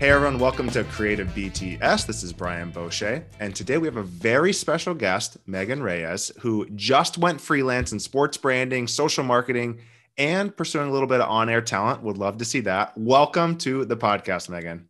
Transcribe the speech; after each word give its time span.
Hey 0.00 0.08
everyone, 0.08 0.38
welcome 0.38 0.70
to 0.70 0.82
Creative 0.84 1.28
BTS. 1.28 2.06
This 2.06 2.22
is 2.22 2.32
Brian 2.32 2.72
Bosche, 2.72 3.22
and 3.38 3.54
today 3.54 3.76
we 3.76 3.86
have 3.86 3.98
a 3.98 4.02
very 4.02 4.50
special 4.50 4.94
guest, 4.94 5.36
Megan 5.46 5.82
Reyes, 5.82 6.32
who 6.40 6.66
just 6.70 7.18
went 7.18 7.38
freelance 7.38 7.92
in 7.92 8.00
sports 8.00 8.38
branding, 8.38 8.86
social 8.86 9.24
marketing, 9.24 9.78
and 10.16 10.56
pursuing 10.56 10.88
a 10.88 10.90
little 10.90 11.06
bit 11.06 11.20
of 11.20 11.28
on-air 11.28 11.60
talent. 11.60 12.02
Would 12.02 12.16
love 12.16 12.38
to 12.38 12.46
see 12.46 12.60
that. 12.60 12.96
Welcome 12.96 13.58
to 13.58 13.84
the 13.84 13.94
podcast, 13.98 14.48
Megan. 14.48 14.88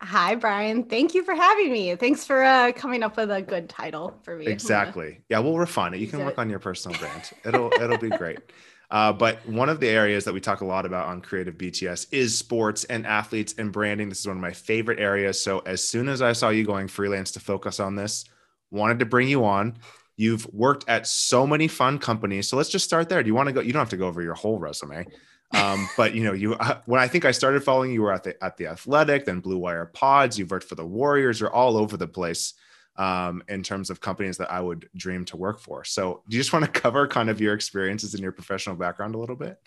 Hi, 0.00 0.34
Brian. 0.36 0.84
Thank 0.84 1.12
you 1.12 1.22
for 1.22 1.34
having 1.34 1.70
me. 1.70 1.94
Thanks 1.96 2.24
for 2.24 2.42
uh, 2.42 2.72
coming 2.72 3.02
up 3.02 3.18
with 3.18 3.30
a 3.30 3.42
good 3.42 3.68
title 3.68 4.18
for 4.22 4.38
me. 4.38 4.46
Exactly. 4.56 5.20
Yeah, 5.28 5.40
we'll 5.40 5.58
refine 5.58 5.92
it. 5.92 6.00
You 6.00 6.06
can 6.06 6.24
work 6.24 6.38
on 6.38 6.48
your 6.48 6.60
personal 6.60 6.98
brand. 6.98 7.30
It'll 7.44 7.70
it'll 7.74 7.98
be 7.98 8.08
great. 8.08 8.38
Uh, 8.90 9.12
but 9.12 9.46
one 9.48 9.68
of 9.68 9.80
the 9.80 9.88
areas 9.88 10.24
that 10.24 10.34
we 10.34 10.40
talk 10.40 10.60
a 10.60 10.64
lot 10.64 10.86
about 10.86 11.06
on 11.06 11.20
Creative 11.20 11.54
BTS 11.54 12.06
is 12.12 12.38
sports 12.38 12.84
and 12.84 13.06
athletes 13.06 13.54
and 13.58 13.72
branding. 13.72 14.08
This 14.08 14.20
is 14.20 14.26
one 14.26 14.36
of 14.36 14.42
my 14.42 14.52
favorite 14.52 15.00
areas. 15.00 15.40
So 15.42 15.58
as 15.60 15.84
soon 15.84 16.08
as 16.08 16.22
I 16.22 16.32
saw 16.32 16.50
you 16.50 16.64
going 16.64 16.88
freelance 16.88 17.32
to 17.32 17.40
focus 17.40 17.80
on 17.80 17.96
this, 17.96 18.24
wanted 18.70 19.00
to 19.00 19.06
bring 19.06 19.28
you 19.28 19.44
on. 19.44 19.76
You've 20.16 20.46
worked 20.52 20.88
at 20.88 21.06
so 21.06 21.46
many 21.46 21.68
fun 21.68 21.98
companies. 21.98 22.48
So 22.48 22.56
let's 22.56 22.70
just 22.70 22.84
start 22.84 23.08
there. 23.08 23.22
Do 23.22 23.28
you 23.28 23.34
want 23.34 23.48
to 23.48 23.52
go? 23.52 23.60
You 23.60 23.72
don't 23.72 23.80
have 23.80 23.90
to 23.90 23.96
go 23.96 24.06
over 24.06 24.22
your 24.22 24.34
whole 24.34 24.58
resume. 24.58 25.06
Um, 25.52 25.88
but 25.96 26.14
you 26.14 26.24
know, 26.24 26.32
you 26.32 26.54
uh, 26.54 26.80
when 26.86 27.00
I 27.00 27.08
think 27.08 27.24
I 27.24 27.32
started 27.32 27.62
following 27.62 27.90
you, 27.90 27.94
you 27.94 28.02
were 28.02 28.12
at 28.12 28.24
the 28.24 28.42
at 28.42 28.56
the 28.56 28.68
Athletic, 28.68 29.26
then 29.26 29.40
Blue 29.40 29.58
Wire 29.58 29.86
Pods. 29.86 30.38
You've 30.38 30.50
worked 30.50 30.68
for 30.68 30.74
the 30.74 30.86
Warriors. 30.86 31.40
You're 31.40 31.52
all 31.52 31.76
over 31.76 31.96
the 31.96 32.08
place 32.08 32.54
um, 32.98 33.42
in 33.48 33.62
terms 33.62 33.90
of 33.90 34.00
companies 34.00 34.36
that 34.38 34.50
I 34.50 34.60
would 34.60 34.88
dream 34.96 35.24
to 35.26 35.36
work 35.36 35.60
for. 35.60 35.84
So, 35.84 36.22
do 36.28 36.36
you 36.36 36.40
just 36.40 36.52
want 36.52 36.64
to 36.64 36.70
cover 36.70 37.06
kind 37.06 37.30
of 37.30 37.40
your 37.40 37.54
experiences 37.54 38.14
and 38.14 38.22
your 38.22 38.32
professional 38.32 38.76
background 38.76 39.14
a 39.14 39.18
little 39.18 39.36
bit? 39.36 39.58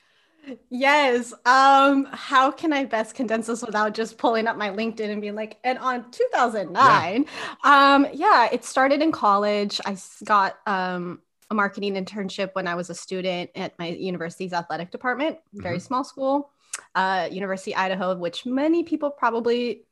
Yes. 0.69 1.33
Um, 1.45 2.07
how 2.11 2.49
can 2.49 2.73
I 2.73 2.85
best 2.85 3.13
condense 3.13 3.47
this 3.47 3.61
without 3.61 3.93
just 3.93 4.17
pulling 4.17 4.47
up 4.47 4.57
my 4.57 4.69
LinkedIn 4.69 5.09
and 5.09 5.21
being 5.21 5.35
like, 5.35 5.57
and 5.63 5.77
on 5.79 6.09
2009, 6.11 7.25
yeah. 7.25 7.93
um, 7.93 8.07
yeah, 8.13 8.49
it 8.51 8.65
started 8.65 9.01
in 9.01 9.11
college. 9.11 9.79
I 9.85 9.97
got 10.25 10.57
um 10.65 11.21
a 11.51 11.55
marketing 11.55 11.95
internship 11.95 12.51
when 12.53 12.67
I 12.67 12.75
was 12.75 12.89
a 12.89 12.95
student 12.95 13.49
at 13.55 13.77
my 13.79 13.87
university's 13.87 14.53
athletic 14.53 14.91
department, 14.91 15.39
very 15.53 15.77
mm-hmm. 15.77 15.83
small 15.83 16.03
school, 16.03 16.51
uh, 16.95 17.27
University 17.31 17.75
Idaho, 17.75 18.15
which 18.15 18.45
many 18.45 18.83
people 18.83 19.09
probably 19.09 19.83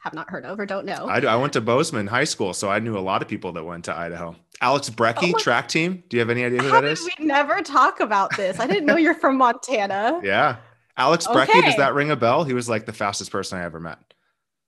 have 0.00 0.14
not 0.14 0.30
heard 0.30 0.44
of 0.44 0.58
or 0.58 0.66
don't 0.66 0.86
know. 0.86 1.06
I, 1.08 1.20
I 1.20 1.36
went 1.36 1.52
to 1.54 1.60
Bozeman 1.60 2.06
High 2.06 2.24
School, 2.24 2.54
so 2.54 2.70
I 2.70 2.78
knew 2.78 2.96
a 2.96 3.00
lot 3.00 3.22
of 3.22 3.28
people 3.28 3.52
that 3.52 3.64
went 3.64 3.84
to 3.86 3.96
Idaho. 3.96 4.36
Alex 4.60 4.88
Brecky, 4.88 5.32
oh, 5.34 5.38
track 5.38 5.68
team. 5.68 6.02
Do 6.08 6.16
you 6.16 6.20
have 6.20 6.30
any 6.30 6.44
idea 6.44 6.62
who 6.62 6.70
that 6.70 6.84
is? 6.84 7.08
We 7.18 7.26
never 7.26 7.60
talk 7.62 8.00
about 8.00 8.36
this. 8.36 8.58
I 8.58 8.66
didn't 8.66 8.86
know 8.86 8.96
you're 8.96 9.14
from 9.14 9.36
Montana. 9.36 10.20
Yeah. 10.26 10.56
Alex 10.96 11.26
okay. 11.28 11.40
Brecky, 11.40 11.64
does 11.64 11.76
that 11.76 11.94
ring 11.94 12.10
a 12.10 12.16
bell? 12.16 12.42
He 12.44 12.54
was 12.54 12.68
like 12.68 12.86
the 12.86 12.92
fastest 12.92 13.30
person 13.30 13.58
I 13.58 13.64
ever 13.64 13.78
met. 13.78 13.98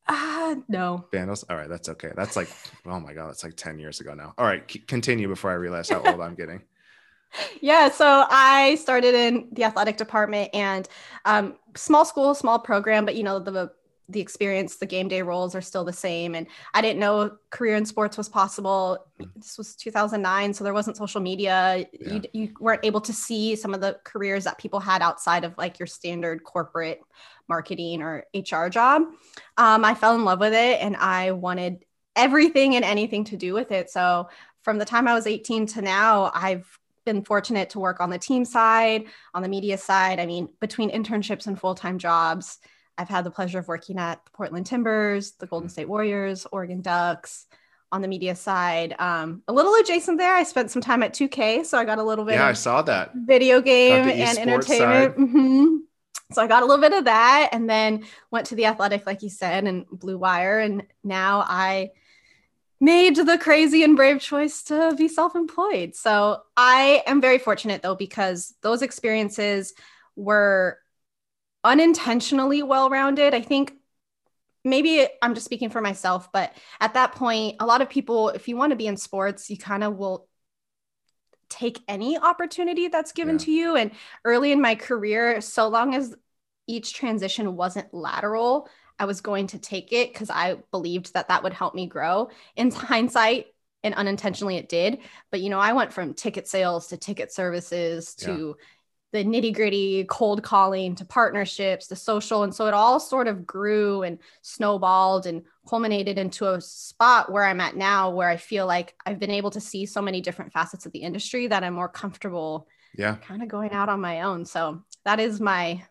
Uh, 0.06 0.56
no. 0.68 1.06
Vandals. 1.10 1.44
All 1.44 1.56
right, 1.56 1.68
that's 1.68 1.88
okay. 1.88 2.12
That's 2.14 2.36
like, 2.36 2.48
oh 2.86 3.00
my 3.00 3.12
god, 3.12 3.28
that's 3.28 3.44
like 3.44 3.56
ten 3.56 3.78
years 3.78 4.00
ago 4.00 4.14
now. 4.14 4.34
All 4.38 4.46
right, 4.46 4.62
c- 4.70 4.80
continue 4.80 5.28
before 5.28 5.50
I 5.50 5.54
realize 5.54 5.88
how 5.88 6.02
old 6.02 6.20
I'm 6.20 6.34
getting. 6.34 6.62
Yeah, 7.60 7.90
so 7.90 8.24
I 8.30 8.76
started 8.76 9.14
in 9.14 9.48
the 9.52 9.64
athletic 9.64 9.98
department 9.98 10.48
and 10.54 10.88
um, 11.26 11.56
small 11.76 12.06
school, 12.06 12.34
small 12.34 12.58
program, 12.58 13.04
but 13.04 13.16
you 13.16 13.22
know 13.22 13.38
the 13.38 13.70
the 14.08 14.20
experience, 14.20 14.76
the 14.76 14.86
game 14.86 15.08
day 15.08 15.20
roles 15.20 15.54
are 15.54 15.60
still 15.60 15.84
the 15.84 15.92
same. 15.92 16.34
And 16.34 16.46
I 16.72 16.80
didn't 16.80 16.98
know 16.98 17.36
career 17.50 17.76
in 17.76 17.84
sports 17.84 18.16
was 18.16 18.28
possible. 18.28 19.06
This 19.36 19.58
was 19.58 19.76
2009, 19.76 20.54
so 20.54 20.64
there 20.64 20.72
wasn't 20.72 20.96
social 20.96 21.20
media. 21.20 21.86
Yeah. 21.92 22.14
You, 22.14 22.22
you 22.32 22.54
weren't 22.58 22.84
able 22.84 23.02
to 23.02 23.12
see 23.12 23.54
some 23.54 23.74
of 23.74 23.80
the 23.80 23.98
careers 24.04 24.44
that 24.44 24.58
people 24.58 24.80
had 24.80 25.02
outside 25.02 25.44
of 25.44 25.56
like 25.58 25.78
your 25.78 25.86
standard 25.86 26.42
corporate 26.42 27.00
marketing 27.48 28.02
or 28.02 28.24
HR 28.34 28.68
job. 28.68 29.02
Um, 29.58 29.84
I 29.84 29.94
fell 29.94 30.14
in 30.14 30.24
love 30.24 30.40
with 30.40 30.54
it 30.54 30.80
and 30.80 30.96
I 30.96 31.32
wanted 31.32 31.84
everything 32.16 32.76
and 32.76 32.84
anything 32.84 33.24
to 33.24 33.36
do 33.36 33.52
with 33.52 33.72
it. 33.72 33.90
So 33.90 34.28
from 34.62 34.78
the 34.78 34.84
time 34.84 35.06
I 35.06 35.14
was 35.14 35.26
18 35.26 35.66
to 35.66 35.82
now, 35.82 36.30
I've 36.34 36.66
been 37.04 37.24
fortunate 37.24 37.70
to 37.70 37.78
work 37.78 38.00
on 38.00 38.10
the 38.10 38.18
team 38.18 38.44
side, 38.44 39.04
on 39.34 39.42
the 39.42 39.48
media 39.48 39.78
side. 39.78 40.18
I 40.18 40.26
mean, 40.26 40.48
between 40.60 40.90
internships 40.90 41.46
and 41.46 41.58
full 41.58 41.74
time 41.74 41.98
jobs 41.98 42.58
I've 42.98 43.08
had 43.08 43.24
the 43.24 43.30
pleasure 43.30 43.60
of 43.60 43.68
working 43.68 43.98
at 43.98 44.24
the 44.24 44.30
Portland 44.32 44.66
Timbers, 44.66 45.32
the 45.32 45.46
Golden 45.46 45.68
mm. 45.68 45.72
State 45.72 45.88
Warriors, 45.88 46.46
Oregon 46.50 46.82
Ducks 46.82 47.46
on 47.90 48.02
the 48.02 48.08
media 48.08 48.34
side. 48.34 48.94
Um, 48.98 49.42
a 49.48 49.52
little 49.52 49.74
adjacent 49.76 50.18
there, 50.18 50.34
I 50.34 50.42
spent 50.42 50.70
some 50.70 50.82
time 50.82 51.02
at 51.02 51.14
2K, 51.14 51.64
so 51.64 51.78
I 51.78 51.84
got 51.84 51.98
a 51.98 52.02
little 52.02 52.24
bit. 52.24 52.34
Yeah, 52.34 52.48
I 52.48 52.52
saw 52.52 52.82
that 52.82 53.12
video 53.14 53.60
game 53.60 54.08
and 54.08 54.38
entertainment. 54.38 55.16
Mm-hmm. 55.16 55.76
So 56.32 56.42
I 56.42 56.46
got 56.46 56.62
a 56.62 56.66
little 56.66 56.82
bit 56.82 56.92
of 56.92 57.06
that, 57.06 57.50
and 57.52 57.70
then 57.70 58.04
went 58.30 58.48
to 58.48 58.54
the 58.54 58.66
Athletic, 58.66 59.06
like 59.06 59.22
you 59.22 59.30
said, 59.30 59.64
and 59.64 59.86
Blue 59.90 60.18
Wire, 60.18 60.58
and 60.58 60.82
now 61.02 61.42
I 61.46 61.92
made 62.80 63.16
the 63.16 63.38
crazy 63.38 63.82
and 63.82 63.96
brave 63.96 64.20
choice 64.20 64.62
to 64.64 64.94
be 64.96 65.08
self-employed. 65.08 65.94
So 65.94 66.42
I 66.56 67.02
am 67.06 67.20
very 67.20 67.38
fortunate 67.38 67.82
though 67.82 67.96
because 67.96 68.54
those 68.62 68.82
experiences 68.82 69.74
were 70.14 70.78
unintentionally 71.64 72.62
well 72.62 72.90
rounded. 72.90 73.34
I 73.34 73.40
think 73.40 73.74
maybe 74.64 75.06
I'm 75.22 75.34
just 75.34 75.44
speaking 75.44 75.70
for 75.70 75.80
myself, 75.80 76.30
but 76.32 76.52
at 76.80 76.94
that 76.94 77.12
point, 77.12 77.56
a 77.60 77.66
lot 77.66 77.82
of 77.82 77.88
people, 77.88 78.30
if 78.30 78.48
you 78.48 78.56
want 78.56 78.70
to 78.70 78.76
be 78.76 78.86
in 78.86 78.96
sports, 78.96 79.50
you 79.50 79.56
kind 79.56 79.84
of 79.84 79.96
will 79.96 80.28
take 81.48 81.80
any 81.88 82.18
opportunity 82.18 82.88
that's 82.88 83.12
given 83.12 83.36
yeah. 83.36 83.44
to 83.44 83.50
you. 83.50 83.76
And 83.76 83.90
early 84.24 84.52
in 84.52 84.60
my 84.60 84.74
career, 84.74 85.40
so 85.40 85.68
long 85.68 85.94
as 85.94 86.14
each 86.66 86.92
transition 86.94 87.56
wasn't 87.56 87.92
lateral, 87.94 88.68
I 88.98 89.06
was 89.06 89.20
going 89.20 89.46
to 89.48 89.58
take 89.58 89.92
it 89.92 90.12
because 90.12 90.28
I 90.28 90.56
believed 90.70 91.14
that 91.14 91.28
that 91.28 91.42
would 91.42 91.54
help 91.54 91.74
me 91.74 91.86
grow. 91.86 92.30
In 92.56 92.70
hindsight, 92.72 93.46
and 93.84 93.94
unintentionally 93.94 94.56
it 94.56 94.68
did. 94.68 94.98
But 95.30 95.40
you 95.40 95.50
know, 95.50 95.60
I 95.60 95.72
went 95.72 95.92
from 95.92 96.12
ticket 96.12 96.48
sales 96.48 96.88
to 96.88 96.96
ticket 96.96 97.32
services 97.32 98.14
to 98.16 98.56
yeah 98.58 98.64
the 99.12 99.24
nitty 99.24 99.54
gritty 99.54 100.04
cold 100.04 100.42
calling 100.42 100.94
to 100.94 101.04
partnerships 101.04 101.86
the 101.86 101.96
social 101.96 102.42
and 102.42 102.54
so 102.54 102.66
it 102.66 102.74
all 102.74 103.00
sort 103.00 103.26
of 103.26 103.46
grew 103.46 104.02
and 104.02 104.18
snowballed 104.42 105.26
and 105.26 105.42
culminated 105.68 106.18
into 106.18 106.46
a 106.46 106.60
spot 106.60 107.32
where 107.32 107.44
i'm 107.44 107.60
at 107.60 107.76
now 107.76 108.10
where 108.10 108.28
i 108.28 108.36
feel 108.36 108.66
like 108.66 108.94
i've 109.06 109.18
been 109.18 109.30
able 109.30 109.50
to 109.50 109.60
see 109.60 109.86
so 109.86 110.02
many 110.02 110.20
different 110.20 110.52
facets 110.52 110.84
of 110.84 110.92
the 110.92 110.98
industry 110.98 111.46
that 111.46 111.64
i'm 111.64 111.74
more 111.74 111.88
comfortable 111.88 112.68
yeah. 112.96 113.16
kind 113.16 113.42
of 113.42 113.48
going 113.48 113.72
out 113.72 113.88
on 113.88 114.00
my 114.00 114.22
own. 114.22 114.44
So 114.44 114.82
that 115.04 115.20
is 115.20 115.40
my 115.40 115.82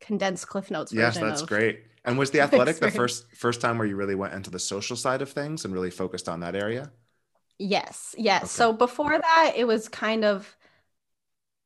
condensed 0.00 0.46
cliff 0.46 0.70
notes 0.70 0.92
yes 0.92 1.18
that's 1.18 1.42
great. 1.42 1.80
And 2.04 2.16
was 2.16 2.30
the 2.30 2.40
athletic 2.42 2.76
the 2.76 2.90
first 2.90 3.34
first 3.34 3.60
time 3.60 3.78
where 3.78 3.86
you 3.86 3.96
really 3.96 4.14
went 4.14 4.34
into 4.34 4.50
the 4.50 4.58
social 4.58 4.96
side 4.96 5.22
of 5.22 5.30
things 5.30 5.64
and 5.64 5.74
really 5.74 5.90
focused 5.90 6.28
on 6.28 6.40
that 6.40 6.54
area? 6.54 6.92
Yes 7.58 8.14
yes. 8.18 8.42
Okay. 8.42 8.48
so 8.48 8.72
before 8.72 9.18
that 9.18 9.52
it 9.56 9.66
was 9.66 9.88
kind 9.88 10.24
of 10.24 10.56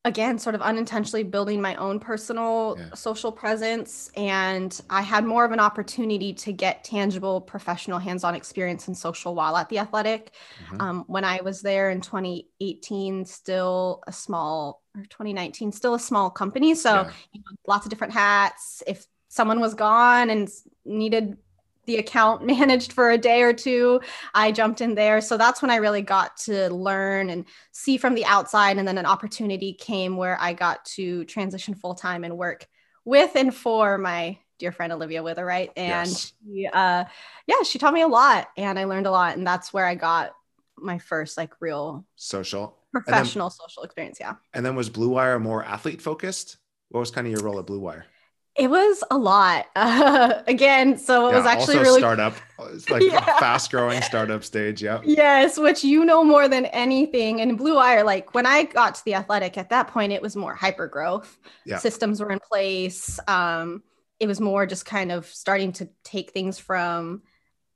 again 0.04 0.38
sort 0.38 0.54
of 0.54 0.62
unintentionally 0.62 1.22
building 1.22 1.60
my 1.60 1.76
own 1.76 2.00
personal 2.00 2.76
yeah. 2.78 2.92
social 2.94 3.30
presence 3.30 4.10
and 4.16 4.80
i 4.90 5.00
had 5.00 5.24
more 5.24 5.44
of 5.44 5.52
an 5.52 5.60
opportunity 5.60 6.32
to 6.32 6.52
get 6.52 6.82
tangible 6.82 7.40
professional 7.40 7.98
hands-on 7.98 8.34
experience 8.34 8.88
in 8.88 8.94
social 8.94 9.34
while 9.34 9.56
at 9.56 9.68
the 9.68 9.78
athletic 9.78 10.32
mm-hmm. 10.64 10.80
um, 10.80 11.04
when 11.06 11.24
i 11.24 11.40
was 11.42 11.62
there 11.62 11.90
in 11.90 12.00
2018 12.00 13.24
still 13.24 14.02
a 14.06 14.12
small 14.12 14.82
or 14.96 15.02
2019 15.02 15.70
still 15.70 15.94
a 15.94 16.00
small 16.00 16.30
company 16.30 16.74
so 16.74 16.92
yeah. 16.92 17.10
you 17.32 17.40
know, 17.40 17.56
lots 17.66 17.86
of 17.86 17.90
different 17.90 18.12
hats 18.12 18.82
if 18.86 19.06
someone 19.28 19.60
was 19.60 19.72
gone 19.72 20.28
and 20.30 20.50
needed 20.84 21.38
the 21.86 21.96
account 21.96 22.44
managed 22.46 22.92
for 22.92 23.10
a 23.10 23.18
day 23.18 23.42
or 23.42 23.52
two 23.52 24.00
i 24.34 24.52
jumped 24.52 24.80
in 24.80 24.94
there. 24.94 25.20
So 25.20 25.36
that's 25.36 25.62
when 25.62 25.70
i 25.70 25.76
really 25.76 26.02
got 26.02 26.36
to 26.38 26.68
learn 26.70 27.30
and 27.30 27.44
see 27.72 27.96
from 27.96 28.14
the 28.14 28.24
outside 28.24 28.78
and 28.78 28.86
then 28.86 28.98
an 28.98 29.06
opportunity 29.06 29.72
came 29.72 30.16
where 30.16 30.38
i 30.40 30.52
got 30.52 30.84
to 30.84 31.24
transition 31.24 31.74
full 31.74 31.94
time 31.94 32.24
and 32.24 32.36
work 32.36 32.66
with 33.04 33.34
and 33.36 33.54
for 33.54 33.98
my 33.98 34.38
dear 34.58 34.72
friend 34.72 34.92
olivia 34.92 35.22
witherite 35.22 35.70
and 35.76 36.08
yes. 36.08 36.32
she, 36.44 36.66
uh, 36.66 37.04
yeah 37.46 37.62
she 37.64 37.78
taught 37.78 37.94
me 37.94 38.02
a 38.02 38.08
lot 38.08 38.48
and 38.56 38.78
i 38.78 38.84
learned 38.84 39.06
a 39.06 39.10
lot 39.10 39.36
and 39.36 39.46
that's 39.46 39.72
where 39.72 39.86
i 39.86 39.94
got 39.94 40.32
my 40.78 40.98
first 40.98 41.36
like 41.36 41.52
real 41.60 42.04
social. 42.16 42.76
Professional 42.92 43.48
then, 43.48 43.56
social 43.68 43.84
experience 43.84 44.18
yeah. 44.20 44.34
and 44.52 44.66
then 44.66 44.76
was 44.76 44.90
blue 44.90 45.08
wire 45.08 45.38
more 45.38 45.64
athlete 45.64 46.02
focused 46.02 46.58
what 46.90 47.00
was 47.00 47.10
kind 47.10 47.26
of 47.26 47.32
your 47.32 47.42
role 47.42 47.58
at 47.58 47.66
blue 47.66 47.80
wire 47.80 48.04
it 48.54 48.68
was 48.68 49.02
a 49.10 49.16
lot. 49.16 49.66
Uh, 49.74 50.42
again, 50.46 50.98
so 50.98 51.28
it 51.28 51.32
yeah, 51.32 51.38
was 51.38 51.46
actually 51.46 51.78
really 51.78 52.00
startup. 52.00 52.34
It's 52.72 52.88
like 52.90 53.02
yeah. 53.10 53.18
a 53.18 53.38
fast 53.38 53.70
growing 53.70 54.02
startup 54.02 54.44
stage. 54.44 54.82
Yeah. 54.82 55.00
Yes, 55.04 55.58
which 55.58 55.82
you 55.84 56.04
know 56.04 56.22
more 56.22 56.48
than 56.48 56.66
anything. 56.66 57.40
And 57.40 57.56
Blue 57.56 57.76
Wire, 57.76 58.04
like 58.04 58.34
when 58.34 58.46
I 58.46 58.64
got 58.64 58.94
to 58.96 59.04
the 59.04 59.14
athletic 59.14 59.56
at 59.56 59.70
that 59.70 59.88
point, 59.88 60.12
it 60.12 60.20
was 60.20 60.36
more 60.36 60.54
hyper 60.54 60.86
growth. 60.86 61.38
Yeah. 61.64 61.78
Systems 61.78 62.20
were 62.20 62.30
in 62.30 62.40
place. 62.40 63.18
Um, 63.26 63.82
it 64.20 64.26
was 64.26 64.40
more 64.40 64.66
just 64.66 64.84
kind 64.84 65.10
of 65.10 65.26
starting 65.26 65.72
to 65.72 65.88
take 66.04 66.32
things 66.32 66.58
from 66.58 67.22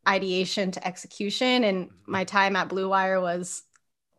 ideation 0.07 0.71
to 0.73 0.87
execution. 0.87 1.65
And 1.65 1.87
mm-hmm. 1.87 2.13
my 2.13 2.25
time 2.25 2.55
at 2.55 2.69
Blue 2.69 2.89
Wire 2.89 3.21
was 3.21 3.63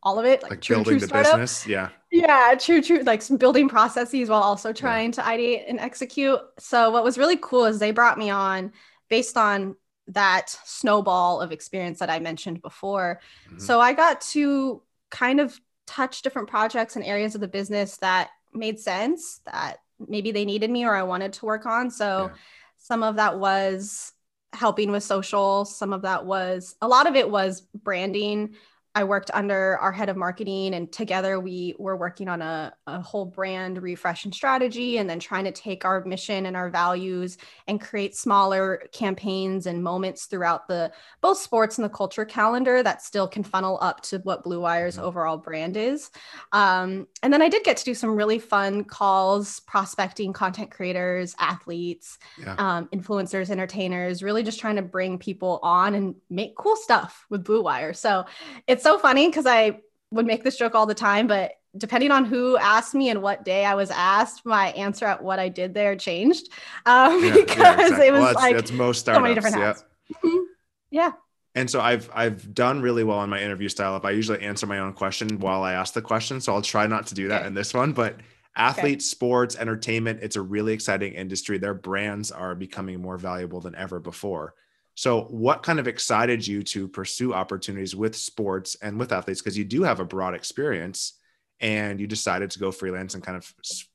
all 0.03 0.19
of 0.19 0.25
it, 0.25 0.41
like, 0.43 0.51
like 0.51 0.61
true, 0.61 0.77
building 0.77 0.93
true 0.93 0.99
the 0.99 1.07
startup. 1.07 1.33
business. 1.33 1.67
Yeah. 1.67 1.89
Yeah, 2.11 2.55
true, 2.57 2.81
true. 2.81 3.03
Like 3.03 3.21
some 3.21 3.37
building 3.37 3.67
processes 3.67 4.29
while 4.29 4.41
also 4.41 4.71
trying 4.71 5.07
yeah. 5.07 5.11
to 5.11 5.21
ideate 5.21 5.65
and 5.67 5.79
execute. 5.79 6.39
So 6.59 6.89
what 6.89 7.03
was 7.03 7.17
really 7.17 7.37
cool 7.41 7.65
is 7.65 7.79
they 7.79 7.91
brought 7.91 8.17
me 8.17 8.29
on 8.29 8.71
based 9.09 9.37
on 9.37 9.75
that 10.07 10.49
snowball 10.63 11.41
of 11.41 11.51
experience 11.51 11.99
that 11.99 12.09
I 12.09 12.19
mentioned 12.19 12.61
before. 12.61 13.19
Mm-hmm. 13.47 13.59
So 13.59 13.81
I 13.81 13.93
got 13.93 14.21
to 14.21 14.81
kind 15.09 15.39
of 15.39 15.59
touch 15.85 16.21
different 16.21 16.47
projects 16.47 16.95
and 16.95 17.03
areas 17.03 17.35
of 17.35 17.41
the 17.41 17.47
business 17.47 17.97
that 17.97 18.29
made 18.53 18.79
sense 18.79 19.41
that 19.45 19.77
maybe 20.07 20.31
they 20.31 20.45
needed 20.45 20.69
me 20.69 20.85
or 20.85 20.95
I 20.95 21.03
wanted 21.03 21.33
to 21.33 21.45
work 21.45 21.65
on. 21.65 21.91
So 21.91 22.29
yeah. 22.29 22.37
some 22.77 23.03
of 23.03 23.17
that 23.17 23.39
was 23.39 24.13
helping 24.53 24.91
with 24.91 25.03
social, 25.03 25.65
some 25.65 25.91
of 25.91 26.03
that 26.03 26.25
was 26.25 26.75
a 26.81 26.87
lot 26.87 27.07
of 27.07 27.15
it 27.15 27.29
was 27.29 27.61
branding, 27.75 28.55
I 28.97 29.03
worked 29.03 29.29
under 29.31 29.77
our 29.77 29.91
head 29.91 30.09
of 30.09 30.17
marketing, 30.17 30.73
and 30.73 30.91
together 30.91 31.39
we 31.39 31.75
were 31.77 31.95
working 31.95 32.27
on 32.27 32.41
a, 32.41 32.73
a 32.87 32.99
whole 32.99 33.25
brand 33.25 33.79
refresh 33.83 34.25
and 34.25 34.33
strategy, 34.33 34.97
and 34.97 35.07
then 35.07 35.19
trying 35.19 35.43
to 35.43 35.51
take 35.51 35.85
our 35.85 36.03
mission 36.03 36.47
and 36.47 36.57
our 36.57 36.71
values 36.71 37.37
and 37.67 37.79
create 37.79 38.15
smaller 38.15 38.81
campaigns 38.93 39.67
and 39.67 39.83
moments 39.83 40.25
throughout 40.25 40.67
the 40.67 40.91
both 41.21 41.37
sports 41.37 41.77
and 41.77 41.85
the 41.85 41.89
culture 41.89 42.25
calendar 42.25 42.81
that 42.81 43.03
still 43.03 43.27
can 43.27 43.43
funnel 43.43 43.77
up 43.81 44.01
to 44.01 44.17
what 44.23 44.43
Blue 44.43 44.61
Wire's 44.61 44.95
mm-hmm. 44.95 45.05
overall 45.05 45.37
brand 45.37 45.77
is. 45.77 46.09
Um, 46.51 47.05
and 47.21 47.31
then 47.31 47.43
I 47.43 47.49
did 47.49 47.63
get 47.63 47.77
to 47.77 47.85
do 47.85 47.93
some 47.93 48.15
really 48.15 48.39
fun 48.39 48.83
calls, 48.83 49.59
prospecting 49.59 50.33
content 50.33 50.71
creators, 50.71 51.35
athletes, 51.37 52.17
yeah. 52.41 52.55
um, 52.57 52.87
influencers, 52.87 53.51
entertainers, 53.51 54.23
really 54.23 54.41
just 54.41 54.59
trying 54.59 54.77
to 54.77 54.81
bring 54.81 55.19
people 55.19 55.59
on 55.61 55.93
and 55.93 56.15
make 56.31 56.55
cool 56.55 56.75
stuff 56.75 57.27
with 57.29 57.43
Blue 57.43 57.61
Wire. 57.61 57.93
So 57.93 58.25
it's 58.65 58.86
so 58.87 58.97
funny 58.97 59.27
because 59.27 59.45
I 59.45 59.81
would 60.11 60.25
make 60.25 60.43
this 60.43 60.57
joke 60.57 60.73
all 60.73 60.85
the 60.85 60.95
time, 60.95 61.27
but 61.27 61.51
depending 61.77 62.11
on 62.11 62.23
who 62.23 62.57
asked 62.57 62.95
me 62.95 63.09
and 63.09 63.21
what 63.21 63.43
day 63.43 63.65
I 63.65 63.75
was 63.75 63.91
asked, 63.91 64.45
my 64.45 64.69
answer 64.69 65.05
at 65.05 65.21
what 65.21 65.39
I 65.39 65.49
did 65.49 65.73
there 65.73 65.95
changed 65.95 66.49
um, 66.85 67.23
yeah, 67.23 67.33
because 67.33 67.57
yeah, 67.57 67.73
exactly. 67.81 68.07
it 68.07 68.11
was 68.11 68.21
well, 68.21 68.27
that's, 68.27 68.35
like 68.37 68.55
that's 68.55 68.71
most 68.71 68.99
startups. 68.99 69.19
So 69.19 69.23
many 69.23 69.35
different 69.35 69.55
hats. 69.57 69.83
Yeah. 70.09 70.17
Mm-hmm. 70.23 70.43
yeah. 70.91 71.11
And 71.55 71.69
so 71.69 71.81
I've 71.81 72.09
I've 72.13 72.53
done 72.53 72.81
really 72.81 73.03
well 73.03 73.21
in 73.23 73.29
my 73.29 73.41
interview 73.41 73.67
style. 73.67 73.97
If 73.97 74.05
I 74.05 74.11
usually 74.11 74.41
answer 74.41 74.67
my 74.67 74.79
own 74.79 74.93
question 74.93 75.39
while 75.39 75.63
I 75.63 75.73
ask 75.73 75.93
the 75.93 76.01
question, 76.01 76.39
so 76.39 76.53
I'll 76.53 76.61
try 76.61 76.87
not 76.87 77.07
to 77.07 77.15
do 77.15 77.27
that 77.29 77.39
okay. 77.39 77.47
in 77.47 77.55
this 77.55 77.73
one. 77.73 77.93
But 77.93 78.17
athletes, 78.55 79.05
okay. 79.05 79.09
sports, 79.09 79.55
entertainment, 79.57 80.19
it's 80.21 80.35
a 80.35 80.41
really 80.41 80.73
exciting 80.73 81.13
industry. 81.13 81.57
Their 81.57 81.73
brands 81.73 82.31
are 82.31 82.55
becoming 82.55 83.01
more 83.01 83.17
valuable 83.17 83.59
than 83.59 83.75
ever 83.75 83.99
before. 83.99 84.53
So, 84.97 85.25
what 85.25 85.61
kind 85.61 85.79
of 85.79 85.87
excited 85.87 86.45
you 86.47 86.63
to 86.63 86.87
pursue 86.87 87.31
opportunities 87.31 87.95
with 87.95 88.15
sports 88.15 88.75
and 88.81 88.97
with 88.97 89.11
athletes? 89.11 89.39
Because 89.39 89.55
you 89.55 89.63
do 89.63 89.83
have 89.83 89.99
a 89.99 90.05
broad 90.05 90.33
experience 90.33 91.13
and 91.59 91.99
you 91.99 92.07
decided 92.07 92.49
to 92.49 92.59
go 92.59 92.71
freelance 92.71 93.13
and 93.13 93.21
kind 93.21 93.37
of 93.37 93.53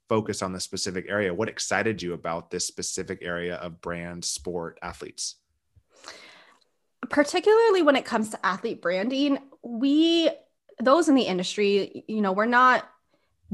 focus 0.08 0.42
on 0.42 0.52
the 0.52 0.60
specific 0.60 1.06
area. 1.08 1.34
What 1.34 1.48
excited 1.48 2.00
you 2.00 2.12
about 2.12 2.52
this 2.52 2.68
specific 2.68 3.18
area 3.20 3.56
of 3.56 3.80
brand, 3.80 4.24
sport, 4.24 4.78
athletes? 4.80 5.34
Particularly 7.10 7.82
when 7.82 7.96
it 7.96 8.04
comes 8.04 8.28
to 8.28 8.46
athlete 8.46 8.80
branding, 8.80 9.38
we, 9.64 10.30
those 10.80 11.08
in 11.08 11.16
the 11.16 11.22
industry, 11.22 12.04
you 12.06 12.20
know, 12.20 12.30
we're 12.30 12.46
not 12.46 12.88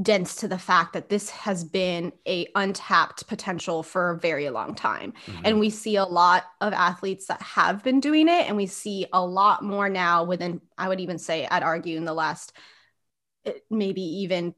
dense 0.01 0.35
to 0.35 0.47
the 0.47 0.57
fact 0.57 0.93
that 0.93 1.09
this 1.09 1.29
has 1.29 1.63
been 1.63 2.11
a 2.25 2.47
untapped 2.55 3.27
potential 3.27 3.83
for 3.83 4.11
a 4.11 4.17
very 4.17 4.49
long 4.49 4.73
time 4.73 5.13
mm-hmm. 5.25 5.41
and 5.43 5.59
we 5.59 5.69
see 5.69 5.97
a 5.97 6.05
lot 6.05 6.45
of 6.61 6.71
athletes 6.71 7.25
that 7.25 7.41
have 7.41 7.83
been 7.83 7.99
doing 7.99 8.29
it 8.29 8.47
and 8.47 8.55
we 8.55 8.65
see 8.65 9.05
a 9.11 9.23
lot 9.23 9.61
more 9.61 9.89
now 9.89 10.23
within 10.23 10.61
i 10.77 10.87
would 10.87 11.01
even 11.01 11.17
say 11.17 11.45
i'd 11.51 11.63
argue 11.63 11.97
in 11.97 12.05
the 12.05 12.13
last 12.13 12.53
eh, 13.45 13.51
maybe 13.69 14.01
even 14.01 14.55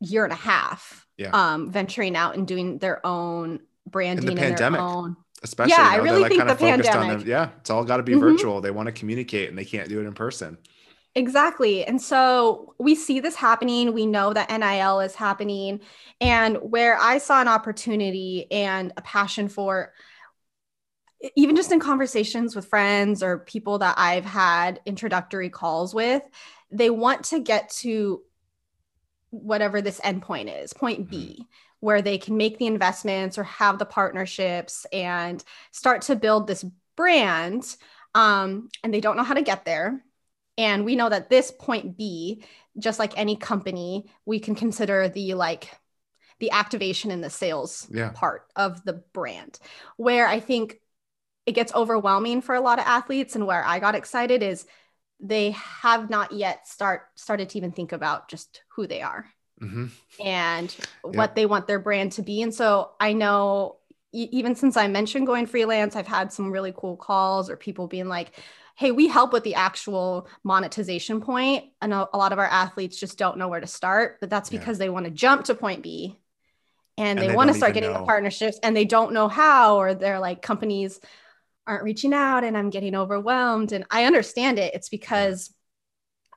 year 0.00 0.22
and 0.22 0.32
a 0.32 0.36
half 0.36 1.06
yeah. 1.16 1.30
um 1.32 1.70
venturing 1.72 2.14
out 2.14 2.36
and 2.36 2.46
doing 2.46 2.78
their 2.78 3.04
own 3.04 3.58
branding 3.88 4.28
in 4.28 4.34
the 4.34 4.40
pandemic 4.40 4.80
own... 4.80 5.16
especially 5.42 5.72
yeah 5.72 5.88
i 5.90 5.96
really 5.96 6.20
like 6.20 6.30
think 6.30 6.46
the 6.46 6.54
pandemic 6.54 7.26
yeah 7.26 7.48
it's 7.58 7.70
all 7.70 7.82
got 7.82 7.96
to 7.96 8.04
be 8.04 8.12
mm-hmm. 8.12 8.20
virtual 8.20 8.60
they 8.60 8.70
want 8.70 8.86
to 8.86 8.92
communicate 8.92 9.48
and 9.48 9.58
they 9.58 9.64
can't 9.64 9.88
do 9.88 10.00
it 10.00 10.04
in 10.04 10.12
person 10.12 10.56
Exactly. 11.16 11.82
And 11.82 12.00
so 12.00 12.74
we 12.78 12.94
see 12.94 13.20
this 13.20 13.34
happening. 13.34 13.94
We 13.94 14.04
know 14.04 14.34
that 14.34 14.50
NIL 14.50 15.00
is 15.00 15.14
happening. 15.14 15.80
And 16.20 16.58
where 16.58 16.98
I 16.98 17.16
saw 17.16 17.40
an 17.40 17.48
opportunity 17.48 18.46
and 18.52 18.92
a 18.98 19.00
passion 19.02 19.48
for, 19.48 19.94
even 21.34 21.56
just 21.56 21.72
in 21.72 21.80
conversations 21.80 22.54
with 22.54 22.66
friends 22.66 23.22
or 23.22 23.38
people 23.38 23.78
that 23.78 23.94
I've 23.96 24.26
had 24.26 24.80
introductory 24.84 25.48
calls 25.48 25.94
with, 25.94 26.22
they 26.70 26.90
want 26.90 27.24
to 27.26 27.40
get 27.40 27.70
to 27.78 28.20
whatever 29.30 29.80
this 29.80 30.00
endpoint 30.00 30.62
is, 30.62 30.74
point 30.74 31.08
B, 31.08 31.16
mm-hmm. 31.16 31.42
where 31.80 32.02
they 32.02 32.18
can 32.18 32.36
make 32.36 32.58
the 32.58 32.66
investments 32.66 33.38
or 33.38 33.44
have 33.44 33.78
the 33.78 33.86
partnerships 33.86 34.84
and 34.92 35.42
start 35.70 36.02
to 36.02 36.14
build 36.14 36.46
this 36.46 36.62
brand. 36.94 37.74
Um, 38.14 38.68
and 38.84 38.92
they 38.92 39.00
don't 39.00 39.16
know 39.16 39.22
how 39.22 39.34
to 39.34 39.40
get 39.42 39.64
there 39.64 40.02
and 40.58 40.84
we 40.84 40.96
know 40.96 41.08
that 41.08 41.30
this 41.30 41.50
point 41.50 41.96
B, 41.96 42.44
just 42.78 42.98
like 42.98 43.16
any 43.16 43.36
company, 43.36 44.10
we 44.24 44.38
can 44.38 44.54
consider 44.54 45.08
the 45.08 45.34
like 45.34 45.70
the 46.38 46.50
activation 46.50 47.10
and 47.10 47.24
the 47.24 47.30
sales 47.30 47.86
yeah. 47.90 48.10
part 48.14 48.46
of 48.56 48.84
the 48.84 48.94
brand. 49.12 49.58
Where 49.96 50.26
I 50.26 50.40
think 50.40 50.80
it 51.46 51.52
gets 51.52 51.74
overwhelming 51.74 52.42
for 52.42 52.54
a 52.54 52.60
lot 52.60 52.78
of 52.78 52.86
athletes 52.86 53.36
and 53.36 53.46
where 53.46 53.64
I 53.64 53.78
got 53.78 53.94
excited 53.94 54.42
is 54.42 54.66
they 55.20 55.52
have 55.52 56.10
not 56.10 56.32
yet 56.32 56.66
start 56.66 57.06
started 57.14 57.48
to 57.50 57.58
even 57.58 57.72
think 57.72 57.92
about 57.92 58.28
just 58.28 58.62
who 58.68 58.86
they 58.86 59.00
are 59.00 59.26
mm-hmm. 59.62 59.86
and 60.24 60.76
yeah. 60.78 60.84
what 61.02 61.34
they 61.34 61.46
want 61.46 61.66
their 61.66 61.78
brand 61.78 62.12
to 62.12 62.22
be. 62.22 62.42
And 62.42 62.54
so 62.54 62.90
I 63.00 63.12
know 63.12 63.76
even 64.12 64.54
since 64.54 64.76
I 64.76 64.88
mentioned 64.88 65.26
going 65.26 65.46
freelance, 65.46 65.94
I've 65.94 66.06
had 66.06 66.32
some 66.32 66.50
really 66.50 66.72
cool 66.74 66.96
calls 66.96 67.50
or 67.50 67.56
people 67.56 67.86
being 67.86 68.08
like, 68.08 68.32
hey, 68.76 68.92
we 68.92 69.08
help 69.08 69.32
with 69.32 69.42
the 69.42 69.54
actual 69.54 70.28
monetization 70.44 71.20
point. 71.20 71.64
And 71.80 71.94
a, 71.94 72.08
a 72.12 72.18
lot 72.18 72.32
of 72.32 72.38
our 72.38 72.46
athletes 72.46 73.00
just 73.00 73.18
don't 73.18 73.38
know 73.38 73.48
where 73.48 73.60
to 73.60 73.66
start, 73.66 74.18
but 74.20 74.30
that's 74.30 74.50
because 74.50 74.76
yeah. 74.76 74.84
they 74.84 74.90
want 74.90 75.06
to 75.06 75.10
jump 75.10 75.44
to 75.46 75.54
point 75.54 75.82
B 75.82 76.18
and, 76.98 77.18
and 77.18 77.18
they, 77.18 77.28
they 77.28 77.34
want 77.34 77.48
to 77.48 77.54
start 77.54 77.74
getting 77.74 77.92
know. 77.92 78.00
the 78.00 78.04
partnerships 78.04 78.58
and 78.62 78.76
they 78.76 78.84
don't 78.84 79.12
know 79.12 79.28
how, 79.28 79.78
or 79.78 79.94
they're 79.94 80.20
like 80.20 80.42
companies 80.42 81.00
aren't 81.66 81.84
reaching 81.84 82.12
out 82.12 82.44
and 82.44 82.56
I'm 82.56 82.70
getting 82.70 82.94
overwhelmed. 82.94 83.72
And 83.72 83.86
I 83.90 84.04
understand 84.04 84.58
it. 84.58 84.74
It's 84.74 84.90
because 84.90 85.52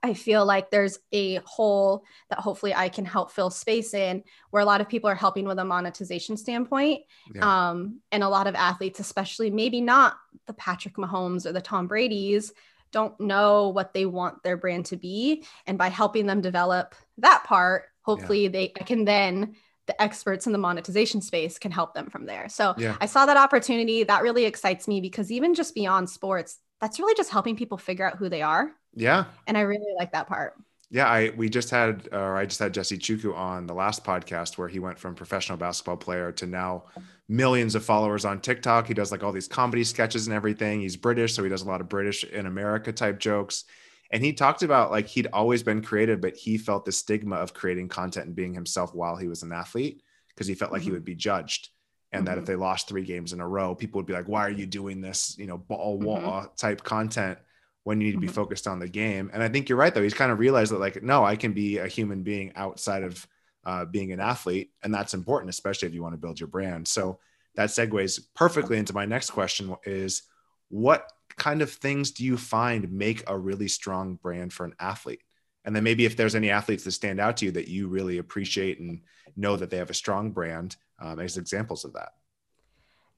I 0.01 0.13
feel 0.13 0.45
like 0.45 0.71
there's 0.71 0.99
a 1.11 1.35
hole 1.45 2.05
that 2.29 2.39
hopefully 2.39 2.73
I 2.73 2.89
can 2.89 3.05
help 3.05 3.31
fill 3.31 3.49
space 3.49 3.93
in 3.93 4.23
where 4.49 4.61
a 4.61 4.65
lot 4.65 4.81
of 4.81 4.87
people 4.87 5.09
are 5.09 5.15
helping 5.15 5.45
with 5.45 5.59
a 5.59 5.65
monetization 5.65 6.37
standpoint. 6.37 7.01
Yeah. 7.33 7.69
Um, 7.69 7.99
and 8.11 8.23
a 8.23 8.29
lot 8.29 8.47
of 8.47 8.55
athletes, 8.55 8.99
especially 8.99 9.49
maybe 9.49 9.81
not 9.81 10.15
the 10.47 10.53
Patrick 10.53 10.95
Mahomes 10.95 11.45
or 11.45 11.51
the 11.51 11.61
Tom 11.61 11.87
Brady's, 11.87 12.53
don't 12.91 13.19
know 13.19 13.69
what 13.69 13.93
they 13.93 14.05
want 14.05 14.41
their 14.43 14.57
brand 14.57 14.85
to 14.87 14.97
be. 14.97 15.43
And 15.67 15.77
by 15.77 15.89
helping 15.89 16.25
them 16.25 16.41
develop 16.41 16.95
that 17.17 17.43
part, 17.43 17.85
hopefully 18.01 18.43
yeah. 18.43 18.49
they 18.49 18.67
can 18.69 19.05
then 19.05 19.55
the 19.85 20.01
experts 20.01 20.45
in 20.45 20.53
the 20.53 20.59
monetization 20.59 21.19
space 21.19 21.57
can 21.57 21.71
help 21.71 21.95
them 21.95 22.09
from 22.09 22.25
there. 22.25 22.47
So 22.47 22.75
yeah. 22.77 22.95
I 23.01 23.07
saw 23.07 23.25
that 23.25 23.37
opportunity. 23.37 24.03
That 24.03 24.21
really 24.21 24.45
excites 24.45 24.87
me 24.87 25.01
because 25.01 25.31
even 25.31 25.55
just 25.55 25.73
beyond 25.73 26.09
sports, 26.09 26.59
that's 26.81 26.99
really 26.99 27.15
just 27.15 27.29
helping 27.29 27.55
people 27.55 27.77
figure 27.77 28.07
out 28.07 28.17
who 28.17 28.29
they 28.29 28.41
are 28.41 28.71
yeah. 28.93 29.25
And 29.47 29.57
I 29.57 29.61
really 29.61 29.93
like 29.97 30.11
that 30.11 30.27
part. 30.27 30.55
Yeah, 30.91 31.07
I 31.07 31.31
we 31.37 31.49
just 31.49 31.69
had 31.69 32.09
or 32.11 32.35
I 32.35 32.45
just 32.45 32.59
had 32.59 32.73
Jesse 32.73 32.97
Ichukwu 32.97 33.35
on 33.35 33.67
the 33.67 33.75
last 33.75 34.03
podcast 34.03 34.57
where 34.57 34.67
he 34.67 34.79
went 34.79 34.97
from 34.97 35.13
professional 35.13 35.57
basketball 35.57 35.97
player 35.97 36.31
to 36.33 36.47
now 36.47 36.85
millions 37.27 37.75
of 37.75 37.85
followers 37.85 38.25
on 38.25 38.41
TikTok. 38.41 38.87
He 38.87 38.95
does 38.95 39.11
like 39.11 39.23
all 39.23 39.31
these 39.31 39.47
comedy 39.47 39.83
sketches 39.83 40.25
and 40.25 40.35
everything. 40.35 40.81
He's 40.81 40.97
British, 40.97 41.35
so 41.35 41.43
he 41.43 41.49
does 41.49 41.61
a 41.61 41.67
lot 41.67 41.81
of 41.81 41.89
British 41.89 42.23
in 42.23 42.47
America 42.47 42.91
type 42.91 43.19
jokes. 43.19 43.65
And 44.11 44.23
he 44.23 44.33
talked 44.33 44.63
about 44.63 44.89
like 44.89 45.05
he'd 45.05 45.27
always 45.31 45.61
been 45.61 45.83
creative, 45.83 46.21
but 46.21 46.35
he 46.35 46.57
felt 46.57 46.85
the 46.85 46.91
stigma 46.91 47.35
of 47.35 47.53
creating 47.53 47.89
content 47.89 48.25
and 48.25 48.35
being 48.35 48.55
himself 48.55 48.95
while 48.95 49.15
he 49.15 49.27
was 49.27 49.43
an 49.43 49.51
athlete 49.51 50.01
because 50.29 50.47
he 50.47 50.55
felt 50.55 50.71
like 50.71 50.81
mm-hmm. 50.81 50.89
he 50.89 50.93
would 50.93 51.05
be 51.05 51.13
judged. 51.13 51.69
And 52.11 52.19
mm-hmm. 52.19 52.25
that 52.25 52.37
if 52.37 52.43
mm-hmm. 52.45 52.53
they 52.53 52.55
lost 52.55 52.87
three 52.87 53.03
games 53.03 53.33
in 53.33 53.39
a 53.39 53.47
row, 53.47 53.75
people 53.75 53.99
would 53.99 54.07
be 54.07 54.13
like, 54.13 54.27
why 54.27 54.45
are 54.45 54.51
you 54.51 54.65
doing 54.65 55.01
this, 55.01 55.35
you 55.37 55.45
know, 55.45 55.57
ball 55.57 55.99
wall 55.99 56.19
mm-hmm. 56.19 56.55
type 56.55 56.83
content? 56.83 57.39
when 57.83 57.99
you 57.99 58.07
need 58.07 58.13
to 58.13 58.19
be 58.19 58.27
mm-hmm. 58.27 58.35
focused 58.35 58.67
on 58.67 58.77
the 58.77 58.87
game. 58.87 59.31
And 59.33 59.41
I 59.41 59.47
think 59.47 59.67
you're 59.67 59.77
right, 59.77 59.91
though. 59.91 60.03
He's 60.03 60.13
kind 60.13 60.31
of 60.31 60.37
realized 60.37 60.71
that, 60.71 60.79
like, 60.79 61.01
no, 61.01 61.23
I 61.23 61.35
can 61.35 61.53
be 61.53 61.77
a 61.77 61.87
human 61.87 62.21
being 62.21 62.51
outside 62.55 63.03
of 63.03 63.25
uh, 63.65 63.85
being 63.85 64.11
an 64.11 64.19
athlete. 64.19 64.71
And 64.83 64.93
that's 64.93 65.13
important, 65.13 65.49
especially 65.49 65.87
if 65.87 65.93
you 65.93 66.03
want 66.03 66.13
to 66.13 66.19
build 66.19 66.39
your 66.39 66.47
brand. 66.47 66.87
So 66.87 67.19
that 67.55 67.69
segues 67.69 68.19
perfectly 68.35 68.77
into 68.77 68.93
my 68.93 69.05
next 69.05 69.31
question 69.31 69.75
is 69.85 70.23
what 70.69 71.11
kind 71.35 71.61
of 71.61 71.71
things 71.71 72.11
do 72.11 72.23
you 72.23 72.37
find 72.37 72.91
make 72.91 73.23
a 73.27 73.37
really 73.37 73.67
strong 73.67 74.15
brand 74.15 74.53
for 74.53 74.65
an 74.65 74.75
athlete? 74.79 75.23
And 75.65 75.75
then 75.75 75.83
maybe 75.83 76.05
if 76.05 76.15
there's 76.15 76.35
any 76.35 76.49
athletes 76.49 76.83
that 76.83 76.91
stand 76.91 77.19
out 77.19 77.37
to 77.37 77.45
you 77.45 77.51
that 77.51 77.67
you 77.67 77.87
really 77.87 78.17
appreciate 78.17 78.79
and 78.79 79.01
know 79.35 79.55
that 79.55 79.69
they 79.69 79.77
have 79.77 79.89
a 79.89 79.95
strong 79.95 80.31
brand 80.31 80.77
um, 81.01 81.19
as 81.19 81.37
examples 81.37 81.85
of 81.85 81.93
that. 81.93 82.13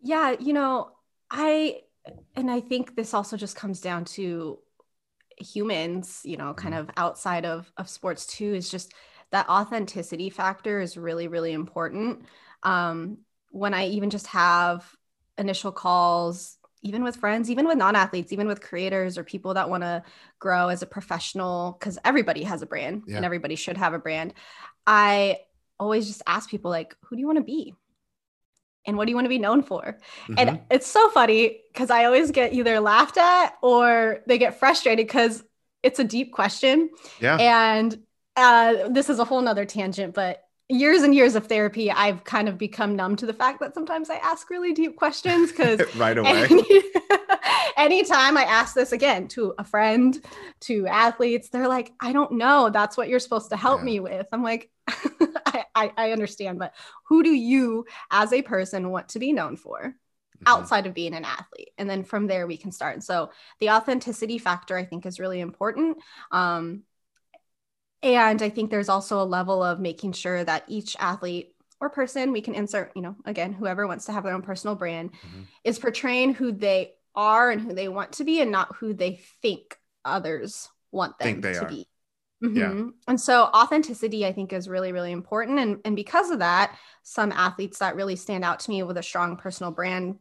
Yeah, 0.01 0.35
you 0.39 0.53
know, 0.53 0.91
I 1.29 1.81
and 2.35 2.49
I 2.49 2.59
think 2.61 2.95
this 2.95 3.13
also 3.13 3.37
just 3.37 3.55
comes 3.55 3.81
down 3.81 4.05
to 4.05 4.59
humans, 5.37 6.21
you 6.23 6.37
know, 6.37 6.53
kind 6.53 6.73
mm-hmm. 6.73 6.89
of 6.89 6.95
outside 6.97 7.45
of, 7.45 7.71
of 7.77 7.89
sports 7.89 8.25
too, 8.25 8.53
is 8.53 8.69
just 8.69 8.93
that 9.31 9.49
authenticity 9.49 10.29
factor 10.29 10.81
is 10.81 10.97
really, 10.97 11.27
really 11.27 11.53
important. 11.53 12.25
Um, 12.63 13.19
when 13.49 13.73
I 13.73 13.87
even 13.87 14.09
just 14.09 14.27
have 14.27 14.89
initial 15.37 15.71
calls, 15.71 16.57
even 16.83 17.03
with 17.03 17.15
friends, 17.17 17.49
even 17.49 17.67
with 17.67 17.77
non 17.77 17.95
athletes, 17.95 18.33
even 18.33 18.47
with 18.47 18.61
creators 18.61 19.17
or 19.17 19.23
people 19.23 19.53
that 19.53 19.69
want 19.69 19.83
to 19.83 20.03
grow 20.39 20.69
as 20.69 20.81
a 20.81 20.87
professional, 20.87 21.77
because 21.79 21.99
everybody 22.03 22.43
has 22.43 22.61
a 22.61 22.65
brand 22.65 23.03
yeah. 23.07 23.17
and 23.17 23.25
everybody 23.25 23.55
should 23.55 23.77
have 23.77 23.93
a 23.93 23.99
brand. 23.99 24.33
I 24.87 25.39
always 25.81 26.07
just 26.07 26.21
ask 26.27 26.49
people, 26.49 26.71
like, 26.71 26.95
who 27.03 27.15
do 27.15 27.19
you 27.19 27.25
want 27.25 27.39
to 27.39 27.43
be? 27.43 27.73
And 28.85 28.97
what 28.97 29.05
do 29.05 29.11
you 29.11 29.15
want 29.15 29.25
to 29.25 29.29
be 29.29 29.39
known 29.39 29.63
for? 29.63 29.97
Mm-hmm. 30.27 30.33
And 30.37 30.59
it's 30.71 30.87
so 30.87 31.09
funny 31.09 31.61
because 31.71 31.89
I 31.89 32.05
always 32.05 32.31
get 32.31 32.53
either 32.53 32.79
laughed 32.79 33.17
at 33.17 33.53
or 33.61 34.19
they 34.27 34.37
get 34.37 34.59
frustrated 34.59 35.05
because 35.05 35.43
it's 35.83 35.99
a 35.99 36.03
deep 36.03 36.31
question. 36.31 36.89
Yeah. 37.19 37.37
And 37.37 37.99
uh, 38.35 38.89
this 38.89 39.09
is 39.09 39.19
a 39.19 39.25
whole 39.25 39.41
nother 39.41 39.65
tangent, 39.65 40.13
but 40.13 40.43
years 40.71 41.01
and 41.01 41.13
years 41.13 41.35
of 41.35 41.47
therapy, 41.47 41.91
I've 41.91 42.23
kind 42.23 42.47
of 42.47 42.57
become 42.57 42.95
numb 42.95 43.15
to 43.17 43.25
the 43.25 43.33
fact 43.33 43.59
that 43.59 43.73
sometimes 43.73 44.09
I 44.09 44.15
ask 44.15 44.49
really 44.49 44.73
deep 44.73 44.95
questions 44.95 45.51
because 45.51 45.81
right 45.95 46.17
away. 46.17 46.47
Any, 46.49 46.63
anytime 47.77 48.37
I 48.37 48.43
ask 48.43 48.73
this 48.73 48.91
again 48.91 49.27
to 49.29 49.53
a 49.59 49.63
friend, 49.63 50.19
to 50.61 50.87
athletes, 50.87 51.49
they're 51.49 51.67
like, 51.67 51.91
I 51.99 52.13
don't 52.13 52.33
know. 52.33 52.69
That's 52.69 52.97
what 52.97 53.09
you're 53.09 53.19
supposed 53.19 53.49
to 53.49 53.57
help 53.57 53.81
yeah. 53.81 53.85
me 53.85 53.99
with. 53.99 54.27
I'm 54.31 54.43
like, 54.43 54.69
I, 55.75 55.91
I, 55.97 56.11
understand, 56.11 56.59
but 56.59 56.73
who 57.05 57.23
do 57.23 57.31
you 57.31 57.85
as 58.09 58.33
a 58.33 58.41
person 58.41 58.91
want 58.91 59.09
to 59.09 59.19
be 59.19 59.33
known 59.33 59.57
for? 59.57 59.95
Mm-hmm. 60.37 60.59
outside 60.59 60.87
of 60.87 60.95
being 60.95 61.13
an 61.13 61.23
athlete 61.23 61.69
and 61.77 61.87
then 61.87 62.03
from 62.03 62.25
there 62.25 62.47
we 62.47 62.57
can 62.57 62.71
start 62.71 62.95
and 62.95 63.03
so 63.03 63.29
the 63.59 63.69
authenticity 63.69 64.39
factor 64.39 64.75
i 64.75 64.83
think 64.83 65.05
is 65.05 65.19
really 65.19 65.39
important 65.39 65.97
um, 66.31 66.81
and 68.03 68.41
I 68.41 68.49
think 68.49 68.71
there's 68.71 68.89
also 68.89 69.21
a 69.21 69.23
level 69.23 69.63
of 69.63 69.79
making 69.79 70.13
sure 70.13 70.43
that 70.43 70.63
each 70.67 70.95
athlete 70.99 71.53
or 71.79 71.89
person, 71.89 72.31
we 72.31 72.41
can 72.41 72.55
insert, 72.55 72.91
you 72.95 73.01
know, 73.01 73.15
again, 73.25 73.53
whoever 73.53 73.87
wants 73.87 74.05
to 74.05 74.11
have 74.11 74.23
their 74.23 74.33
own 74.33 74.41
personal 74.41 74.75
brand, 74.75 75.11
mm-hmm. 75.13 75.41
is 75.63 75.79
portraying 75.79 76.33
who 76.33 76.51
they 76.51 76.93
are 77.15 77.51
and 77.51 77.61
who 77.61 77.73
they 77.73 77.87
want 77.87 78.13
to 78.13 78.23
be 78.23 78.41
and 78.41 78.51
not 78.51 78.75
who 78.75 78.93
they 78.93 79.19
think 79.41 79.77
others 80.05 80.69
want 80.91 81.17
them 81.19 81.41
to 81.41 81.65
are. 81.65 81.69
be. 81.69 81.87
Mm-hmm. 82.43 82.57
Yeah. 82.57 82.83
And 83.07 83.21
so 83.21 83.43
authenticity, 83.53 84.25
I 84.25 84.33
think, 84.33 84.51
is 84.51 84.67
really, 84.67 84.91
really 84.91 85.11
important. 85.11 85.59
And, 85.59 85.79
and 85.85 85.95
because 85.95 86.31
of 86.31 86.39
that, 86.39 86.75
some 87.03 87.31
athletes 87.31 87.79
that 87.79 87.95
really 87.95 88.15
stand 88.15 88.43
out 88.43 88.61
to 88.61 88.69
me 88.69 88.83
with 88.83 88.97
a 88.97 89.03
strong 89.03 89.37
personal 89.37 89.71
brand 89.71 90.17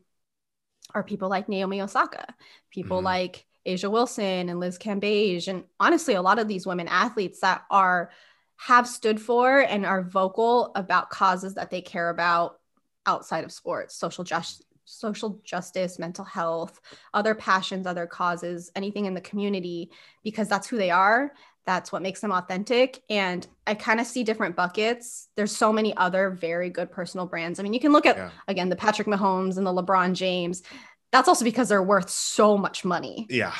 are 0.95 1.03
people 1.03 1.29
like 1.29 1.49
Naomi 1.49 1.81
Osaka, 1.81 2.35
people 2.71 2.99
mm-hmm. 2.99 3.07
like 3.07 3.47
A'ja 3.67 3.91
Wilson 3.91 4.49
and 4.49 4.59
Liz 4.59 4.79
Cambage, 4.79 5.49
and 5.49 5.65
honestly, 5.79 6.15
a 6.15 6.23
lot 6.23 6.39
of 6.39 6.49
these 6.49 6.67
women 6.67 6.89
athletes 6.89 7.41
that 7.41 7.63
are 7.71 8.11
have 8.57 8.87
stood 8.87 9.21
for 9.21 9.61
and 9.61 9.87
are 9.87 10.03
vocal 10.03 10.73
about 10.75 11.11
causes 11.11 11.55
that 11.55 11.71
they 11.71 11.81
care 11.81 12.11
about 12.11 12.59
outside 13.07 13.45
of 13.45 13.53
sports, 13.53 13.95
social 13.95 14.25
justice, 14.25 14.67
social 14.85 15.41
justice, 15.45 15.99
mental 15.99 16.25
health, 16.25 16.81
other 17.15 17.35
passions, 17.35 17.87
other 17.87 18.07
causes, 18.07 18.73
anything 18.75 19.07
in 19.07 19.15
the 19.15 19.21
community, 19.21 19.91
because 20.25 20.49
that's 20.49 20.67
who 20.67 20.77
they 20.77 20.91
are. 20.91 21.33
That's 21.67 21.93
what 21.93 22.03
makes 22.03 22.21
them 22.21 22.33
authentic. 22.33 23.03
And 23.09 23.47
I 23.67 23.75
kind 23.75 24.01
of 24.01 24.07
see 24.07 24.25
different 24.25 24.57
buckets. 24.57 25.29
There's 25.37 25.55
so 25.55 25.73
many 25.73 25.97
other 25.97 26.31
very 26.31 26.71
good 26.71 26.91
personal 26.91 27.27
brands. 27.27 27.61
I 27.61 27.63
mean, 27.63 27.75
you 27.75 27.81
can 27.81 27.93
look 27.93 28.07
at, 28.07 28.17
yeah. 28.17 28.31
again, 28.49 28.71
the 28.71 28.77
Patrick 28.77 29.07
Mahomes 29.07 29.57
and 29.57 29.67
the 29.67 29.73
LeBron 29.73 30.15
James 30.15 30.63
that's 31.13 31.29
also 31.29 31.45
because 31.45 31.69
they're 31.69 31.83
worth 31.83 32.11
so 32.11 32.57
much 32.57 32.85
money. 32.85 33.27
Yeah. 33.29 33.55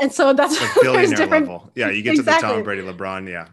And 0.00 0.12
so 0.12 0.32
that's 0.32 0.60
like 0.60 0.70
billionaire 0.82 1.16
different, 1.16 1.46
level. 1.46 1.70
Yeah, 1.74 1.90
you 1.90 2.02
get 2.02 2.14
exactly. 2.14 2.48
to 2.48 2.48
the 2.48 2.54
Tom 2.54 2.62
Brady, 2.64 2.82
LeBron. 2.82 3.28
Yeah. 3.28 3.48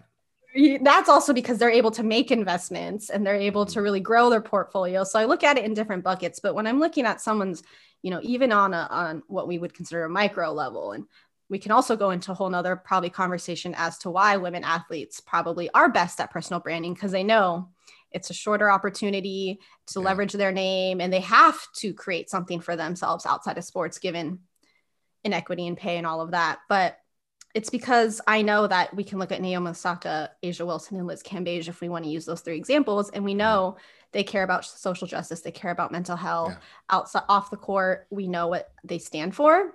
That's 0.82 1.10
also 1.10 1.34
because 1.34 1.58
they're 1.60 1.70
able 1.70 1.92
to 1.92 2.04
make 2.04 2.32
investments 2.32 3.10
and 3.10 3.26
they're 3.26 3.36
able 3.36 3.66
mm-hmm. 3.66 3.74
to 3.74 3.82
really 3.82 4.00
grow 4.00 4.30
their 4.30 4.42
portfolio. 4.42 5.04
So 5.04 5.20
I 5.20 5.26
look 5.26 5.44
at 5.44 5.58
it 5.58 5.66
in 5.66 5.74
different 5.74 6.04
buckets. 6.04 6.40
But 6.40 6.56
when 6.56 6.66
I'm 6.66 6.80
looking 6.80 7.06
at 7.06 7.22
someone's, 7.22 7.64
you 8.02 8.12
know, 8.12 8.20
even 8.24 8.52
on 8.52 8.74
a 8.74 8.88
on 8.90 9.24
what 9.28 9.48
we 9.48 9.58
would 9.58 9.74
consider 9.74 10.06
a 10.06 10.10
micro 10.10 10.52
level, 10.54 10.94
and 10.94 11.06
we 11.50 11.60
can 11.60 11.72
also 11.72 11.96
go 11.96 12.12
into 12.12 12.32
a 12.32 12.36
whole 12.36 12.50
nother 12.50 12.76
probably 12.76 13.10
conversation 13.10 13.74
as 13.78 13.98
to 14.00 14.10
why 14.10 14.38
women 14.38 14.64
athletes 14.64 15.20
probably 15.20 15.70
are 15.74 15.90
best 15.90 16.20
at 16.20 16.32
personal 16.32 16.60
branding 16.60 16.94
because 16.94 17.12
they 17.12 17.24
know 17.24 17.70
it's 18.12 18.30
a 18.30 18.34
shorter 18.34 18.70
opportunity 18.70 19.60
to 19.88 20.00
yeah. 20.00 20.06
leverage 20.06 20.34
their 20.34 20.52
name 20.52 21.02
and 21.02 21.12
they 21.12 21.22
have 21.22 21.60
to 21.74 21.94
create 21.94 22.30
something 22.30 22.60
for 22.60 22.76
themselves 22.76 23.26
outside 23.26 23.58
of 23.58 23.64
sports 23.64 24.00
given 24.00 24.40
inequity 25.24 25.68
and 25.68 25.78
pay 25.78 25.98
and 25.98 26.08
all 26.08 26.22
of 26.22 26.32
that 26.32 26.60
but 26.70 26.98
it's 27.58 27.72
because 27.72 28.22
I 28.28 28.44
know 28.44 28.68
that 28.68 28.96
we 28.96 29.04
can 29.04 29.18
look 29.18 29.32
at 29.32 29.42
Naomi 29.42 29.72
Osaka, 29.72 30.30
A'ja 30.44 30.64
Wilson, 30.64 30.98
and 30.98 31.08
Liz 31.08 31.24
Cambage 31.24 31.68
if 31.68 31.82
we 31.82 31.90
want 31.90 32.06
to 32.06 32.12
use 32.12 32.24
those 32.24 32.42
three 32.42 32.56
examples, 32.56 33.10
and 33.10 33.24
we 33.24 33.32
mm-hmm. 33.32 33.40
know 33.40 33.78
they 34.12 34.24
care 34.24 34.44
about 34.44 34.64
social 34.64 35.08
justice, 35.08 35.42
they 35.42 35.50
care 35.50 35.72
about 35.72 35.92
mental 35.92 36.16
health. 36.16 36.52
Yeah. 36.52 36.58
Outside 36.92 37.24
off 37.28 37.50
the 37.50 37.58
court, 37.58 38.06
we 38.12 38.28
know 38.28 38.48
what 38.48 38.70
they 38.84 39.00
stand 39.00 39.34
for, 39.34 39.74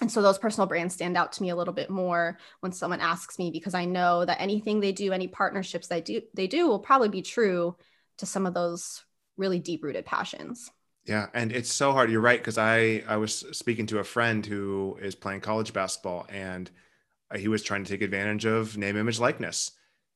and 0.00 0.10
so 0.10 0.22
those 0.22 0.38
personal 0.38 0.66
brands 0.66 0.94
stand 0.94 1.16
out 1.16 1.32
to 1.32 1.42
me 1.42 1.50
a 1.50 1.56
little 1.56 1.74
bit 1.74 1.90
more 1.90 2.38
when 2.60 2.72
someone 2.72 3.00
asks 3.00 3.38
me 3.38 3.50
because 3.50 3.74
I 3.74 3.84
know 3.84 4.24
that 4.24 4.40
anything 4.40 4.80
they 4.80 4.92
do, 4.92 5.12
any 5.12 5.28
partnerships 5.28 5.88
they 5.88 6.00
do, 6.00 6.22
they 6.34 6.46
do 6.46 6.68
will 6.68 6.78
probably 6.78 7.08
be 7.08 7.22
true 7.22 7.76
to 8.18 8.26
some 8.26 8.46
of 8.46 8.54
those 8.54 9.04
really 9.36 9.58
deep 9.58 9.82
rooted 9.82 10.04
passions. 10.04 10.70
Yeah, 11.04 11.26
and 11.32 11.52
it's 11.52 11.72
so 11.72 11.92
hard. 11.92 12.10
You're 12.10 12.20
right 12.20 12.38
because 12.38 12.58
I 12.58 13.02
I 13.08 13.16
was 13.16 13.44
speaking 13.52 13.86
to 13.86 13.98
a 13.98 14.04
friend 14.04 14.44
who 14.44 14.98
is 15.00 15.14
playing 15.14 15.40
college 15.40 15.72
basketball 15.72 16.26
and 16.28 16.70
he 17.34 17.48
was 17.48 17.62
trying 17.62 17.84
to 17.84 17.90
take 17.90 18.02
advantage 18.02 18.44
of 18.44 18.76
name 18.76 18.96
image 18.96 19.18
likeness. 19.18 19.72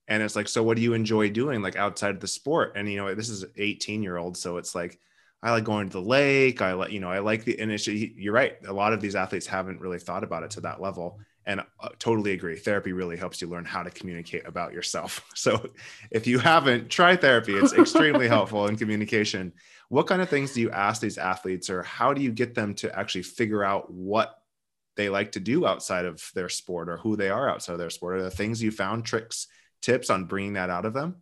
And 0.08 0.22
it's 0.22 0.36
like, 0.36 0.48
so 0.48 0.62
what 0.62 0.76
do 0.76 0.82
you 0.82 0.94
enjoy 0.94 1.30
doing 1.30 1.62
like 1.62 1.76
outside 1.76 2.14
of 2.14 2.20
the 2.20 2.26
sport? 2.26 2.72
And 2.76 2.90
you 2.90 2.98
know, 2.98 3.14
this 3.14 3.28
is 3.30 3.44
18 3.56 4.02
year 4.02 4.16
old, 4.16 4.36
so 4.36 4.58
it's 4.58 4.74
like 4.74 4.98
I 5.42 5.50
like 5.50 5.64
going 5.64 5.88
to 5.88 5.92
the 5.92 6.00
lake. 6.00 6.62
I 6.62 6.72
like, 6.74 6.92
you 6.92 7.00
know, 7.00 7.10
I 7.10 7.18
like 7.18 7.44
the 7.44 7.58
initial. 7.58 7.94
You're 7.94 8.32
right. 8.32 8.56
A 8.66 8.72
lot 8.72 8.92
of 8.92 9.00
these 9.00 9.16
athletes 9.16 9.46
haven't 9.46 9.80
really 9.80 9.98
thought 9.98 10.22
about 10.22 10.44
it 10.44 10.50
to 10.52 10.60
that 10.60 10.80
level. 10.80 11.18
And 11.44 11.60
uh, 11.80 11.88
totally 11.98 12.32
agree. 12.32 12.56
Therapy 12.56 12.92
really 12.92 13.16
helps 13.16 13.42
you 13.42 13.48
learn 13.48 13.64
how 13.64 13.82
to 13.82 13.90
communicate 13.90 14.46
about 14.46 14.72
yourself. 14.72 15.24
So 15.34 15.66
if 16.12 16.28
you 16.28 16.38
haven't, 16.38 16.88
try 16.88 17.16
therapy. 17.16 17.54
It's 17.54 17.72
extremely 17.72 18.28
helpful 18.36 18.68
in 18.68 18.76
communication. 18.76 19.52
What 19.88 20.06
kind 20.06 20.22
of 20.22 20.28
things 20.28 20.52
do 20.52 20.60
you 20.60 20.70
ask 20.70 21.02
these 21.02 21.18
athletes, 21.18 21.68
or 21.68 21.82
how 21.82 22.14
do 22.14 22.22
you 22.22 22.30
get 22.30 22.54
them 22.54 22.74
to 22.76 22.96
actually 22.96 23.24
figure 23.24 23.64
out 23.64 23.92
what 23.92 24.38
they 24.94 25.08
like 25.08 25.32
to 25.32 25.40
do 25.40 25.66
outside 25.66 26.04
of 26.04 26.30
their 26.34 26.48
sport 26.48 26.88
or 26.88 26.98
who 26.98 27.16
they 27.16 27.28
are 27.28 27.50
outside 27.50 27.72
of 27.72 27.80
their 27.80 27.90
sport? 27.90 28.16
Are 28.16 28.22
there 28.22 28.30
things 28.30 28.62
you 28.62 28.70
found, 28.70 29.04
tricks, 29.04 29.48
tips 29.80 30.10
on 30.10 30.26
bringing 30.26 30.52
that 30.52 30.70
out 30.70 30.86
of 30.86 30.94
them? 30.94 31.16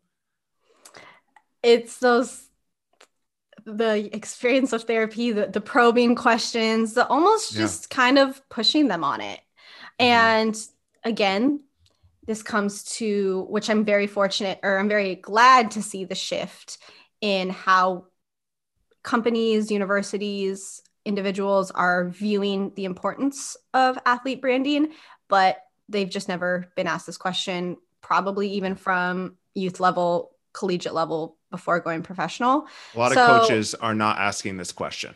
It's 1.62 1.98
those 1.98 2.50
the 3.64 4.14
experience 4.14 4.73
of 4.73 4.85
therapy, 4.85 5.33
the, 5.33 5.47
the 5.47 5.61
probing 5.61 6.14
questions, 6.14 6.95
the 6.95 7.07
almost 7.07 7.55
just 7.55 7.88
yeah. 7.90 7.97
kind 7.97 8.19
of 8.19 8.49
pushing 8.49 8.88
them 8.88 9.05
on 9.05 9.21
it. 9.21 9.40
Mm-hmm. 10.00 10.05
And 10.05 10.59
again, 11.05 11.61
this 12.26 12.43
comes 12.43 12.85
to 12.85 13.47
which 13.49 13.69
I'm 13.71 13.85
very 13.85 14.07
fortunate 14.07 14.61
or 14.62 14.79
I'm 14.79 14.88
very 14.88 15.14
glad 15.17 15.73
to 15.73 15.83
see 15.83 16.05
the 16.05 16.14
shift 16.14 16.79
in 17.21 17.50
how 17.50 18.07
companies, 19.02 19.71
universities, 19.71 20.83
individuals 21.05 21.71
are 21.71 22.09
viewing 22.09 22.73
the 22.76 22.85
importance 22.85 23.57
of 23.73 23.99
athlete 24.05 24.40
branding, 24.40 24.93
but 25.29 25.59
they've 25.88 26.11
just 26.11 26.29
never 26.29 26.71
been 26.76 26.87
asked 26.87 27.07
this 27.07 27.17
question, 27.17 27.76
probably 28.00 28.50
even 28.50 28.75
from 28.75 29.37
youth 29.55 29.81
level, 29.81 30.37
collegiate 30.52 30.95
level 30.95 31.37
before 31.50 31.80
going 31.80 32.02
professional. 32.02 32.66
A 32.95 32.99
lot 32.99 33.12
so, 33.12 33.25
of 33.25 33.42
coaches 33.42 33.75
are 33.75 33.95
not 33.95 34.19
asking 34.19 34.57
this 34.57 34.73
question. 34.73 35.14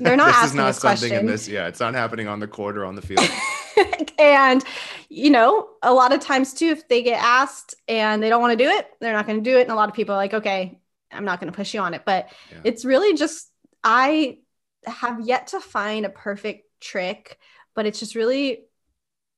They're 0.00 0.16
not 0.16 0.26
this 0.26 0.36
asking 0.36 0.48
is 0.48 0.54
not 0.54 0.66
this 0.66 0.78
something 0.78 1.08
question. 1.08 1.18
in 1.20 1.26
this. 1.26 1.48
Yeah, 1.48 1.68
it's 1.68 1.80
not 1.80 1.94
happening 1.94 2.28
on 2.28 2.40
the 2.40 2.48
court 2.48 2.76
or 2.76 2.84
on 2.84 2.94
the 2.94 3.02
field. 3.02 3.28
and 4.18 4.64
you 5.08 5.30
know, 5.30 5.68
a 5.82 5.92
lot 5.92 6.12
of 6.12 6.20
times 6.20 6.54
too, 6.54 6.66
if 6.66 6.88
they 6.88 7.02
get 7.02 7.22
asked 7.22 7.74
and 7.88 8.22
they 8.22 8.28
don't 8.28 8.40
want 8.40 8.58
to 8.58 8.64
do 8.64 8.70
it, 8.70 8.88
they're 9.00 9.12
not 9.12 9.26
going 9.26 9.42
to 9.42 9.50
do 9.50 9.58
it. 9.58 9.62
And 9.62 9.70
a 9.70 9.76
lot 9.76 9.88
of 9.88 9.94
people 9.94 10.14
are 10.14 10.18
like, 10.18 10.34
okay, 10.34 10.78
I'm 11.12 11.24
not 11.24 11.40
going 11.40 11.52
to 11.52 11.56
push 11.56 11.72
you 11.74 11.80
on 11.80 11.94
it. 11.94 12.02
But 12.04 12.28
yeah. 12.50 12.58
it's 12.64 12.84
really 12.84 13.14
just 13.14 13.50
I 13.84 14.38
have 14.86 15.20
yet 15.20 15.48
to 15.48 15.60
find 15.60 16.04
a 16.04 16.10
perfect 16.10 16.64
trick, 16.80 17.38
but 17.74 17.86
it's 17.86 18.00
just 18.00 18.14
really 18.14 18.64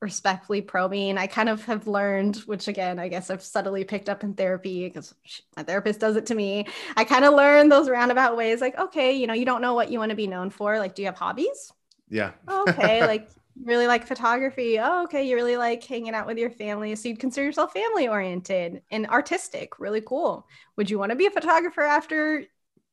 respectfully 0.00 0.61
probing. 0.61 1.19
I 1.19 1.26
kind 1.26 1.49
of 1.49 1.64
have 1.64 1.87
learned, 1.87 2.37
which 2.47 2.69
again, 2.69 2.99
I 2.99 3.09
guess 3.09 3.31
I've 3.31 3.43
subtly 3.43 3.85
picked 3.85 4.09
up 4.09 4.23
in 4.23 4.35
therapy 4.35 4.87
because 4.87 5.14
my 5.57 5.62
therapist 5.64 6.00
does 6.00 6.17
it 6.17 6.26
to 6.26 6.35
me. 6.35 6.67
I 6.97 7.05
kind 7.05 7.25
of 7.25 7.35
learned 7.35 7.73
those 7.73 7.88
roundabout 7.88 8.37
ways 8.37 8.61
like, 8.61 8.78
okay, 8.78 9.12
you 9.12 9.26
know, 9.26 9.35
you 9.35 9.45
don't 9.45 9.62
know 9.62 9.75
what 9.75 9.90
you 9.90 9.99
want 9.99 10.11
to 10.11 10.17
be 10.17 10.26
known 10.28 10.50
for. 10.50 10.78
Like, 10.78 10.95
do 10.95 11.02
you 11.02 11.07
have 11.07 11.17
hobbies? 11.17 11.73
Yeah. 12.09 12.33
Oh, 12.49 12.64
okay. 12.69 13.05
like, 13.07 13.28
really 13.64 13.88
like 13.88 14.07
photography. 14.07 14.78
Oh, 14.78 15.02
okay. 15.05 15.26
You 15.26 15.35
really 15.35 15.57
like 15.57 15.83
hanging 15.83 16.14
out 16.14 16.26
with 16.26 16.38
your 16.38 16.50
family. 16.50 16.95
So 16.95 17.09
you'd 17.09 17.19
consider 17.19 17.47
yourself 17.47 17.73
family 17.73 18.07
oriented 18.07 18.83
and 18.90 19.07
artistic. 19.09 19.81
Really 19.81 20.00
cool. 20.00 20.47
Would 20.76 20.90
you 20.90 20.99
want 20.99 21.11
to 21.11 21.17
be 21.17 21.26
a 21.26 21.31
photographer 21.31 21.83
after 21.83 22.45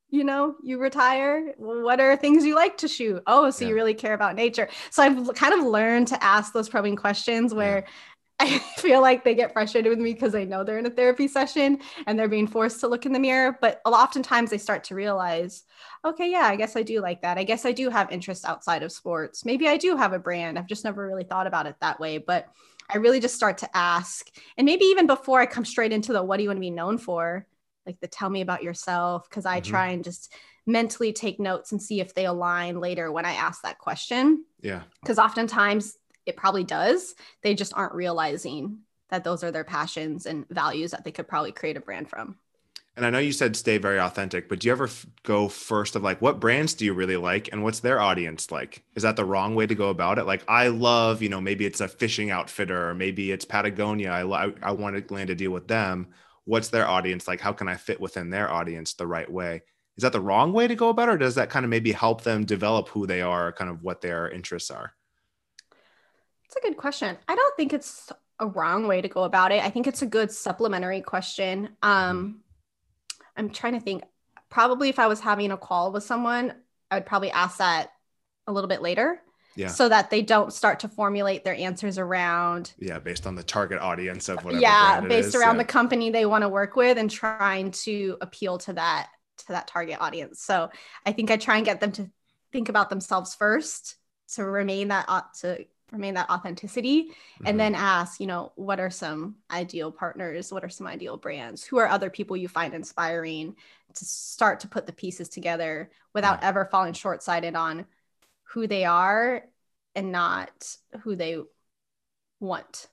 you 0.10 0.24
know 0.24 0.56
you 0.64 0.78
retire 0.78 1.54
what 1.58 2.00
are 2.00 2.16
things 2.16 2.46
you 2.46 2.56
like 2.56 2.78
to 2.78 2.88
shoot 2.88 3.22
oh 3.28 3.50
so 3.50 3.64
yeah. 3.64 3.70
you 3.70 3.76
really 3.76 3.94
care 3.94 4.14
about 4.14 4.36
nature 4.36 4.70
so 4.92 5.04
i've 5.04 5.34
kind 5.34 5.54
of 5.54 5.66
learned 5.66 6.08
to 6.08 6.24
ask 6.24 6.54
those 6.54 6.70
probing 6.70 6.96
questions 6.96 7.54
where 7.54 7.86
I 8.40 8.60
feel 8.78 9.02
like 9.02 9.24
they 9.24 9.34
get 9.34 9.54
frustrated 9.54 9.90
with 9.90 10.00
me 10.00 10.14
because 10.14 10.34
they 10.34 10.46
know 10.46 10.64
they're 10.64 10.78
in 10.78 10.86
a 10.86 10.90
therapy 10.90 11.26
session 11.28 11.80
and 12.06 12.20
they're 12.20 12.28
being 12.28 12.48
forced 12.48 12.82
to 12.82 12.88
look 12.90 13.06
in 13.06 13.14
the 13.14 13.20
mirror. 13.20 13.58
But 13.62 13.80
oftentimes 13.86 14.50
they 14.50 14.58
start 14.58 14.84
to 14.86 14.96
realize, 14.96 15.64
okay, 16.04 16.30
yeah, 16.30 16.44
I 16.44 16.58
guess 16.58 16.76
I 16.76 16.84
do 16.84 17.00
like 17.00 17.22
that. 17.22 17.38
I 17.38 17.46
guess 17.46 17.66
I 17.66 17.72
do 17.72 17.90
have 17.90 18.12
interests 18.12 18.44
outside 18.44 18.84
of 18.84 18.92
sports. 18.92 19.46
Maybe 19.46 19.70
I 19.70 19.78
do 19.78 19.96
have 19.96 20.12
a 20.12 20.20
brand. 20.20 20.60
I've 20.60 20.68
just 20.68 20.84
never 20.84 21.08
really 21.08 21.24
thought 21.24 21.48
about 21.48 21.66
it 21.66 21.76
that 21.80 21.98
way. 21.98 22.18
But 22.18 22.50
I 22.90 22.98
really 22.98 23.22
just 23.22 23.36
start 23.36 23.58
to 23.60 23.78
ask, 23.78 24.30
and 24.58 24.66
maybe 24.66 24.86
even 24.86 25.08
before 25.08 25.40
I 25.40 25.46
come 25.46 25.66
straight 25.66 25.94
into 25.94 26.12
the 26.12 26.22
what 26.22 26.38
do 26.38 26.44
you 26.44 26.50
want 26.50 26.58
to 26.58 26.62
be 26.62 26.70
known 26.70 26.98
for, 26.98 27.48
like 27.86 28.00
the 28.00 28.08
tell 28.08 28.30
me 28.30 28.42
about 28.42 28.64
yourself, 28.64 29.30
because 29.30 29.46
I 29.46 29.62
mm-hmm. 29.62 29.70
try 29.70 29.88
and 29.90 30.04
just 30.04 30.34
mentally 30.66 31.14
take 31.14 31.40
notes 31.40 31.72
and 31.72 31.82
see 31.82 32.00
if 32.00 32.14
they 32.14 32.26
align 32.26 32.80
later 32.80 33.12
when 33.12 33.26
I 33.26 33.34
ask 33.34 33.62
that 33.62 33.78
question. 33.78 34.46
Yeah. 34.62 34.82
Because 35.02 35.20
oftentimes 35.20 35.98
it 36.26 36.36
probably 36.36 36.64
does. 36.64 37.16
They 37.44 37.54
just 37.54 37.74
aren't 37.76 37.94
realizing 37.94 38.80
that 39.10 39.24
those 39.24 39.44
are 39.44 39.52
their 39.52 39.64
passions 39.64 40.26
and 40.26 40.48
values 40.50 40.92
that 40.92 41.04
they 41.04 41.12
could 41.12 41.28
probably 41.28 41.52
create 41.52 41.78
a 41.78 41.82
brand 41.82 42.10
from. 42.10 42.38
And 42.98 43.06
I 43.06 43.10
know 43.10 43.20
you 43.20 43.34
said 43.34 43.58
stay 43.58 43.78
very 43.78 44.00
authentic, 44.00 44.48
but 44.48 44.60
do 44.60 44.68
you 44.68 44.72
ever 44.72 44.86
f- 44.86 45.06
go 45.24 45.50
first 45.50 45.98
of 45.98 46.02
like 46.02 46.22
what 46.22 46.40
brands 46.40 46.74
do 46.74 46.86
you 46.86 46.94
really 46.94 47.18
like 47.18 47.50
and 47.52 47.62
what's 47.62 47.82
their 47.82 48.00
audience 48.00 48.52
like? 48.52 48.84
Is 48.96 49.04
that 49.04 49.18
the 49.18 49.26
wrong 49.26 49.54
way 49.54 49.68
to 49.68 49.76
go 49.76 49.90
about 49.90 50.18
it? 50.18 50.26
Like 50.26 50.44
I 50.48 50.70
love, 50.70 51.22
you 51.22 51.28
know, 51.28 51.42
maybe 51.42 51.66
it's 51.66 51.82
a 51.82 51.90
fishing 51.90 52.32
outfitter 52.32 52.90
or 52.90 52.96
maybe 52.96 53.32
it's 53.32 53.44
Patagonia. 53.44 54.12
I 54.12 54.22
lo- 54.22 54.54
I 54.64 54.72
want 54.72 55.08
to 55.08 55.14
land 55.14 55.30
a 55.30 55.36
deal 55.36 55.52
with 55.52 55.68
them. 55.68 56.08
What's 56.46 56.70
their 56.70 56.88
audience 56.88 57.28
like? 57.28 57.42
How 57.42 57.54
can 57.54 57.68
I 57.68 57.76
fit 57.76 58.00
within 58.00 58.30
their 58.30 58.52
audience 58.52 58.94
the 58.94 59.08
right 59.08 59.30
way? 59.30 59.64
Is 59.98 60.02
that 60.04 60.12
the 60.12 60.22
wrong 60.22 60.54
way 60.54 60.68
to 60.68 60.76
go 60.76 60.90
about 60.90 61.10
it 61.10 61.14
or 61.14 61.18
does 61.18 61.36
that 61.36 61.50
kind 61.50 61.66
of 61.66 61.70
maybe 61.70 61.92
help 61.92 62.22
them 62.22 62.46
develop 62.46 62.90
who 62.90 63.08
they 63.08 63.22
are, 63.22 63.52
kind 63.52 63.70
of 63.70 63.82
what 63.82 64.02
their 64.02 64.30
interests 64.30 64.70
are? 64.70 64.94
It's 66.46 66.56
a 66.56 66.62
good 66.62 66.78
question. 66.78 67.18
I 67.28 67.36
don't 67.36 67.56
think 67.56 67.74
it's 67.74 68.12
a 68.40 68.48
wrong 68.48 68.88
way 68.88 69.02
to 69.02 69.08
go 69.08 69.24
about 69.24 69.52
it. 69.52 69.64
I 69.64 69.70
think 69.70 69.88
it's 69.88 70.02
a 70.02 70.06
good 70.06 70.32
supplementary 70.32 71.02
question. 71.02 71.70
Um, 71.82 72.42
I'm 73.36 73.50
trying 73.50 73.74
to 73.74 73.80
think. 73.80 74.04
Probably 74.48 74.90
if 74.90 75.00
I 75.00 75.08
was 75.08 75.20
having 75.20 75.52
a 75.52 75.58
call 75.58 75.92
with 75.92 76.04
someone, 76.04 76.54
I 76.90 76.96
would 76.96 77.06
probably 77.06 77.32
ask 77.32 77.58
that 77.58 77.92
a 78.48 78.54
little 78.54 78.70
bit 78.70 78.82
later. 78.82 79.20
Yeah. 79.56 79.70
So 79.70 79.88
that 79.88 80.10
they 80.10 80.22
don't 80.22 80.52
start 80.52 80.82
to 80.82 80.90
formulate 80.90 81.44
their 81.44 81.56
answers 81.56 81.98
around. 81.98 82.74
Yeah, 82.78 83.00
based 83.00 83.26
on 83.26 83.36
the 83.36 83.44
target 83.44 83.80
audience 83.80 84.28
of 84.28 84.44
whatever. 84.44 84.62
Yeah, 84.62 85.00
based 85.02 85.34
around 85.34 85.56
yeah. 85.56 85.64
the 85.64 85.68
company 85.68 86.10
they 86.10 86.26
want 86.26 86.42
to 86.42 86.50
work 86.50 86.76
with 86.76 86.98
and 86.98 87.10
trying 87.10 87.72
to 87.72 88.18
appeal 88.22 88.58
to 88.60 88.74
that 88.74 89.10
to 89.38 89.48
that 89.50 89.68
target 89.68 89.98
audience. 90.02 90.42
So 90.42 90.70
I 91.06 91.12
think 91.12 91.32
I 91.32 91.38
try 91.38 91.58
and 91.58 91.66
get 91.66 91.80
them 91.80 91.92
to 91.94 92.10
think 92.52 92.70
about 92.70 92.90
themselves 92.90 93.36
first 93.36 93.96
to 94.36 94.44
remain 94.44 94.90
that 94.90 95.08
to 95.42 95.66
remain 95.92 96.16
that 96.16 96.30
authenticity 96.30 97.04
mm-hmm. 97.04 97.48
and 97.48 97.60
then 97.60 97.76
ask 97.76 98.20
you 98.20 98.28
know 98.28 98.52
what 98.56 98.80
are 98.80 98.90
some 98.90 99.36
ideal 99.52 99.92
partners 99.92 100.52
what 100.52 100.64
are 100.64 100.70
some 100.70 100.88
ideal 100.88 101.16
brands 101.16 101.64
who 101.64 101.78
are 101.78 101.88
other 101.88 102.10
people 102.10 102.36
you 102.36 102.48
find 102.48 102.74
inspiring 102.74 103.56
to 103.94 104.04
start 104.04 104.60
to 104.60 104.68
put 104.68 104.86
the 104.88 104.94
pieces 104.94 105.30
together 105.30 105.90
without 106.14 106.40
yeah. 106.42 106.50
ever 106.50 106.66
falling 106.66 106.94
short-sighted 106.94 107.56
on 107.56 107.86
who 108.54 108.68
they 108.68 108.86
are 108.86 109.44
and 109.96 110.12
not 110.12 110.76
who 111.02 111.16
they 111.16 111.40
want 112.40 112.88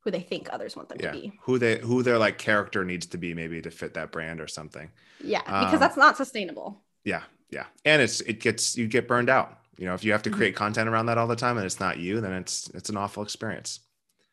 who 0.00 0.10
they 0.10 0.20
think 0.20 0.48
others 0.52 0.76
want 0.76 0.90
them 0.90 0.98
yeah. 1.00 1.12
to 1.12 1.18
be. 1.18 1.32
Who 1.42 1.58
they 1.58 1.78
who 1.78 2.02
their 2.02 2.18
like 2.18 2.36
character 2.36 2.84
needs 2.84 3.06
to 3.06 3.18
be 3.18 3.32
maybe 3.32 3.62
to 3.62 3.70
fit 3.70 3.94
that 3.94 4.12
brand 4.12 4.40
or 4.40 4.46
something. 4.46 4.90
Yeah 5.22 5.40
because 5.42 5.74
um, 5.74 5.80
that's 5.80 5.96
not 5.96 6.16
sustainable. 6.16 6.82
Yeah 7.04 7.22
yeah. 7.50 7.66
And 7.84 8.02
it's 8.02 8.20
it 8.20 8.40
gets 8.40 8.76
you 8.76 8.86
get 8.86 9.08
burned 9.08 9.30
out. 9.30 9.58
You 9.78 9.86
know 9.86 9.94
if 9.94 10.04
you 10.04 10.12
have 10.12 10.22
to 10.22 10.30
mm-hmm. 10.30 10.36
create 10.36 10.56
content 10.56 10.88
around 10.88 11.06
that 11.06 11.18
all 11.18 11.26
the 11.26 11.36
time 11.36 11.56
and 11.56 11.66
it's 11.66 11.80
not 11.80 11.98
you 11.98 12.20
then 12.20 12.32
it's 12.32 12.70
it's 12.74 12.90
an 12.90 12.96
awful 12.96 13.22
experience. 13.22 13.80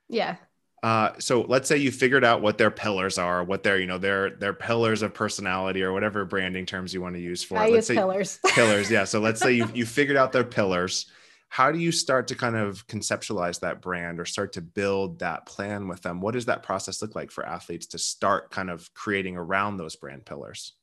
Yeah 0.09 0.35
uh, 0.83 1.11
so 1.19 1.41
let's 1.41 1.67
say 1.67 1.77
you 1.77 1.91
figured 1.91 2.23
out 2.23 2.41
what 2.41 2.57
their 2.57 2.71
pillars 2.71 3.19
are, 3.19 3.43
what 3.43 3.61
their, 3.61 3.79
you 3.79 3.85
know, 3.85 3.99
their 3.99 4.31
their 4.31 4.53
pillars 4.53 5.03
of 5.03 5.13
personality 5.13 5.83
or 5.83 5.93
whatever 5.93 6.25
branding 6.25 6.65
terms 6.65 6.93
you 6.93 7.01
want 7.01 7.13
to 7.13 7.21
use 7.21 7.43
for 7.43 7.57
I 7.57 7.65
it. 7.65 7.73
Let's 7.73 7.75
use 7.75 7.87
say, 7.87 7.95
pillars. 7.95 8.39
pillars, 8.47 8.89
yeah. 8.89 9.03
So 9.03 9.19
let's 9.19 9.39
say 9.39 9.53
you 9.53 9.67
you 9.75 9.85
figured 9.85 10.17
out 10.17 10.31
their 10.31 10.43
pillars. 10.43 11.05
How 11.49 11.71
do 11.71 11.77
you 11.77 11.91
start 11.91 12.29
to 12.29 12.35
kind 12.35 12.55
of 12.55 12.87
conceptualize 12.87 13.59
that 13.59 13.81
brand 13.81 14.19
or 14.19 14.25
start 14.25 14.53
to 14.53 14.61
build 14.61 15.19
that 15.19 15.45
plan 15.45 15.87
with 15.87 16.01
them? 16.01 16.21
What 16.21 16.33
does 16.33 16.45
that 16.45 16.63
process 16.63 17.01
look 17.01 17.13
like 17.13 17.29
for 17.29 17.45
athletes 17.45 17.87
to 17.87 17.97
start 17.97 18.51
kind 18.51 18.69
of 18.69 18.91
creating 18.93 19.35
around 19.37 19.77
those 19.77 19.95
brand 19.95 20.25
pillars? 20.25 20.73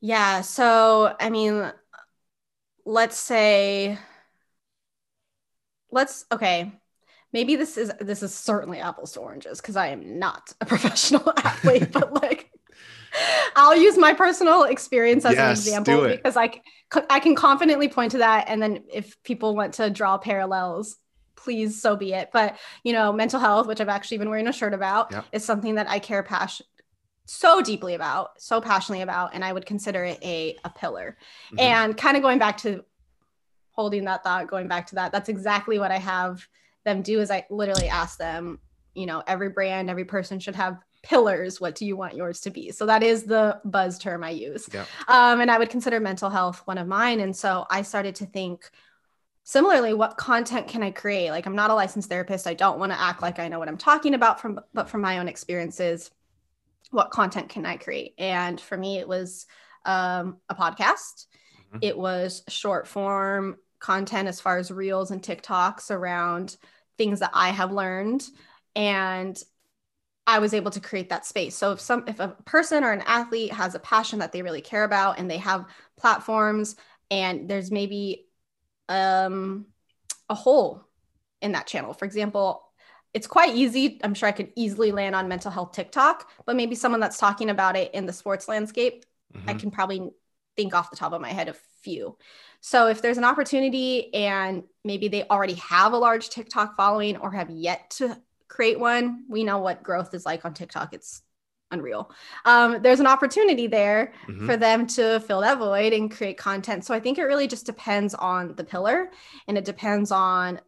Yeah. 0.00 0.40
So 0.40 1.14
I 1.20 1.28
mean, 1.28 1.70
let's 2.86 3.18
say 3.18 3.98
let's 5.90 6.24
okay 6.32 6.72
maybe 7.32 7.56
this 7.56 7.76
is 7.76 7.92
this 8.00 8.22
is 8.22 8.34
certainly 8.34 8.80
apples 8.80 9.12
to 9.12 9.20
oranges 9.20 9.60
because 9.60 9.76
i 9.76 9.88
am 9.88 10.18
not 10.18 10.52
a 10.60 10.66
professional 10.66 11.32
athlete 11.38 11.90
but 11.92 12.12
like 12.22 12.50
i'll 13.56 13.76
use 13.76 13.96
my 13.96 14.14
personal 14.14 14.64
experience 14.64 15.24
as 15.24 15.34
yes, 15.34 15.40
an 15.40 15.50
example 15.50 16.08
because 16.08 16.36
I, 16.36 16.60
I 17.08 17.18
can 17.18 17.34
confidently 17.34 17.88
point 17.88 18.12
to 18.12 18.18
that 18.18 18.46
and 18.48 18.62
then 18.62 18.84
if 18.92 19.20
people 19.22 19.56
want 19.56 19.74
to 19.74 19.90
draw 19.90 20.18
parallels 20.18 20.96
please 21.34 21.80
so 21.80 21.96
be 21.96 22.12
it 22.12 22.30
but 22.32 22.56
you 22.84 22.92
know 22.92 23.12
mental 23.12 23.40
health 23.40 23.66
which 23.66 23.80
i've 23.80 23.88
actually 23.88 24.18
been 24.18 24.30
wearing 24.30 24.46
a 24.46 24.52
shirt 24.52 24.74
about 24.74 25.10
yep. 25.10 25.24
is 25.32 25.44
something 25.44 25.74
that 25.76 25.88
i 25.88 25.98
care 25.98 26.22
passion 26.22 26.66
so 27.32 27.62
deeply 27.62 27.94
about, 27.94 28.42
so 28.42 28.60
passionately 28.60 29.02
about, 29.02 29.34
and 29.34 29.44
I 29.44 29.52
would 29.52 29.64
consider 29.64 30.04
it 30.04 30.18
a, 30.20 30.56
a 30.64 30.70
pillar. 30.70 31.16
Mm-hmm. 31.46 31.60
And 31.60 31.96
kind 31.96 32.16
of 32.16 32.24
going 32.24 32.40
back 32.40 32.56
to 32.62 32.84
holding 33.70 34.04
that 34.06 34.24
thought, 34.24 34.48
going 34.48 34.66
back 34.66 34.88
to 34.88 34.96
that, 34.96 35.12
that's 35.12 35.28
exactly 35.28 35.78
what 35.78 35.92
I 35.92 35.98
have 35.98 36.44
them 36.84 37.02
do 37.02 37.20
is 37.20 37.30
I 37.30 37.46
literally 37.50 37.88
ask 37.88 38.18
them, 38.18 38.58
you 38.94 39.06
know, 39.06 39.22
every 39.26 39.48
brand, 39.48 39.90
every 39.90 40.04
person 40.04 40.40
should 40.40 40.56
have 40.56 40.78
pillars. 41.02 41.60
What 41.60 41.74
do 41.74 41.86
you 41.86 41.96
want 41.96 42.14
yours 42.14 42.40
to 42.42 42.50
be? 42.50 42.70
So 42.72 42.86
that 42.86 43.02
is 43.02 43.24
the 43.24 43.60
buzz 43.64 43.98
term 43.98 44.22
I 44.24 44.30
use. 44.30 44.68
Yeah. 44.72 44.84
Um, 45.08 45.40
and 45.40 45.50
I 45.50 45.58
would 45.58 45.70
consider 45.70 46.00
mental 46.00 46.30
health 46.30 46.62
one 46.66 46.78
of 46.78 46.86
mine. 46.86 47.20
And 47.20 47.34
so 47.34 47.66
I 47.70 47.82
started 47.82 48.14
to 48.16 48.26
think, 48.26 48.70
similarly 49.42 49.94
what 49.94 50.18
content 50.18 50.68
can 50.68 50.82
i 50.82 50.90
create 50.90 51.30
like 51.30 51.46
i'm 51.46 51.56
not 51.56 51.70
a 51.70 51.74
licensed 51.74 52.10
therapist 52.10 52.46
i 52.46 52.52
don't 52.52 52.78
want 52.78 52.92
to 52.92 53.00
act 53.00 53.22
like 53.22 53.38
i 53.38 53.48
know 53.48 53.58
what 53.58 53.68
i'm 53.68 53.76
talking 53.76 54.12
about 54.12 54.38
from 54.38 54.60
but 54.74 54.88
from 54.88 55.00
my 55.00 55.18
own 55.18 55.26
experiences 55.26 56.10
what 56.90 57.10
content 57.10 57.48
can 57.48 57.64
I 57.64 57.76
create? 57.76 58.14
And 58.18 58.60
for 58.60 58.76
me, 58.76 58.98
it 58.98 59.08
was 59.08 59.46
um, 59.84 60.38
a 60.48 60.54
podcast. 60.54 61.26
Mm-hmm. 61.68 61.78
It 61.82 61.96
was 61.96 62.42
short 62.48 62.86
form 62.86 63.56
content 63.80 64.28
as 64.28 64.40
far 64.40 64.58
as 64.58 64.70
reels 64.70 65.10
and 65.10 65.22
TikToks 65.22 65.90
around 65.90 66.56
things 66.98 67.20
that 67.20 67.30
I 67.34 67.48
have 67.48 67.72
learned. 67.72 68.22
And 68.76 69.42
I 70.26 70.38
was 70.38 70.54
able 70.54 70.70
to 70.70 70.80
create 70.80 71.08
that 71.08 71.26
space. 71.26 71.56
So 71.56 71.72
if 71.72 71.80
some 71.80 72.04
if 72.06 72.20
a 72.20 72.36
person 72.44 72.84
or 72.84 72.92
an 72.92 73.02
athlete 73.06 73.52
has 73.52 73.74
a 73.74 73.80
passion 73.80 74.20
that 74.20 74.32
they 74.32 74.42
really 74.42 74.60
care 74.60 74.84
about 74.84 75.18
and 75.18 75.28
they 75.28 75.38
have 75.38 75.66
platforms 75.96 76.76
and 77.10 77.48
there's 77.48 77.70
maybe 77.70 78.26
um 78.88 79.66
a 80.28 80.34
hole 80.34 80.84
in 81.42 81.52
that 81.52 81.66
channel. 81.66 81.92
For 81.94 82.04
example, 82.04 82.62
it's 83.12 83.26
quite 83.26 83.56
easy. 83.56 83.98
I'm 84.04 84.14
sure 84.14 84.28
I 84.28 84.32
could 84.32 84.52
easily 84.54 84.92
land 84.92 85.16
on 85.16 85.26
mental 85.26 85.50
health 85.50 85.72
TikTok, 85.72 86.30
but 86.46 86.54
maybe 86.54 86.76
someone 86.76 87.00
that's 87.00 87.18
talking 87.18 87.50
about 87.50 87.76
it 87.76 87.92
in 87.92 88.06
the 88.06 88.12
sports 88.12 88.46
landscape, 88.46 89.04
mm-hmm. 89.34 89.50
I 89.50 89.54
can 89.54 89.70
probably 89.70 90.10
think 90.60 90.74
off 90.74 90.90
the 90.90 90.96
top 90.96 91.12
of 91.12 91.20
my 91.20 91.30
head 91.30 91.48
a 91.48 91.54
few. 91.82 92.16
So 92.60 92.88
if 92.88 93.00
there's 93.00 93.16
an 93.16 93.24
opportunity 93.24 94.12
and 94.12 94.64
maybe 94.84 95.08
they 95.08 95.26
already 95.28 95.54
have 95.54 95.94
a 95.94 95.98
large 95.98 96.28
TikTok 96.28 96.76
following 96.76 97.16
or 97.16 97.30
have 97.32 97.48
yet 97.48 97.88
to 97.92 98.20
create 98.48 98.78
one, 98.78 99.24
we 99.28 99.44
know 99.44 99.58
what 99.58 99.82
growth 99.82 100.12
is 100.12 100.26
like 100.26 100.44
on 100.44 100.52
TikTok. 100.52 100.92
It's 100.92 101.22
unreal. 101.70 102.10
Um, 102.44 102.82
there's 102.82 103.00
an 103.00 103.06
opportunity 103.06 103.68
there 103.68 104.12
mm-hmm. 104.28 104.44
for 104.44 104.58
them 104.58 104.86
to 104.88 105.20
fill 105.20 105.40
that 105.40 105.58
void 105.58 105.94
and 105.94 106.10
create 106.10 106.36
content. 106.36 106.84
So 106.84 106.92
I 106.92 107.00
think 107.00 107.16
it 107.16 107.24
really 107.24 107.46
just 107.46 107.64
depends 107.64 108.14
on 108.14 108.54
the 108.56 108.64
pillar 108.64 109.10
and 109.48 109.56
it 109.56 109.64
depends 109.64 110.10
on 110.10 110.60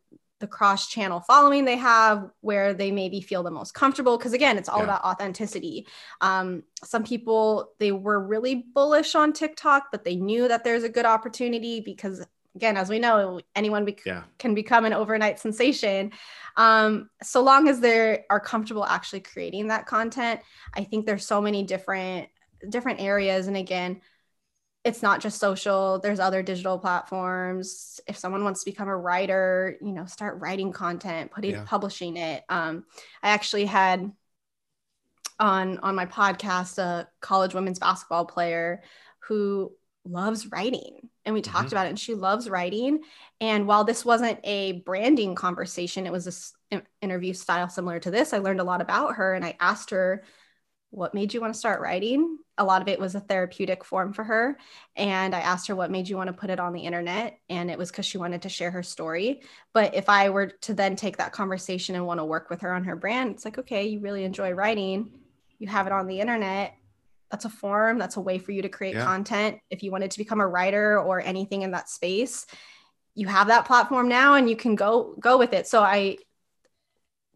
the 0.42 0.46
cross 0.48 0.88
channel 0.88 1.20
following 1.20 1.64
they 1.64 1.76
have 1.76 2.28
where 2.40 2.74
they 2.74 2.90
maybe 2.90 3.20
feel 3.20 3.44
the 3.44 3.50
most 3.50 3.72
comfortable 3.74 4.18
because 4.18 4.32
again 4.32 4.58
it's 4.58 4.68
all 4.68 4.78
yeah. 4.78 4.84
about 4.84 5.04
authenticity 5.04 5.86
um, 6.20 6.64
some 6.82 7.04
people 7.04 7.70
they 7.78 7.92
were 7.92 8.20
really 8.20 8.66
bullish 8.74 9.14
on 9.14 9.32
tiktok 9.32 9.84
but 9.92 10.04
they 10.04 10.16
knew 10.16 10.48
that 10.48 10.64
there's 10.64 10.82
a 10.82 10.88
good 10.88 11.06
opportunity 11.06 11.80
because 11.80 12.26
again 12.56 12.76
as 12.76 12.90
we 12.90 12.98
know 12.98 13.40
anyone 13.54 13.84
be- 13.84 13.96
yeah. 14.04 14.24
can 14.38 14.52
become 14.52 14.84
an 14.84 14.92
overnight 14.92 15.38
sensation 15.38 16.10
um, 16.56 17.08
so 17.22 17.40
long 17.40 17.68
as 17.68 17.78
they 17.78 18.24
are 18.28 18.40
comfortable 18.40 18.84
actually 18.84 19.20
creating 19.20 19.68
that 19.68 19.86
content 19.86 20.40
i 20.74 20.82
think 20.82 21.06
there's 21.06 21.24
so 21.24 21.40
many 21.40 21.62
different 21.62 22.28
different 22.68 23.00
areas 23.00 23.46
and 23.46 23.56
again 23.56 24.00
it's 24.84 25.02
not 25.02 25.20
just 25.20 25.38
social 25.38 25.98
there's 26.00 26.20
other 26.20 26.42
digital 26.42 26.78
platforms 26.78 28.00
if 28.06 28.16
someone 28.16 28.44
wants 28.44 28.64
to 28.64 28.70
become 28.70 28.88
a 28.88 28.96
writer 28.96 29.76
you 29.80 29.92
know 29.92 30.06
start 30.06 30.40
writing 30.40 30.72
content 30.72 31.30
putting 31.30 31.52
yeah. 31.52 31.64
publishing 31.66 32.16
it 32.16 32.44
um, 32.48 32.84
i 33.22 33.30
actually 33.30 33.66
had 33.66 34.10
on 35.38 35.78
on 35.78 35.94
my 35.94 36.06
podcast 36.06 36.78
a 36.78 37.08
college 37.20 37.54
women's 37.54 37.78
basketball 37.78 38.24
player 38.24 38.82
who 39.20 39.72
loves 40.04 40.50
writing 40.50 41.08
and 41.24 41.32
we 41.32 41.40
talked 41.40 41.66
mm-hmm. 41.66 41.74
about 41.74 41.86
it 41.86 41.90
and 41.90 41.98
she 41.98 42.14
loves 42.14 42.50
writing 42.50 43.00
and 43.40 43.66
while 43.66 43.84
this 43.84 44.04
wasn't 44.04 44.38
a 44.42 44.72
branding 44.80 45.34
conversation 45.34 46.06
it 46.06 46.12
was 46.12 46.26
a 46.26 46.32
interview 47.00 47.32
style 47.32 47.68
similar 47.68 47.98
to 48.00 48.10
this. 48.10 48.32
I 48.32 48.38
learned 48.38 48.60
a 48.60 48.64
lot 48.64 48.80
about 48.80 49.16
her 49.16 49.34
and 49.34 49.44
I 49.44 49.56
asked 49.60 49.90
her, 49.90 50.24
what 50.92 51.14
made 51.14 51.32
you 51.32 51.40
want 51.40 51.54
to 51.54 51.58
start 51.58 51.80
writing? 51.80 52.36
A 52.58 52.64
lot 52.64 52.82
of 52.82 52.88
it 52.88 53.00
was 53.00 53.14
a 53.14 53.20
therapeutic 53.20 53.82
form 53.82 54.12
for 54.12 54.22
her. 54.24 54.58
And 54.94 55.34
I 55.34 55.40
asked 55.40 55.66
her, 55.68 55.74
what 55.74 55.90
made 55.90 56.06
you 56.06 56.18
want 56.18 56.26
to 56.26 56.34
put 56.34 56.50
it 56.50 56.60
on 56.60 56.74
the 56.74 56.82
internet? 56.82 57.38
And 57.48 57.70
it 57.70 57.78
was 57.78 57.90
because 57.90 58.04
she 58.04 58.18
wanted 58.18 58.42
to 58.42 58.50
share 58.50 58.70
her 58.70 58.82
story. 58.82 59.40
But 59.72 59.94
if 59.94 60.10
I 60.10 60.28
were 60.28 60.48
to 60.48 60.74
then 60.74 60.94
take 60.94 61.16
that 61.16 61.32
conversation 61.32 61.94
and 61.94 62.06
want 62.06 62.20
to 62.20 62.26
work 62.26 62.50
with 62.50 62.60
her 62.60 62.74
on 62.74 62.84
her 62.84 62.94
brand, 62.94 63.30
it's 63.30 63.46
like, 63.46 63.56
okay, 63.56 63.86
you 63.86 64.00
really 64.00 64.24
enjoy 64.24 64.50
writing, 64.50 65.10
you 65.58 65.66
have 65.66 65.86
it 65.86 65.94
on 65.94 66.06
the 66.06 66.20
internet. 66.20 66.74
That's 67.30 67.46
a 67.46 67.50
form, 67.50 67.98
that's 67.98 68.16
a 68.16 68.20
way 68.20 68.36
for 68.36 68.52
you 68.52 68.60
to 68.60 68.68
create 68.68 68.94
yeah. 68.94 69.04
content. 69.04 69.60
If 69.70 69.82
you 69.82 69.90
wanted 69.90 70.10
to 70.10 70.18
become 70.18 70.42
a 70.42 70.46
writer 70.46 71.00
or 71.00 71.22
anything 71.22 71.62
in 71.62 71.70
that 71.70 71.88
space, 71.88 72.44
you 73.14 73.26
have 73.28 73.46
that 73.46 73.64
platform 73.64 74.10
now 74.10 74.34
and 74.34 74.48
you 74.50 74.56
can 74.56 74.74
go 74.74 75.14
go 75.18 75.38
with 75.38 75.54
it. 75.54 75.66
So 75.66 75.82
I 75.82 76.18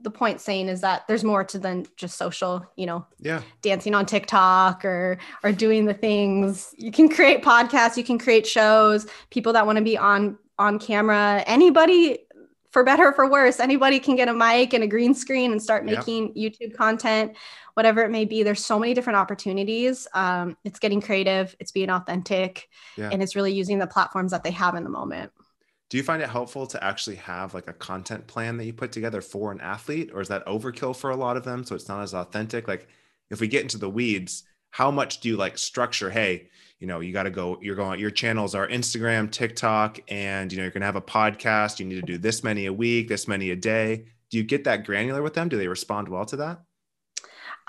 the 0.01 0.11
point 0.11 0.41
saying 0.41 0.69
is 0.69 0.81
that 0.83 1.07
there's 1.09 1.25
more 1.25 1.45
to 1.45 1.59
than 1.59 1.87
just 1.97 2.17
social, 2.17 2.65
you 2.77 2.87
know, 2.87 3.07
yeah, 3.19 3.43
dancing 3.63 3.95
on 3.95 4.07
TikTok 4.07 4.85
or 4.85 5.19
or 5.43 5.53
doing 5.53 5.85
the 5.87 5.95
things. 5.95 6.75
You 6.77 6.93
can 6.93 7.09
create 7.09 7.43
podcasts, 7.43 7.97
you 7.97 8.05
can 8.05 8.19
create 8.19 8.47
shows, 8.47 9.07
people 9.31 9.53
that 9.55 9.67
want 9.67 9.79
to 9.79 9.85
be 9.85 9.97
on 9.97 10.39
on 10.59 10.79
camera, 10.79 11.43
anybody 11.47 12.19
for 12.71 12.85
better 12.85 13.07
or 13.07 13.13
for 13.15 13.31
worse, 13.31 13.59
anybody 13.59 13.99
can 13.99 14.17
get 14.17 14.29
a 14.29 14.35
mic 14.35 14.75
and 14.75 14.85
a 14.85 14.87
green 14.87 15.15
screen 15.15 15.51
and 15.51 15.63
start 15.63 15.85
making 15.87 16.33
yeah. 16.35 16.51
YouTube 16.51 16.77
content, 16.77 17.33
whatever 17.73 18.03
it 18.03 18.11
may 18.11 18.27
be. 18.27 18.43
There's 18.43 18.65
so 18.65 18.79
many 18.79 18.93
different 18.93 19.17
opportunities. 19.17 20.07
Um, 20.13 20.59
it's 20.63 20.79
getting 20.79 21.01
creative, 21.01 21.57
it's 21.59 21.73
being 21.73 21.89
authentic, 21.89 22.69
yeah. 22.99 23.09
and 23.11 23.23
it's 23.23 23.35
really 23.35 23.53
using 23.53 23.79
the 23.79 23.87
platforms 23.87 24.31
that 24.33 24.45
they 24.45 24.51
have 24.51 24.75
in 24.75 24.85
the 24.85 24.91
moment 24.91 25.33
do 25.89 25.97
you 25.97 26.03
find 26.03 26.21
it 26.21 26.29
helpful 26.29 26.67
to 26.67 26.83
actually 26.83 27.17
have 27.17 27.55
like 27.55 27.69
a 27.69 27.73
content 27.73 28.27
plan 28.27 28.57
that 28.57 28.65
you 28.65 28.73
put 28.73 28.93
together 28.93 29.21
for 29.21 29.53
an 29.53 29.61
athlete 29.61 30.11
or 30.13 30.21
is 30.21 30.29
that 30.29 30.45
overkill 30.47 30.97
for 30.97 31.11
a 31.11 31.17
lot 31.17 31.37
of 31.37 31.45
them 31.45 31.65
so 31.65 31.75
it's 31.75 31.89
not 31.89 32.03
as 32.03 32.15
authentic? 32.15 32.67
Like 32.67 32.89
if 33.31 33.41
we 33.41 33.49
get 33.49 33.63
into 33.63 33.79
the 33.79 33.91
weeds 33.91 34.45
how 34.71 34.91
much 34.91 35.21
do 35.21 35.29
you 35.29 35.37
like 35.37 35.57
structure 35.57 36.11
hey 36.11 36.49
you 36.79 36.87
know 36.87 37.01
you 37.01 37.13
got 37.13 37.25
to 37.25 37.31
go 37.31 37.59
you're 37.63 37.77
going 37.77 37.99
your 37.99 38.11
channels 38.11 38.55
are 38.55 38.69
instagram 38.69 39.31
tiktok 39.31 39.99
and 40.09 40.53
you 40.53 40.59
know 40.59 40.65
you're 40.65 40.71
going 40.71 40.83
to 40.83 40.87
have 40.87 40.97
a 40.97 41.01
podcast 41.01 41.79
you 41.79 41.87
need 41.87 41.95
to 41.95 42.03
do 42.03 42.19
this 42.19 42.45
many 42.45 42.67
a 42.67 42.73
week 42.73 43.09
this 43.09 43.29
many 43.29 43.51
a 43.51 43.57
day. 43.57 44.05
Do 44.29 44.39
you 44.39 44.45
get 44.45 44.65
that 44.65 44.85
granular 44.85 45.23
with 45.23 45.35
them? 45.35 45.49
Do 45.49 45.57
they 45.57 45.69
respond 45.69 46.09
well 46.09 46.27
to 46.27 46.37
that? 46.37 46.61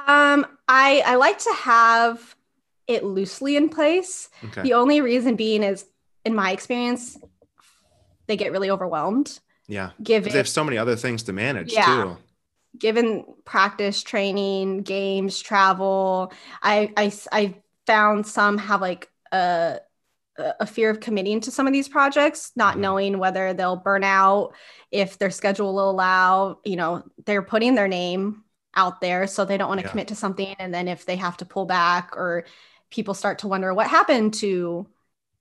Um 0.07 0.45
i 0.67 1.01
i 1.05 1.15
like 1.15 1.39
to 1.39 1.53
have 1.53 2.35
it 2.87 3.03
loosely 3.03 3.55
in 3.55 3.69
place. 3.69 4.29
Okay. 4.45 4.61
the 4.61 4.73
only 4.73 5.01
reason 5.01 5.35
being 5.35 5.63
is 5.63 5.85
in 6.25 6.35
my 6.35 6.51
experience 6.51 7.17
they 8.27 8.37
get 8.37 8.51
really 8.51 8.69
overwhelmed. 8.69 9.39
Yeah. 9.67 9.91
Given 10.01 10.31
they 10.31 10.37
have 10.37 10.47
so 10.47 10.63
many 10.63 10.77
other 10.77 10.95
things 10.95 11.23
to 11.23 11.33
manage 11.33 11.73
yeah, 11.73 11.85
too. 11.85 12.17
Given 12.77 13.25
practice, 13.45 14.03
training, 14.03 14.83
games, 14.83 15.39
travel, 15.39 16.31
I 16.61 16.91
I 16.95 17.11
I 17.31 17.55
found 17.85 18.27
some 18.27 18.57
have 18.57 18.81
like 18.81 19.09
a 19.31 19.79
a 20.59 20.67
fear 20.67 20.91
of 20.91 20.99
committing 20.99 21.41
to 21.41 21.51
some 21.51 21.65
of 21.65 21.73
these 21.73 21.89
projects, 21.89 22.51
not 22.55 22.73
mm-hmm. 22.73 22.81
knowing 22.81 23.17
whether 23.17 23.53
they'll 23.53 23.75
burn 23.75 24.03
out, 24.03 24.53
if 24.91 25.17
their 25.17 25.31
schedule 25.31 25.73
will 25.73 25.89
allow, 25.89 26.59
you 26.63 26.75
know, 26.75 27.03
they're 27.25 27.41
putting 27.41 27.73
their 27.73 27.87
name 27.87 28.43
out 28.75 29.01
there 29.01 29.25
so 29.25 29.43
they 29.43 29.57
don't 29.57 29.67
want 29.67 29.79
to 29.79 29.85
yeah. 29.85 29.89
commit 29.89 30.09
to 30.09 30.15
something 30.15 30.55
and 30.59 30.71
then 30.71 30.87
if 30.87 31.05
they 31.05 31.15
have 31.15 31.35
to 31.35 31.45
pull 31.45 31.65
back 31.65 32.15
or 32.15 32.45
people 32.91 33.15
start 33.15 33.39
to 33.39 33.47
wonder 33.47 33.73
what 33.73 33.87
happened 33.87 34.35
to 34.35 34.87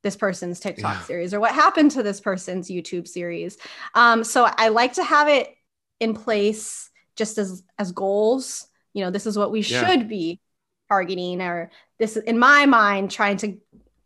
this 0.06 0.14
person's 0.14 0.60
TikTok 0.60 0.94
yeah. 0.94 1.02
series 1.02 1.34
or 1.34 1.40
what 1.40 1.52
happened 1.52 1.90
to 1.90 2.02
this 2.04 2.20
person's 2.20 2.70
YouTube 2.70 3.08
series. 3.08 3.58
Um, 3.92 4.22
so 4.22 4.48
I 4.56 4.68
like 4.68 4.92
to 4.92 5.02
have 5.02 5.26
it 5.26 5.52
in 5.98 6.14
place 6.14 6.90
just 7.16 7.38
as 7.38 7.64
as 7.76 7.90
goals. 7.90 8.68
You 8.94 9.04
know, 9.04 9.10
this 9.10 9.26
is 9.26 9.36
what 9.36 9.50
we 9.50 9.62
yeah. 9.62 9.84
should 9.84 10.08
be 10.08 10.40
targeting, 10.88 11.42
or 11.42 11.72
this 11.98 12.16
in 12.16 12.38
my 12.38 12.66
mind 12.66 13.10
trying 13.10 13.36
to 13.38 13.58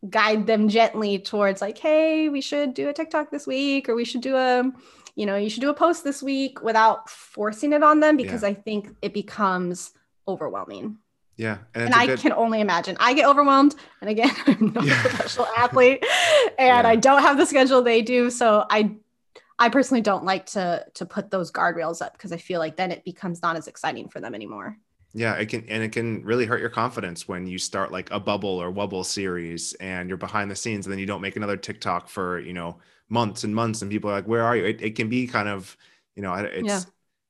guide 0.08 0.46
them 0.46 0.70
gently 0.70 1.18
towards 1.18 1.60
like, 1.60 1.76
hey, 1.76 2.30
we 2.30 2.40
should 2.40 2.72
do 2.72 2.88
a 2.88 2.94
TikTok 2.94 3.30
this 3.30 3.46
week, 3.46 3.90
or 3.90 3.94
we 3.94 4.06
should 4.06 4.22
do 4.22 4.36
a, 4.36 4.72
you 5.16 5.26
know, 5.26 5.36
you 5.36 5.50
should 5.50 5.60
do 5.60 5.68
a 5.68 5.74
post 5.74 6.02
this 6.02 6.22
week 6.22 6.62
without 6.62 7.10
forcing 7.10 7.74
it 7.74 7.82
on 7.82 8.00
them 8.00 8.16
because 8.16 8.42
yeah. 8.42 8.48
I 8.48 8.54
think 8.54 8.88
it 9.02 9.12
becomes 9.12 9.92
overwhelming. 10.26 10.96
Yeah. 11.36 11.58
And, 11.74 11.84
and 11.86 11.94
I 11.94 12.06
good... 12.06 12.20
can 12.20 12.32
only 12.32 12.60
imagine. 12.60 12.96
I 13.00 13.14
get 13.14 13.26
overwhelmed. 13.26 13.74
And 14.00 14.10
again, 14.10 14.30
I'm 14.46 14.72
not 14.72 14.84
yeah. 14.84 15.00
a 15.00 15.08
professional 15.08 15.46
athlete 15.56 16.04
and 16.58 16.84
yeah. 16.84 16.88
I 16.88 16.96
don't 16.96 17.22
have 17.22 17.36
the 17.36 17.46
schedule 17.46 17.82
they 17.82 18.02
do. 18.02 18.30
So 18.30 18.66
I 18.70 18.96
I 19.58 19.68
personally 19.68 20.00
don't 20.00 20.24
like 20.24 20.46
to 20.46 20.84
to 20.94 21.06
put 21.06 21.30
those 21.30 21.50
guardrails 21.50 22.02
up 22.02 22.12
because 22.12 22.32
I 22.32 22.36
feel 22.36 22.60
like 22.60 22.76
then 22.76 22.90
it 22.90 23.04
becomes 23.04 23.42
not 23.42 23.56
as 23.56 23.68
exciting 23.68 24.08
for 24.08 24.20
them 24.20 24.34
anymore. 24.34 24.76
Yeah, 25.12 25.34
it 25.34 25.46
can 25.46 25.66
and 25.68 25.82
it 25.82 25.92
can 25.92 26.22
really 26.24 26.46
hurt 26.46 26.60
your 26.60 26.70
confidence 26.70 27.26
when 27.26 27.46
you 27.46 27.58
start 27.58 27.90
like 27.90 28.10
a 28.10 28.20
bubble 28.20 28.62
or 28.62 28.72
wubble 28.72 29.04
series 29.04 29.72
and 29.74 30.08
you're 30.08 30.18
behind 30.18 30.50
the 30.50 30.56
scenes 30.56 30.86
and 30.86 30.92
then 30.92 30.98
you 30.98 31.06
don't 31.06 31.20
make 31.20 31.36
another 31.36 31.56
TikTok 31.56 32.08
for, 32.08 32.38
you 32.38 32.52
know, 32.52 32.78
months 33.08 33.44
and 33.44 33.54
months 33.54 33.82
and 33.82 33.90
people 33.90 34.10
are 34.10 34.14
like, 34.14 34.28
where 34.28 34.44
are 34.44 34.56
you? 34.56 34.66
It, 34.66 34.82
it 34.82 34.94
can 34.94 35.08
be 35.08 35.26
kind 35.26 35.48
of, 35.48 35.76
you 36.14 36.22
know, 36.22 36.34
it's 36.34 36.66
yeah 36.66 36.80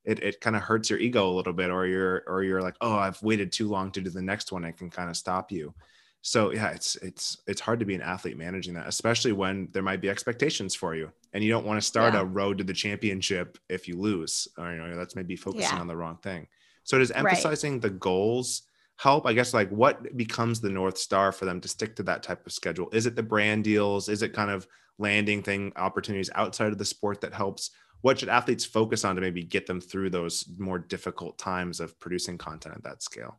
it, 0.05 0.23
it 0.23 0.41
kind 0.41 0.57
of 0.57 0.63
hurts 0.63 0.91
your 0.91 0.99
ego 0.99 1.29
a 1.29 1.33
little 1.33 1.53
bit 1.53 1.71
or 1.71 1.87
you're 1.87 2.23
or 2.27 2.43
you're 2.43 2.63
like 2.63 2.77
oh 2.81 2.97
i've 2.97 3.23
waited 3.23 3.53
too 3.53 3.69
long 3.69 3.91
to 3.91 4.01
do 4.01 4.11
the 4.11 4.23
next 4.23 4.53
one 4.53 4.65
it 4.65 4.77
can 4.77 4.91
kind 4.91 5.11
of 5.11 5.17
stop 5.17 5.53
you 5.53 5.75
so 6.23 6.53
yeah 6.53 6.71
it's 6.71 6.97
it's 6.97 7.39
it's 7.47 7.61
hard 7.61 7.81
to 7.81 7.87
be 7.87 7.95
an 7.95 8.03
athlete 8.03 8.37
managing 8.37 8.75
that 8.75 8.87
especially 8.87 9.33
when 9.33 9.69
there 9.73 9.83
might 9.83 10.01
be 10.01 10.11
expectations 10.11 10.75
for 10.75 10.95
you 10.95 11.11
and 11.33 11.43
you 11.43 11.51
don't 11.51 11.67
want 11.67 11.81
to 11.81 11.87
start 11.87 12.15
yeah. 12.15 12.21
a 12.21 12.25
road 12.25 12.59
to 12.59 12.65
the 12.65 12.73
championship 12.73 13.59
if 13.69 13.89
you 13.89 13.97
lose 13.97 14.49
or 14.59 14.73
you 14.73 14.79
know 14.79 14.97
that's 14.97 15.17
maybe 15.17 15.37
focusing 15.37 15.75
yeah. 15.75 15.81
on 15.81 15.87
the 15.87 15.97
wrong 15.97 16.19
thing 16.23 16.47
so 16.85 16.99
does 16.99 17.11
emphasizing 17.13 17.75
right. 17.75 17.83
the 17.83 17.91
goals 17.91 18.63
help 18.97 19.27
i 19.27 19.33
guess 19.33 19.55
like 19.55 19.71
what 19.71 20.15
becomes 20.17 20.61
the 20.61 20.69
north 20.69 20.99
star 20.99 21.33
for 21.33 21.47
them 21.47 21.61
to 21.61 21.69
stick 21.69 21.97
to 21.97 22.03
that 22.03 22.23
type 22.23 22.45
of 22.47 22.53
schedule 22.53 22.89
is 22.93 23.07
it 23.07 23.17
the 23.17 23.23
brand 23.23 23.65
deals 23.65 24.09
is 24.09 24.23
it 24.23 24.35
kind 24.35 24.51
of 24.51 24.67
landing 24.99 25.43
thing 25.43 25.73
opportunities 25.77 26.31
outside 26.35 26.71
of 26.71 26.77
the 26.77 26.85
sport 26.85 27.23
that 27.23 27.33
helps 27.33 27.71
what 28.03 28.19
should 28.19 28.29
athletes 28.29 28.65
focus 28.65 29.05
on 29.05 29.15
to 29.17 29.21
maybe 29.21 29.43
get 29.43 29.67
them 29.67 29.81
through 29.81 30.11
those 30.11 30.47
more 30.59 30.79
difficult 30.79 31.39
times 31.39 31.81
of 31.81 31.99
producing 31.99 32.39
content 32.39 32.77
at 32.77 32.85
that 32.85 33.03
scale? 33.03 33.39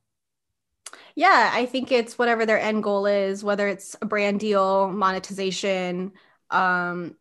Yeah, 1.16 1.52
I 1.54 1.66
think 1.66 1.92
it's 1.92 2.18
whatever 2.18 2.46
their 2.46 2.60
end 2.60 2.84
goal 2.84 3.06
is, 3.06 3.44
whether 3.44 3.68
it's 3.68 3.96
a 4.02 4.06
brand 4.06 4.40
deal, 4.40 4.90
monetization, 4.90 6.14
um, 6.50 7.16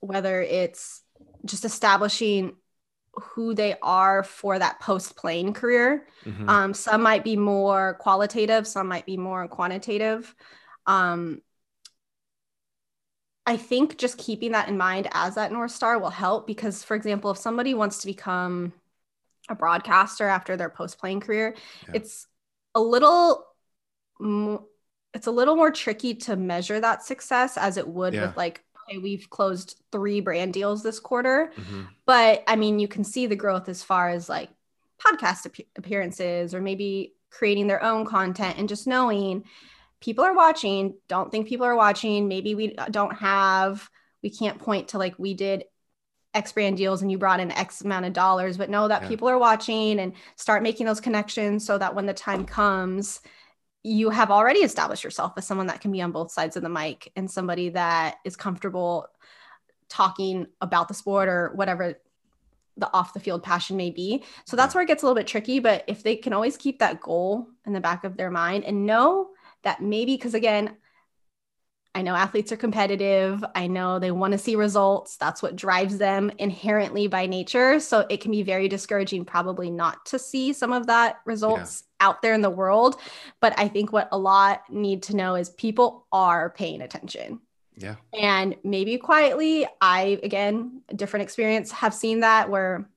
whether 0.00 0.42
it's 0.42 1.02
just 1.44 1.64
establishing 1.64 2.56
who 3.12 3.54
they 3.54 3.76
are 3.80 4.22
for 4.22 4.58
that 4.58 4.80
post 4.80 5.16
playing 5.16 5.54
career. 5.54 6.06
Mm-hmm. 6.24 6.48
Um, 6.48 6.74
some 6.74 7.02
might 7.02 7.24
be 7.24 7.36
more 7.36 7.94
qualitative, 7.94 8.66
some 8.66 8.88
might 8.88 9.06
be 9.06 9.16
more 9.16 9.48
quantitative. 9.48 10.34
Um, 10.86 11.40
I 13.46 13.56
think 13.56 13.96
just 13.96 14.18
keeping 14.18 14.52
that 14.52 14.68
in 14.68 14.76
mind 14.76 15.08
as 15.12 15.36
that 15.36 15.52
North 15.52 15.70
Star 15.70 15.98
will 15.98 16.10
help 16.10 16.46
because, 16.46 16.82
for 16.82 16.96
example, 16.96 17.30
if 17.30 17.38
somebody 17.38 17.74
wants 17.74 17.98
to 17.98 18.06
become 18.06 18.72
a 19.48 19.54
broadcaster 19.54 20.26
after 20.26 20.56
their 20.56 20.68
post 20.68 20.98
playing 20.98 21.20
career, 21.20 21.54
yeah. 21.86 21.92
it's 21.94 22.26
a 22.74 22.80
little 22.80 23.46
it's 25.14 25.26
a 25.26 25.30
little 25.30 25.56
more 25.56 25.70
tricky 25.70 26.14
to 26.14 26.36
measure 26.36 26.80
that 26.80 27.02
success 27.02 27.56
as 27.56 27.76
it 27.76 27.86
would 27.86 28.14
yeah. 28.14 28.26
with 28.26 28.36
like 28.36 28.64
okay 28.88 28.98
we've 28.98 29.28
closed 29.30 29.82
three 29.92 30.20
brand 30.20 30.52
deals 30.52 30.82
this 30.82 30.98
quarter 30.98 31.52
mm-hmm. 31.56 31.82
but 32.06 32.42
i 32.46 32.56
mean 32.56 32.78
you 32.78 32.88
can 32.88 33.04
see 33.04 33.26
the 33.26 33.36
growth 33.36 33.68
as 33.68 33.82
far 33.82 34.08
as 34.08 34.28
like 34.28 34.48
podcast 34.98 35.62
appearances 35.76 36.54
or 36.54 36.60
maybe 36.60 37.14
creating 37.30 37.66
their 37.66 37.82
own 37.82 38.06
content 38.06 38.56
and 38.58 38.68
just 38.68 38.86
knowing 38.86 39.44
people 40.00 40.24
are 40.24 40.34
watching. 40.34 40.94
Don't 41.08 41.30
think 41.30 41.48
people 41.48 41.66
are 41.66 41.76
watching. 41.76 42.28
Maybe 42.28 42.54
we 42.54 42.76
don't 42.90 43.16
have, 43.16 43.88
we 44.22 44.30
can't 44.30 44.58
point 44.58 44.88
to 44.88 44.98
like 44.98 45.18
we 45.18 45.34
did 45.34 45.64
X 46.34 46.52
brand 46.52 46.76
deals 46.76 47.02
and 47.02 47.10
you 47.10 47.18
brought 47.18 47.40
in 47.40 47.50
X 47.50 47.80
amount 47.80 48.04
of 48.06 48.12
dollars, 48.12 48.58
but 48.58 48.70
know 48.70 48.88
that 48.88 49.02
yeah. 49.02 49.08
people 49.08 49.28
are 49.28 49.38
watching 49.38 49.98
and 49.98 50.12
start 50.36 50.62
making 50.62 50.86
those 50.86 51.00
connections 51.00 51.64
so 51.64 51.78
that 51.78 51.94
when 51.94 52.06
the 52.06 52.14
time 52.14 52.44
comes, 52.44 53.20
you 53.82 54.10
have 54.10 54.30
already 54.30 54.60
established 54.60 55.04
yourself 55.04 55.32
as 55.36 55.46
someone 55.46 55.68
that 55.68 55.80
can 55.80 55.92
be 55.92 56.02
on 56.02 56.12
both 56.12 56.30
sides 56.30 56.56
of 56.56 56.62
the 56.62 56.68
mic 56.68 57.10
and 57.16 57.30
somebody 57.30 57.70
that 57.70 58.16
is 58.24 58.36
comfortable 58.36 59.06
talking 59.88 60.46
about 60.60 60.88
the 60.88 60.94
sport 60.94 61.28
or 61.28 61.52
whatever 61.54 61.94
the 62.76 62.92
off 62.92 63.14
the 63.14 63.20
field 63.20 63.42
passion 63.42 63.76
may 63.76 63.90
be. 63.90 64.22
So 64.44 64.56
that's 64.56 64.74
where 64.74 64.82
it 64.82 64.88
gets 64.88 65.02
a 65.02 65.06
little 65.06 65.16
bit 65.16 65.26
tricky. 65.26 65.60
But 65.60 65.84
if 65.86 66.02
they 66.02 66.16
can 66.16 66.32
always 66.32 66.56
keep 66.56 66.80
that 66.80 67.00
goal 67.00 67.48
in 67.64 67.72
the 67.72 67.80
back 67.80 68.04
of 68.04 68.16
their 68.16 68.30
mind 68.30 68.64
and 68.64 68.84
know 68.84 69.30
that 69.66 69.82
maybe 69.82 70.16
because 70.16 70.34
again 70.34 70.76
I 71.96 72.02
know 72.02 72.14
athletes 72.14 72.52
are 72.52 72.58
competitive. 72.58 73.42
I 73.54 73.68
know 73.68 73.98
they 73.98 74.10
want 74.10 74.32
to 74.32 74.38
see 74.38 74.54
results. 74.54 75.16
That's 75.16 75.42
what 75.42 75.56
drives 75.56 75.96
them 75.96 76.30
inherently 76.36 77.06
by 77.06 77.24
nature. 77.24 77.80
So 77.80 78.04
it 78.10 78.20
can 78.20 78.32
be 78.32 78.42
very 78.42 78.68
discouraging, 78.68 79.24
probably 79.24 79.70
not 79.70 80.04
to 80.06 80.18
see 80.18 80.52
some 80.52 80.74
of 80.74 80.88
that 80.88 81.20
results 81.24 81.84
yeah. 81.98 82.08
out 82.08 82.20
there 82.20 82.34
in 82.34 82.42
the 82.42 82.50
world. 82.50 83.00
But 83.40 83.58
I 83.58 83.68
think 83.68 83.94
what 83.94 84.10
a 84.12 84.18
lot 84.18 84.64
need 84.68 85.04
to 85.04 85.16
know 85.16 85.36
is 85.36 85.48
people 85.48 86.06
are 86.12 86.50
paying 86.50 86.82
attention. 86.82 87.40
Yeah. 87.78 87.94
And 88.12 88.56
maybe 88.62 88.98
quietly, 88.98 89.66
I, 89.80 90.20
again, 90.22 90.82
different 90.94 91.22
experience, 91.22 91.70
have 91.72 91.94
seen 91.94 92.20
that 92.20 92.50
where 92.50 92.90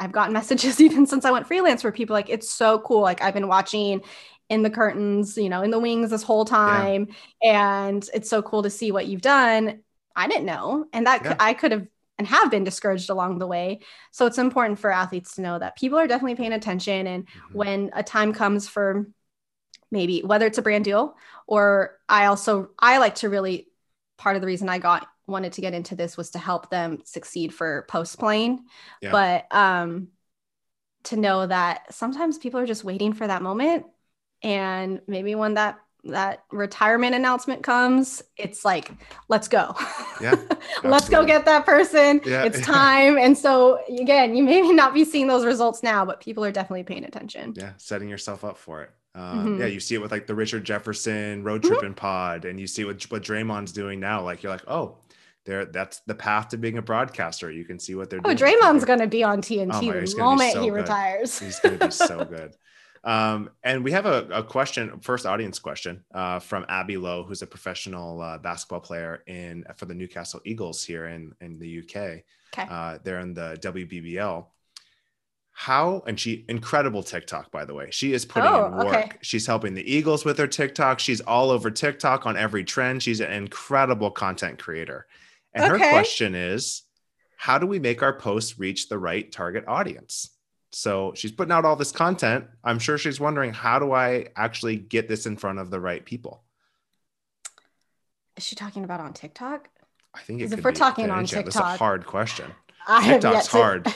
I've 0.00 0.12
gotten 0.12 0.32
messages 0.40 0.80
even 0.80 1.06
since 1.06 1.26
I 1.26 1.32
went 1.32 1.46
freelance 1.46 1.84
where 1.84 1.92
people 1.92 2.14
like, 2.14 2.30
it's 2.30 2.50
so 2.50 2.78
cool. 2.78 3.02
Like 3.02 3.20
I've 3.20 3.34
been 3.34 3.48
watching 3.48 4.00
in 4.48 4.62
the 4.62 4.70
curtains, 4.70 5.36
you 5.36 5.48
know, 5.48 5.62
in 5.62 5.70
the 5.70 5.78
wings 5.78 6.10
this 6.10 6.22
whole 6.22 6.44
time. 6.44 7.08
Yeah. 7.42 7.86
And 7.86 8.08
it's 8.14 8.30
so 8.30 8.42
cool 8.42 8.62
to 8.62 8.70
see 8.70 8.92
what 8.92 9.06
you've 9.06 9.20
done. 9.20 9.80
I 10.16 10.26
didn't 10.26 10.46
know. 10.46 10.86
And 10.92 11.06
that 11.06 11.24
yeah. 11.24 11.36
I 11.38 11.54
could 11.54 11.72
have 11.72 11.86
and 12.18 12.26
have 12.26 12.50
been 12.50 12.64
discouraged 12.64 13.10
along 13.10 13.38
the 13.38 13.46
way. 13.46 13.80
So 14.10 14.26
it's 14.26 14.38
important 14.38 14.80
for 14.80 14.90
athletes 14.90 15.36
to 15.36 15.40
know 15.40 15.58
that 15.58 15.76
people 15.76 15.98
are 15.98 16.08
definitely 16.08 16.34
paying 16.34 16.52
attention. 16.52 17.06
And 17.06 17.26
mm-hmm. 17.26 17.56
when 17.56 17.90
a 17.94 18.02
time 18.02 18.32
comes 18.32 18.66
for 18.68 19.06
maybe 19.90 20.22
whether 20.22 20.46
it's 20.46 20.58
a 20.58 20.62
brand 20.62 20.84
deal 20.84 21.16
or 21.46 21.96
I 22.08 22.26
also, 22.26 22.70
I 22.78 22.98
like 22.98 23.16
to 23.16 23.28
really, 23.28 23.68
part 24.16 24.34
of 24.34 24.42
the 24.42 24.48
reason 24.48 24.68
I 24.68 24.78
got 24.78 25.06
wanted 25.28 25.52
to 25.52 25.60
get 25.60 25.74
into 25.74 25.94
this 25.94 26.16
was 26.16 26.30
to 26.30 26.38
help 26.38 26.70
them 26.70 27.02
succeed 27.04 27.54
for 27.54 27.86
post 27.88 28.18
playing. 28.18 28.64
Yeah. 29.00 29.12
But 29.12 29.46
um, 29.54 30.08
to 31.04 31.16
know 31.16 31.46
that 31.46 31.94
sometimes 31.94 32.38
people 32.38 32.58
are 32.58 32.66
just 32.66 32.82
waiting 32.82 33.12
for 33.12 33.26
that 33.26 33.42
moment 33.42 33.86
and 34.42 35.00
maybe 35.06 35.34
when 35.34 35.54
that 35.54 35.78
that 36.04 36.44
retirement 36.52 37.14
announcement 37.14 37.62
comes 37.62 38.22
it's 38.36 38.64
like 38.64 38.92
let's 39.28 39.48
go 39.48 39.74
yeah 40.20 40.34
let's 40.84 41.08
go 41.08 41.24
get 41.24 41.44
that 41.44 41.66
person 41.66 42.20
yeah, 42.24 42.44
it's 42.44 42.60
time 42.60 43.18
and 43.18 43.36
so 43.36 43.80
again 43.88 44.34
you 44.34 44.42
may 44.44 44.60
not 44.70 44.94
be 44.94 45.04
seeing 45.04 45.26
those 45.26 45.44
results 45.44 45.82
now 45.82 46.04
but 46.04 46.20
people 46.20 46.44
are 46.44 46.52
definitely 46.52 46.84
paying 46.84 47.04
attention 47.04 47.52
yeah 47.56 47.72
setting 47.78 48.08
yourself 48.08 48.44
up 48.44 48.56
for 48.56 48.82
it 48.82 48.90
um, 49.16 49.38
mm-hmm. 49.38 49.60
yeah 49.60 49.66
you 49.66 49.80
see 49.80 49.96
it 49.96 50.00
with 50.00 50.12
like 50.12 50.26
the 50.26 50.34
richard 50.34 50.64
jefferson 50.64 51.42
road 51.42 51.62
trip 51.62 51.80
mm-hmm. 51.80 51.92
pod 51.94 52.44
and 52.44 52.60
you 52.60 52.66
see 52.66 52.84
what, 52.84 53.02
what 53.10 53.22
draymond's 53.22 53.72
doing 53.72 53.98
now 53.98 54.22
like 54.22 54.42
you're 54.42 54.52
like 54.52 54.64
oh 54.68 54.98
there 55.48 55.64
that's 55.64 56.00
the 56.00 56.14
path 56.14 56.48
to 56.48 56.58
being 56.58 56.76
a 56.76 56.82
broadcaster. 56.82 57.50
You 57.50 57.64
can 57.64 57.78
see 57.78 57.94
what 57.94 58.10
they're 58.10 58.20
oh, 58.22 58.34
doing. 58.34 58.60
Oh, 58.60 58.68
Draymond's 58.68 58.84
going 58.84 58.98
to 58.98 59.06
be 59.06 59.24
on 59.24 59.40
TNT 59.40 59.94
oh 59.94 60.06
the 60.06 60.16
moment 60.18 60.52
so 60.52 60.62
he 60.62 60.68
good. 60.68 60.74
retires. 60.74 61.38
He's 61.38 61.58
going 61.58 61.78
to 61.78 61.86
be 61.86 61.90
so 61.90 62.24
good. 62.30 62.54
Um, 63.04 63.50
and 63.62 63.84
we 63.84 63.92
have 63.92 64.06
a, 64.06 64.26
a, 64.32 64.42
question, 64.42 64.98
first 65.00 65.26
audience 65.26 65.58
question 65.58 66.04
uh, 66.12 66.38
from 66.38 66.66
Abby 66.68 66.96
Lowe, 66.96 67.22
who's 67.22 67.42
a 67.42 67.46
professional 67.46 68.20
uh, 68.20 68.38
basketball 68.38 68.80
player 68.80 69.22
in 69.26 69.64
for 69.76 69.86
the 69.86 69.94
Newcastle 69.94 70.40
Eagles 70.44 70.84
here 70.84 71.06
in 71.06 71.32
in 71.40 71.58
the 71.58 71.78
UK. 71.78 71.96
Okay. 72.54 72.68
Uh, 72.70 72.98
they're 73.04 73.20
in 73.20 73.34
the 73.34 73.58
WBBL. 73.60 74.46
How 75.52 76.04
and 76.06 76.18
she 76.18 76.44
incredible 76.48 77.02
TikTok 77.02 77.50
by 77.50 77.64
the 77.64 77.74
way. 77.74 77.88
She 77.90 78.12
is 78.12 78.24
putting 78.24 78.48
oh, 78.48 78.66
in 78.66 78.72
work. 78.76 78.86
Okay. 78.86 79.10
She's 79.22 79.46
helping 79.46 79.74
the 79.74 79.92
Eagles 79.92 80.24
with 80.24 80.38
her 80.38 80.46
TikTok. 80.46 81.00
She's 81.00 81.20
all 81.20 81.50
over 81.50 81.70
TikTok 81.70 82.26
on 82.26 82.36
every 82.36 82.64
trend. 82.64 83.02
She's 83.02 83.20
an 83.20 83.32
incredible 83.32 84.10
content 84.10 84.58
creator. 84.58 85.06
And 85.54 85.64
okay. 85.72 85.82
her 85.82 85.90
question 85.90 86.34
is, 86.34 86.82
how 87.36 87.58
do 87.58 87.66
we 87.66 87.78
make 87.78 88.02
our 88.02 88.12
posts 88.12 88.58
reach 88.58 88.88
the 88.88 88.98
right 88.98 89.30
target 89.30 89.64
audience? 89.66 90.30
So 90.72 91.12
she's 91.14 91.32
putting 91.32 91.52
out 91.52 91.64
all 91.64 91.76
this 91.76 91.92
content. 91.92 92.44
I'm 92.62 92.78
sure 92.78 92.98
she's 92.98 93.18
wondering, 93.18 93.52
how 93.52 93.78
do 93.78 93.92
I 93.92 94.28
actually 94.36 94.76
get 94.76 95.08
this 95.08 95.26
in 95.26 95.36
front 95.36 95.58
of 95.58 95.70
the 95.70 95.80
right 95.80 96.04
people? 96.04 96.42
Is 98.36 98.44
she 98.44 98.54
talking 98.54 98.84
about 98.84 99.00
on 99.00 99.12
TikTok? 99.12 99.68
I 100.14 100.20
think 100.20 100.42
if 100.42 100.62
we're 100.62 100.72
talking 100.72 101.10
on 101.10 101.24
TikTok, 101.24 101.44
that's 101.44 101.56
a 101.56 101.76
hard 101.76 102.06
question. 102.06 102.52
I 102.86 103.06
TikTok's 103.06 103.48
to... 103.48 103.56
hard. 103.56 103.86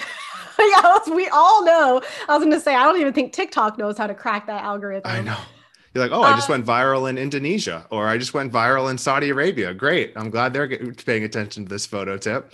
yeah, 0.58 1.14
we 1.14 1.28
all 1.28 1.64
know. 1.64 2.02
I 2.28 2.36
was 2.36 2.44
going 2.44 2.52
to 2.52 2.60
say, 2.60 2.74
I 2.74 2.84
don't 2.84 3.00
even 3.00 3.12
think 3.12 3.32
TikTok 3.32 3.78
knows 3.78 3.98
how 3.98 4.06
to 4.06 4.14
crack 4.14 4.46
that 4.46 4.62
algorithm. 4.62 5.10
I 5.10 5.20
know. 5.20 5.38
You're 5.94 6.04
like, 6.04 6.12
oh, 6.12 6.22
I 6.22 6.34
just 6.34 6.48
uh, 6.48 6.54
went 6.54 6.64
viral 6.64 7.08
in 7.08 7.18
Indonesia, 7.18 7.86
or 7.90 8.08
I 8.08 8.16
just 8.16 8.32
went 8.32 8.50
viral 8.50 8.90
in 8.90 8.96
Saudi 8.96 9.28
Arabia. 9.28 9.74
Great. 9.74 10.12
I'm 10.16 10.30
glad 10.30 10.54
they're 10.54 10.68
paying 10.94 11.24
attention 11.24 11.64
to 11.64 11.68
this 11.68 11.84
photo 11.84 12.16
tip. 12.16 12.52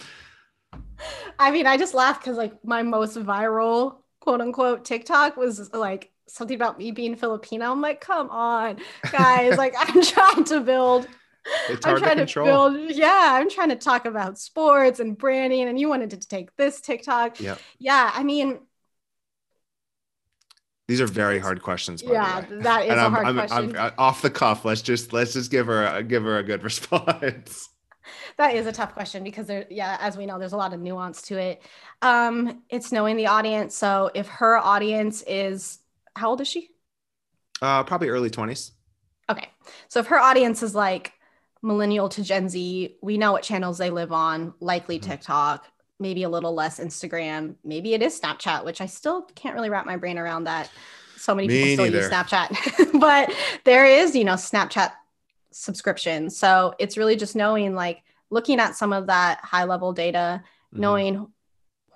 I 1.39 1.53
mean, 1.53 1.67
I 1.67 1.77
just 1.77 1.95
laugh 1.95 2.19
because 2.21 2.37
like 2.37 2.65
my 2.65 2.83
most 2.83 3.17
viral 3.17 3.99
quote 4.29 4.43
unquote 4.43 4.85
TikTok 4.85 5.39
was 5.39 5.73
like 5.73 6.13
something 6.27 6.55
about 6.55 6.77
me 6.77 6.91
being 6.91 7.17
Filipino. 7.17 7.73
I'm 7.73 7.81
like, 7.81 8.03
come 8.03 8.29
on, 8.29 8.77
guys. 9.11 9.57
like 9.57 9.75
I'm 9.79 10.03
trying 10.03 10.45
to 10.45 10.61
build. 10.61 11.09
It's 11.71 11.83
hard 11.83 11.97
I'm 11.97 12.03
trying 12.03 12.17
to, 12.19 12.25
control. 12.25 12.71
to 12.71 12.79
build. 12.79 12.91
Yeah, 12.91 13.31
I'm 13.41 13.49
trying 13.49 13.71
to 13.71 13.77
talk 13.77 14.05
about 14.05 14.39
sports 14.39 15.01
and 15.01 15.17
branding, 15.17 15.67
and 15.67 15.81
you 15.81 15.89
wanted 15.89 16.11
to 16.11 16.19
take 16.19 16.55
this 16.57 16.83
TikTok. 16.83 17.41
Yeah. 17.41 17.57
Yeah. 17.79 18.11
I 18.13 18.23
mean, 18.23 18.59
these 20.89 21.01
are 21.01 21.07
very 21.07 21.39
hard 21.39 21.63
questions. 21.63 22.03
yeah, 22.03 22.45
that 22.51 22.85
is 22.85 22.91
and 22.91 23.01
a 23.01 23.03
I'm, 23.03 23.13
hard 23.13 23.27
I'm, 23.27 23.35
question. 23.35 23.77
I'm, 23.79 23.93
off 23.97 24.21
the 24.21 24.29
cuff. 24.29 24.67
Let's 24.67 24.83
just 24.83 25.15
let's 25.15 25.33
just 25.33 25.51
give 25.51 25.69
her 25.69 25.87
a, 25.87 26.03
give 26.03 26.25
her 26.25 26.37
a 26.37 26.43
good 26.43 26.63
response. 26.71 27.71
That 28.37 28.55
is 28.55 28.67
a 28.67 28.73
tough 28.73 28.95
question 28.95 29.25
because 29.25 29.47
there, 29.47 29.67
yeah, 29.71 29.97
as 30.01 30.17
we 30.17 30.27
know, 30.27 30.39
there's 30.39 30.53
a 30.53 30.57
lot 30.57 30.75
of 30.75 30.81
nuance 30.81 31.23
to 31.23 31.39
it. 31.39 31.63
Um, 32.03 32.63
it's 32.69 32.93
knowing 32.93 33.17
the 33.17 33.27
audience. 33.27 33.75
So 33.75 34.11
if 34.15 34.27
her 34.29 34.57
audience 34.57 35.23
is, 35.27 35.79
how 36.15 36.31
old 36.31 36.41
is 36.41 36.49
she? 36.49 36.71
Uh, 37.61 37.83
probably 37.85 38.09
early 38.09 38.31
twenties. 38.31 38.73
Okay, 39.31 39.49
so 39.89 40.01
if 40.01 40.07
her 40.07 40.19
audience 40.19 40.63
is 40.63 40.75
like 40.75 41.13
millennial 41.63 42.09
to 42.11 42.23
Gen 42.23 42.49
Z, 42.49 42.97
we 43.03 43.19
know 43.19 43.33
what 43.33 43.43
channels 43.43 43.79
they 43.79 43.91
live 43.91 44.13
on. 44.13 44.55
Likely 44.61 44.99
mm-hmm. 44.99 45.11
TikTok, 45.11 45.67
maybe 45.99 46.23
a 46.23 46.29
little 46.29 46.55
less 46.55 46.79
Instagram. 46.81 47.57
Maybe 47.65 47.95
it 47.95 48.03
is 48.03 48.19
Snapchat, 48.21 48.65
which 48.65 48.81
I 48.81 48.87
still 48.87 49.23
can't 49.35 49.55
really 49.55 49.71
wrap 49.71 49.87
my 49.87 49.97
brain 49.97 50.19
around 50.19 50.45
that. 50.45 50.71
So 51.17 51.35
many 51.35 51.49
Me 51.49 51.55
people 51.55 51.85
still 51.85 51.85
neither. 51.87 51.99
use 51.99 52.11
Snapchat, 52.11 53.01
but 53.01 53.35
there 53.65 53.85
is, 53.85 54.15
you 54.15 54.25
know, 54.25 54.35
Snapchat 54.35 54.93
subscription. 55.59 56.31
So 56.31 56.75
it's 56.79 56.97
really 56.97 57.17
just 57.17 57.35
knowing, 57.35 57.75
like, 57.75 58.03
looking 58.31 58.61
at 58.61 58.77
some 58.77 58.93
of 58.93 59.07
that 59.09 59.41
high 59.43 59.65
level 59.65 59.93
data, 59.93 60.43
mm-hmm. 60.73 60.81
knowing 60.81 61.33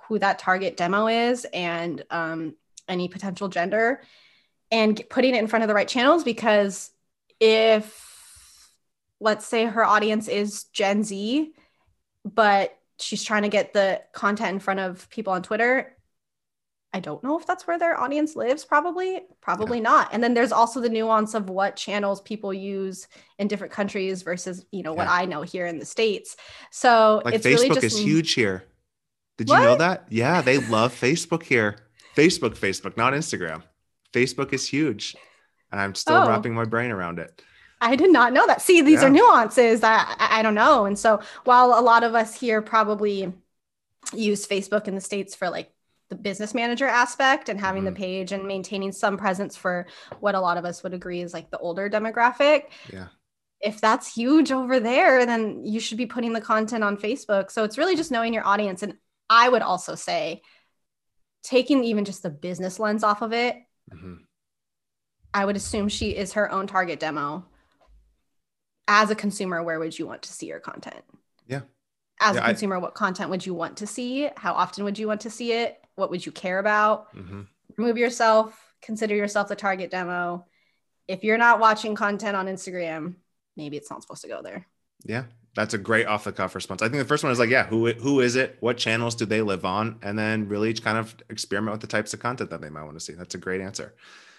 who 0.09 0.18
that 0.18 0.38
target 0.38 0.77
demo 0.77 1.07
is 1.07 1.46
and 1.53 2.05
um, 2.11 2.55
any 2.88 3.09
potential 3.09 3.48
gender, 3.48 4.03
and 4.70 5.01
putting 5.09 5.35
it 5.35 5.38
in 5.38 5.46
front 5.46 5.62
of 5.62 5.68
the 5.68 5.75
right 5.75 5.88
channels. 5.88 6.25
Because 6.25 6.90
if, 7.38 8.70
let's 9.20 9.46
say, 9.46 9.66
her 9.66 9.85
audience 9.85 10.29
is 10.29 10.64
Gen 10.72 11.05
Z, 11.05 11.53
but 12.25 12.77
she's 12.98 13.22
trying 13.25 13.42
to 13.42 13.48
get 13.48 13.72
the 13.72 14.03
content 14.12 14.55
in 14.55 14.61
front 14.61 14.81
of 14.81 15.09
people 15.11 15.33
on 15.33 15.42
Twitter. 15.42 15.96
I 16.95 17.01
don't 17.01 17.23
know 17.25 17.39
if 17.39 17.47
that's 17.47 17.67
where 17.67 17.79
their 17.79 17.99
audience 17.99 18.37
lives, 18.37 18.65
probably, 18.65 19.23
probably 19.41 19.79
yeah. 19.79 19.85
not. 19.85 20.09
And 20.13 20.23
then 20.23 20.35
there's 20.35 20.53
also 20.53 20.81
the 20.81 20.91
nuance 20.91 21.35
of 21.35 21.49
what 21.49 21.75
channels 21.75 22.21
people 22.21 22.53
use 22.53 23.09
in 23.39 23.49
different 23.49 23.73
countries 23.73 24.23
versus, 24.23 24.67
you 24.73 24.83
know, 24.83 24.93
what 24.93 25.09
I 25.09 25.25
know 25.25 25.41
here 25.43 25.67
in 25.67 25.79
the 25.79 25.87
States. 25.87 26.37
So 26.71 27.23
like 27.25 27.35
it's 27.35 27.47
Facebook 27.47 27.55
really 27.55 27.69
just... 27.71 27.85
is 27.85 27.99
huge 27.99 28.35
here. 28.35 28.65
Did 29.39 29.49
what? 29.49 29.59
you 29.59 29.65
know 29.65 29.77
that? 29.77 30.07
Yeah, 30.11 30.43
they 30.43 30.59
love 30.59 30.95
Facebook 30.95 31.43
here. 31.43 31.79
Facebook, 32.15 32.57
Facebook, 32.59 32.97
not 32.97 33.15
Instagram. 33.15 33.63
Facebook 34.13 34.53
is 34.53 34.69
huge. 34.69 35.17
And 35.71 35.81
I'm 35.81 35.95
still 35.95 36.17
oh. 36.17 36.29
wrapping 36.29 36.53
my 36.53 36.65
brain 36.65 36.91
around 36.91 37.19
it. 37.19 37.43
I 37.81 37.97
did 37.97 38.13
not 38.13 38.33
know 38.33 38.47
that. 38.47 38.63
See, 38.63 38.83
these 38.83 39.01
yeah. 39.01 39.07
are 39.07 39.11
nuances 39.11 39.81
that 39.81 40.17
I, 40.21 40.41
I 40.41 40.43
don't 40.43 40.55
know. 40.55 40.85
And 40.85 40.99
so 40.99 41.21
while 41.45 41.79
a 41.79 41.81
lot 41.81 42.05
of 42.05 42.15
us 42.15 42.39
here 42.39 42.63
probably 42.63 43.33
use 44.13 44.47
Facebook 44.47 44.87
in 44.87 44.95
the 44.95 45.01
States 45.01 45.35
for 45.35 45.49
like 45.49 45.72
the 46.12 46.18
business 46.18 46.53
manager 46.53 46.87
aspect 46.87 47.48
and 47.48 47.59
having 47.59 47.85
mm-hmm. 47.85 47.94
the 47.94 47.98
page 47.98 48.33
and 48.33 48.46
maintaining 48.46 48.92
some 48.92 49.16
presence 49.16 49.57
for 49.57 49.87
what 50.20 50.35
a 50.35 50.40
lot 50.40 50.59
of 50.59 50.66
us 50.66 50.83
would 50.83 50.92
agree 50.92 51.22
is 51.22 51.33
like 51.33 51.51
the 51.51 51.57
older 51.59 51.88
demographic. 51.88 52.64
Yeah. 52.92 53.07
If 53.62 53.81
that's 53.81 54.12
huge 54.12 54.53
over 54.53 54.79
there, 54.79 55.25
then 55.25 55.64
you 55.64 55.81
should 55.81 55.96
be 55.96 56.05
putting 56.05 56.35
the 56.35 56.40
content 56.40 56.85
on 56.85 56.98
Facebook. 56.98 57.51
So 57.51 57.64
it's 57.64 57.79
really 57.79 57.96
just 57.96 58.11
knowing 58.11 58.35
your 58.35 58.46
audience. 58.46 58.83
And 58.83 58.94
I 59.31 59.48
would 59.48 59.62
also 59.62 59.94
say 59.94 60.42
taking 61.42 61.83
even 61.85 62.05
just 62.05 62.22
the 62.22 62.31
business 62.31 62.79
lens 62.79 63.03
off 63.03 63.22
of 63.22 63.33
it, 63.33 63.57
mm-hmm. 63.90 64.16
I 65.33 65.46
would 65.46 65.57
assume 65.57 65.88
she 65.88 66.11
is 66.11 66.35
her 66.35 66.53
own 66.53 66.66
target 66.66 67.01
demo 67.01 67.46
as 68.87 69.11
a 69.11 69.14
consumer, 69.14 69.62
where 69.62 69.79
would 69.79 69.98
you 69.98 70.07
want 70.07 70.22
to 70.22 70.33
see 70.33 70.46
your 70.46 70.61
content? 70.61 71.03
Yeah. 71.46 71.62
As 72.20 72.37
yeah, 72.37 72.42
a 72.42 72.46
consumer, 72.48 72.77
I, 72.77 72.79
what 72.81 72.94
content 72.94 73.31
would 73.31 73.46
you 73.46 73.55
want 73.55 73.79
to 73.79 73.87
see? 73.87 74.29
How 74.37 74.53
often 74.53 74.85
would 74.85 74.98
you 74.98 75.09
want 75.09 75.22
to 75.22 75.31
see 75.31 75.53
it? 75.53 75.82
What 76.03 76.11
would 76.11 76.27
you 76.27 76.33
care 76.33 76.59
about? 76.59 77.15
Mm-hmm. 77.15 77.43
Remove 77.77 77.97
yourself, 77.97 78.75
consider 78.83 79.15
yourself 79.15 79.47
the 79.47 79.55
target 79.55 79.88
demo. 79.88 80.47
If 81.07 81.23
you're 81.23 81.38
not 81.38 81.61
watching 81.61 81.95
content 81.95 82.35
on 82.35 82.47
Instagram, 82.47 83.15
maybe 83.57 83.77
it's 83.77 83.88
not 83.88 84.03
supposed 84.03 84.23
to 84.23 84.29
go 84.29 84.43
there. 84.43 84.67
Yeah. 85.05 85.27
That's 85.55 85.75
a 85.75 85.79
great 85.79 86.09
off 86.09 86.25
the 86.25 86.33
cuff 86.33 86.57
response. 86.57 86.83
I 86.83 86.88
think 86.88 87.01
the 87.01 87.05
first 87.05 87.23
one 87.23 87.31
is 87.31 87.38
like, 87.38 87.51
yeah, 87.51 87.67
who 87.67 87.93
who 87.93 88.19
is 88.19 88.35
it? 88.35 88.57
What 88.59 88.79
channels 88.79 89.15
do 89.15 89.27
they 89.27 89.43
live 89.43 89.65
on? 89.65 90.01
And 90.03 90.19
then 90.19 90.49
really 90.49 90.75
kind 90.75 90.99
of 90.99 91.15
experiment 91.31 91.71
with 91.71 91.83
the 91.83 91.87
types 91.87 92.12
of 92.12 92.19
content 92.19 92.51
that 92.51 92.61
they 92.61 92.69
might 92.69 92.83
want 92.83 92.99
to 92.99 93.01
see. 93.01 93.12
That's 93.12 93.37
a 93.37 93.38
great 93.38 93.61
answer. 93.61 93.95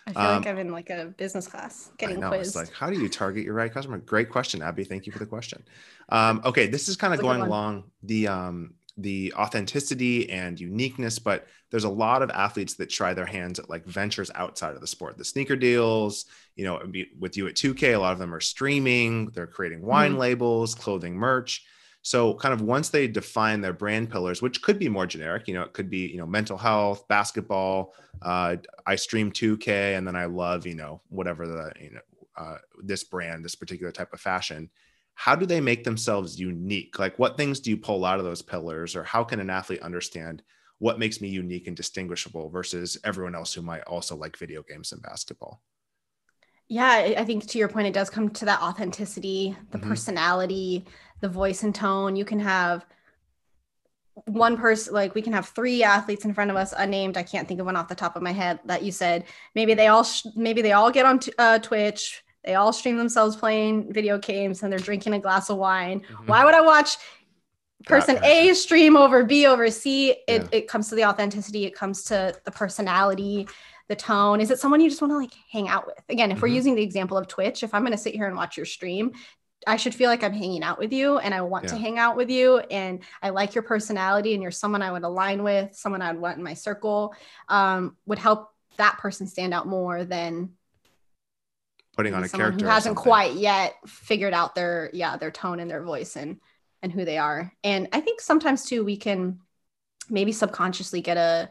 I 0.06 0.12
feel 0.12 0.22
um, 0.22 0.38
like 0.40 0.48
I'm 0.48 0.58
in 0.58 0.72
like 0.72 0.90
a 0.90 1.14
business 1.16 1.48
class 1.48 1.92
getting 1.98 2.20
know, 2.20 2.28
quizzed. 2.28 2.48
It's 2.48 2.56
like, 2.56 2.74
how 2.74 2.90
do 2.90 3.00
you 3.00 3.08
target 3.08 3.46
your 3.46 3.54
right 3.54 3.72
customer? 3.72 4.00
Great 4.00 4.30
question, 4.30 4.62
Abby. 4.62 4.84
Thank 4.84 5.06
you 5.06 5.14
for 5.14 5.20
the 5.20 5.26
question. 5.26 5.64
Um, 6.10 6.42
okay, 6.44 6.68
this 6.68 6.90
is 6.90 6.98
kind 6.98 7.14
of 7.14 7.22
going 7.22 7.40
along 7.40 7.86
the 8.02 8.28
um, 8.28 8.74
the 8.98 9.34
authenticity 9.36 10.30
and 10.30 10.60
uniqueness, 10.60 11.18
but 11.20 11.48
there's 11.72 11.84
a 11.84 11.90
lot 11.90 12.22
of 12.22 12.30
athletes 12.30 12.76
that 12.76 12.90
try 12.90 13.14
their 13.14 13.26
hands 13.26 13.58
at 13.58 13.70
like 13.70 13.86
ventures 13.86 14.30
outside 14.36 14.76
of 14.76 14.82
the 14.82 14.88
sport. 14.88 15.18
The 15.18 15.26
sneaker 15.26 15.56
deals, 15.56 16.26
you 16.56 16.66
know, 16.66 16.80
with 17.20 17.36
you 17.36 17.48
at 17.48 17.56
2K, 17.56 17.96
a 17.96 17.98
lot 17.98 18.14
of 18.14 18.20
them 18.20 18.34
are 18.34 18.40
streaming. 18.40 19.28
They're 19.28 19.48
creating 19.48 19.82
wine 19.82 20.12
mm-hmm. 20.12 20.20
labels, 20.20 20.76
clothing 20.76 21.16
merch. 21.16 21.66
So 22.04 22.36
kind 22.36 22.54
of 22.54 22.62
once 22.62 22.90
they 22.90 23.08
define 23.08 23.62
their 23.62 23.74
brand 23.74 24.12
pillars, 24.12 24.42
which 24.42 24.62
could 24.62 24.78
be 24.78 24.90
more 24.90 25.08
generic, 25.08 25.48
you 25.48 25.54
know, 25.54 25.62
it 25.62 25.74
could 25.74 25.90
be, 25.90 26.06
you 26.06 26.18
know, 26.18 26.28
mental 26.28 26.58
health, 26.58 27.08
basketball, 27.08 27.96
uh, 28.22 28.58
I 28.86 28.96
stream 28.98 29.32
2K 29.32 29.98
and 29.98 30.06
then 30.06 30.16
I 30.16 30.26
love, 30.26 30.68
you 30.68 30.76
know, 30.76 31.02
whatever 31.10 31.48
the, 31.48 31.72
you 31.82 31.92
know, 31.92 32.02
uh, 32.36 32.58
this 32.84 33.04
brand, 33.06 33.44
this 33.44 33.56
particular 33.56 33.92
type 33.92 34.12
of 34.14 34.20
fashion. 34.20 34.70
How 35.16 35.36
do 35.36 35.46
they 35.46 35.62
make 35.62 35.84
themselves 35.84 36.40
unique? 36.40 37.00
Like 37.00 37.18
what 37.20 37.38
things 37.38 37.60
do 37.60 37.70
you 37.70 37.78
pull 37.78 38.06
out 38.06 38.20
of 38.20 38.26
those 38.26 38.42
pillars 38.42 38.96
or 38.96 39.04
how 39.04 39.24
can 39.24 39.40
an 39.40 39.50
athlete 39.50 39.82
understand 39.82 40.44
what 40.80 41.00
makes 41.00 41.22
me 41.22 41.30
unique 41.30 41.68
and 41.68 41.78
distinguishable 41.78 42.50
versus 42.50 42.98
everyone 43.04 43.36
else 43.36 43.54
who 43.54 43.62
might 43.62 43.84
also 43.84 44.16
like 44.16 44.38
video 44.38 44.64
games 44.64 44.92
and 44.92 45.02
basketball? 45.02 45.62
Yeah, 46.68 47.14
I 47.18 47.26
think 47.26 47.46
to 47.48 47.58
your 47.58 47.68
point, 47.68 47.88
it 47.88 47.94
does 47.94 48.10
come 48.10 48.30
to 48.30 48.46
that 48.46 48.62
authenticity, 48.62 49.56
the 49.72 49.78
mm-hmm. 49.78 49.90
personality, 49.90 50.86
the 51.22 51.30
voice 51.30 51.64
and 51.64 51.76
tone. 51.76 52.16
You 52.16 52.26
can 52.26 52.40
have 52.40 52.86
one 54.26 54.58
person, 54.58 54.94
like 54.94 55.14
we 55.16 55.22
can 55.22 55.34
have 55.34 55.50
three 55.50 55.84
athletes 55.84 56.26
in 56.26 56.34
front 56.34 56.52
of 56.52 56.58
us, 56.58 56.74
unnamed. 56.76 57.18
I 57.18 57.24
can't 57.24 57.48
think 57.48 57.60
of 57.60 57.66
one 57.66 57.76
off 57.76 57.88
the 57.88 57.96
top 57.96 58.16
of 58.16 58.22
my 58.22 58.32
head 58.32 58.60
that 58.66 58.84
you 58.84 58.92
said. 58.92 59.26
Maybe 59.56 59.74
they 59.74 59.88
all, 59.88 60.04
sh- 60.04 60.26
maybe 60.36 60.62
they 60.62 60.72
all 60.72 60.92
get 60.92 61.06
on 61.06 61.20
t- 61.20 61.34
uh, 61.38 61.60
Twitch. 61.60 62.24
They 62.44 62.56
all 62.56 62.74
stream 62.74 62.98
themselves 62.98 63.36
playing 63.36 63.94
video 63.94 64.18
games 64.18 64.64
and 64.64 64.72
they're 64.72 64.80
drinking 64.80 65.14
a 65.14 65.20
glass 65.20 65.50
of 65.50 65.58
wine. 65.58 66.02
Mm-hmm. 66.02 66.26
Why 66.28 66.46
would 66.46 66.54
I 66.54 66.62
watch 66.62 66.98
person 67.86 68.18
A 68.24 68.54
stream 68.54 68.98
over 68.98 69.24
B 69.24 69.46
over 69.46 69.70
C? 69.70 70.12
It, 70.12 70.18
yeah. 70.28 70.48
it 70.52 70.68
comes 70.68 70.90
to 70.90 70.96
the 70.96 71.06
authenticity. 71.06 71.66
It 71.66 71.76
comes 71.76 72.04
to 72.06 72.34
the 72.44 72.52
personality 72.52 73.48
the 73.90 73.96
tone? 73.96 74.40
Is 74.40 74.50
it 74.50 74.60
someone 74.60 74.82
you 74.82 74.90
just 74.90 75.02
want 75.02 75.12
to 75.12 75.18
like 75.18 75.34
hang 75.52 75.68
out 75.68 75.86
with? 75.86 76.02
Again, 76.10 76.32
if 76.32 76.38
mm-hmm. 76.38 76.44
we're 76.44 76.48
using 76.48 76.76
the 76.76 76.82
example 76.82 77.18
of 77.18 77.28
Twitch, 77.28 77.64
if 77.64 77.74
I'm 77.74 77.82
going 77.82 77.92
to 77.92 77.98
sit 77.98 78.16
here 78.16 78.28
and 78.28 78.36
watch 78.36 78.58
your 78.58 78.66
stream, 78.66 79.12
I 79.66 79.78
should 79.78 79.96
feel 79.96 80.10
like 80.10 80.24
I'm 80.24 80.34
hanging 80.34 80.64
out 80.64 80.80
with 80.80 80.92
you 80.92 81.18
and 81.18 81.34
I 81.34 81.42
want 81.42 81.66
yeah. 81.66 81.70
to 81.72 81.78
hang 81.78 82.00
out 82.00 82.18
with 82.18 82.30
you. 82.30 82.60
And 82.60 83.02
I 83.22 83.30
like 83.30 83.56
your 83.56 83.64
personality 83.64 84.34
and 84.34 84.42
you're 84.42 84.52
someone 84.52 84.82
I 84.82 84.92
would 84.92 85.04
align 85.04 85.44
with, 85.44 85.76
someone 85.76 86.02
I'd 86.02 86.18
want 86.18 86.38
in 86.38 86.44
my 86.44 86.54
circle, 86.54 87.14
um, 87.48 87.96
would 88.06 88.20
help 88.20 88.50
that 88.78 88.98
person 88.98 89.28
stand 89.28 89.54
out 89.54 89.68
more 89.68 90.04
than 90.04 90.52
putting 91.96 92.14
on 92.14 92.24
a 92.24 92.30
character 92.30 92.66
who 92.66 92.72
hasn't 92.72 92.96
quite 92.96 93.34
yet 93.34 93.76
figured 93.86 94.34
out 94.34 94.56
their, 94.56 94.90
yeah, 94.94 95.18
their 95.18 95.32
tone 95.32 95.60
and 95.60 95.70
their 95.70 95.84
voice 95.84 96.16
and, 96.16 96.40
and 96.82 96.92
who 96.92 97.06
they 97.06 97.18
are. 97.18 97.54
And 97.64 97.88
I 97.94 98.00
think 98.00 98.22
sometimes 98.22 98.66
too, 98.66 98.84
we 98.84 98.98
can 98.98 99.40
maybe 100.10 100.32
subconsciously 100.32 101.02
get 101.02 101.18
a, 101.18 101.50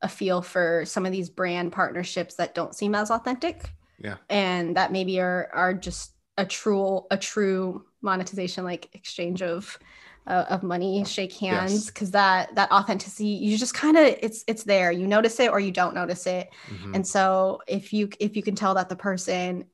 a 0.00 0.08
feel 0.08 0.42
for 0.42 0.84
some 0.84 1.06
of 1.06 1.12
these 1.12 1.30
brand 1.30 1.72
partnerships 1.72 2.34
that 2.36 2.54
don't 2.54 2.74
seem 2.74 2.94
as 2.94 3.10
authentic. 3.10 3.70
Yeah. 3.98 4.16
And 4.28 4.76
that 4.76 4.90
maybe 4.90 5.20
are 5.20 5.48
are 5.52 5.74
just 5.74 6.12
a 6.36 6.44
true 6.44 7.02
a 7.10 7.16
true 7.16 7.84
monetization 8.00 8.64
like 8.64 8.88
exchange 8.94 9.42
of 9.42 9.78
uh, 10.26 10.44
of 10.48 10.62
money 10.62 11.04
shake 11.04 11.32
hands 11.32 11.86
because 11.86 12.08
yes. 12.08 12.12
that 12.12 12.54
that 12.54 12.70
authenticity 12.70 13.26
you 13.26 13.56
just 13.58 13.74
kind 13.74 13.96
of 13.96 14.04
it's 14.04 14.44
it's 14.46 14.62
there 14.62 14.92
you 14.92 15.06
notice 15.06 15.40
it 15.40 15.50
or 15.50 15.58
you 15.58 15.72
don't 15.72 15.94
notice 15.94 16.26
it 16.26 16.48
mm-hmm. 16.68 16.94
and 16.94 17.04
so 17.04 17.60
if 17.66 17.92
you 17.92 18.08
if 18.20 18.36
you 18.36 18.42
can 18.42 18.54
tell 18.54 18.74
that 18.74 18.88
the 18.88 18.94
person 18.94 19.64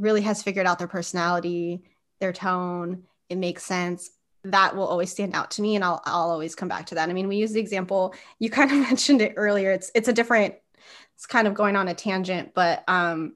really 0.00 0.22
has 0.22 0.42
figured 0.42 0.66
out 0.66 0.78
their 0.78 0.88
personality 0.88 1.82
their 2.20 2.32
tone 2.32 3.04
it 3.28 3.38
makes 3.38 3.62
sense 3.62 4.10
that 4.44 4.74
will 4.74 4.86
always 4.86 5.10
stand 5.10 5.34
out 5.34 5.50
to 5.52 5.62
me 5.62 5.74
and 5.74 5.84
I'll 5.84 6.02
I'll 6.04 6.30
always 6.30 6.54
come 6.54 6.68
back 6.68 6.86
to 6.86 6.94
that. 6.96 7.08
I 7.08 7.12
mean, 7.12 7.28
we 7.28 7.36
use 7.36 7.52
the 7.52 7.60
example 7.60 8.14
you 8.38 8.50
kind 8.58 8.70
of 8.70 8.78
mentioned 8.78 9.22
it 9.22 9.34
earlier. 9.36 9.72
It's 9.72 9.90
it's 9.94 10.08
a 10.08 10.12
different 10.12 10.54
it's 11.14 11.26
kind 11.26 11.46
of 11.46 11.54
going 11.54 11.76
on 11.76 11.88
a 11.88 11.94
tangent, 11.94 12.54
but 12.54 12.84
um 12.88 13.34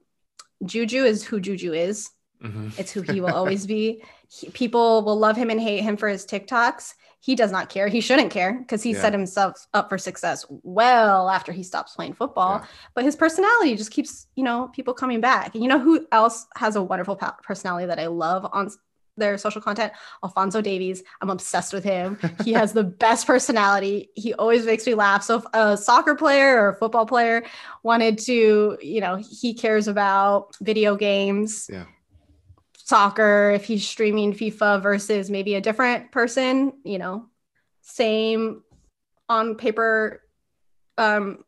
Juju 0.63 1.03
is 1.03 1.23
who 1.23 1.39
Juju 1.39 1.73
is. 1.73 2.11
Mm-hmm. 2.43 2.69
It's 2.77 2.91
who 2.91 3.01
he 3.01 3.21
will 3.21 3.33
always 3.33 3.65
be. 3.65 4.03
He, 4.29 4.49
people 4.49 5.03
will 5.03 5.17
love 5.17 5.35
him 5.35 5.49
and 5.49 5.59
hate 5.59 5.81
him 5.81 5.97
for 5.97 6.07
his 6.07 6.25
TikToks. 6.25 6.93
He 7.25 7.33
does 7.33 7.51
not 7.51 7.69
care. 7.69 7.87
He 7.87 8.01
shouldn't 8.01 8.29
care 8.29 8.53
because 8.53 8.83
he 8.83 8.93
yeah. 8.93 9.01
set 9.01 9.11
himself 9.11 9.65
up 9.73 9.89
for 9.89 9.97
success 9.97 10.45
well 10.61 11.27
after 11.27 11.51
he 11.51 11.63
stops 11.63 11.95
playing 11.95 12.13
football. 12.13 12.59
Yeah. 12.59 12.67
But 12.93 13.03
his 13.03 13.15
personality 13.15 13.75
just 13.75 13.89
keeps, 13.89 14.27
you 14.35 14.43
know, 14.43 14.69
people 14.75 14.93
coming 14.93 15.21
back. 15.21 15.55
And 15.55 15.63
you 15.63 15.67
know 15.67 15.79
who 15.79 16.05
else 16.11 16.45
has 16.55 16.75
a 16.75 16.83
wonderful 16.83 17.15
personality 17.41 17.87
that 17.87 17.97
I 17.97 18.05
love 18.05 18.47
on 18.53 18.69
their 19.17 19.39
social 19.39 19.59
content. 19.59 19.91
Alfonso 20.23 20.61
Davies, 20.61 21.01
I'm 21.19 21.31
obsessed 21.31 21.73
with 21.73 21.83
him. 21.83 22.19
He 22.43 22.53
has 22.53 22.73
the 22.73 22.83
best 23.05 23.25
personality. 23.25 24.11
He 24.13 24.35
always 24.35 24.63
makes 24.67 24.85
me 24.85 24.93
laugh. 24.93 25.23
So 25.23 25.37
if 25.37 25.45
a 25.51 25.75
soccer 25.77 26.13
player 26.13 26.61
or 26.61 26.69
a 26.69 26.75
football 26.75 27.07
player 27.07 27.43
wanted 27.81 28.19
to, 28.19 28.77
you 28.83 29.01
know, 29.01 29.15
he 29.15 29.55
cares 29.55 29.87
about 29.87 30.55
video 30.61 30.95
games. 30.95 31.71
Yeah. 31.73 31.85
Soccer, 32.85 33.51
if 33.51 33.65
he's 33.65 33.87
streaming 33.87 34.31
FIFA 34.31 34.81
versus 34.81 35.31
maybe 35.31 35.55
a 35.55 35.61
different 35.61 36.11
person, 36.11 36.71
you 36.83 36.99
know, 36.99 37.25
same 37.81 38.61
on 39.27 39.55
paper 39.55 40.21
um, 40.99 41.43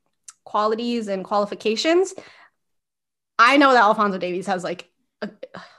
qualities 0.46 1.08
and 1.08 1.24
qualifications. 1.24 2.16
I 3.38 3.58
know 3.58 3.72
that 3.74 3.84
Alfonso 3.84 4.18
Davies 4.18 4.48
has 4.48 4.64
like 4.64 4.90
a 5.22 5.30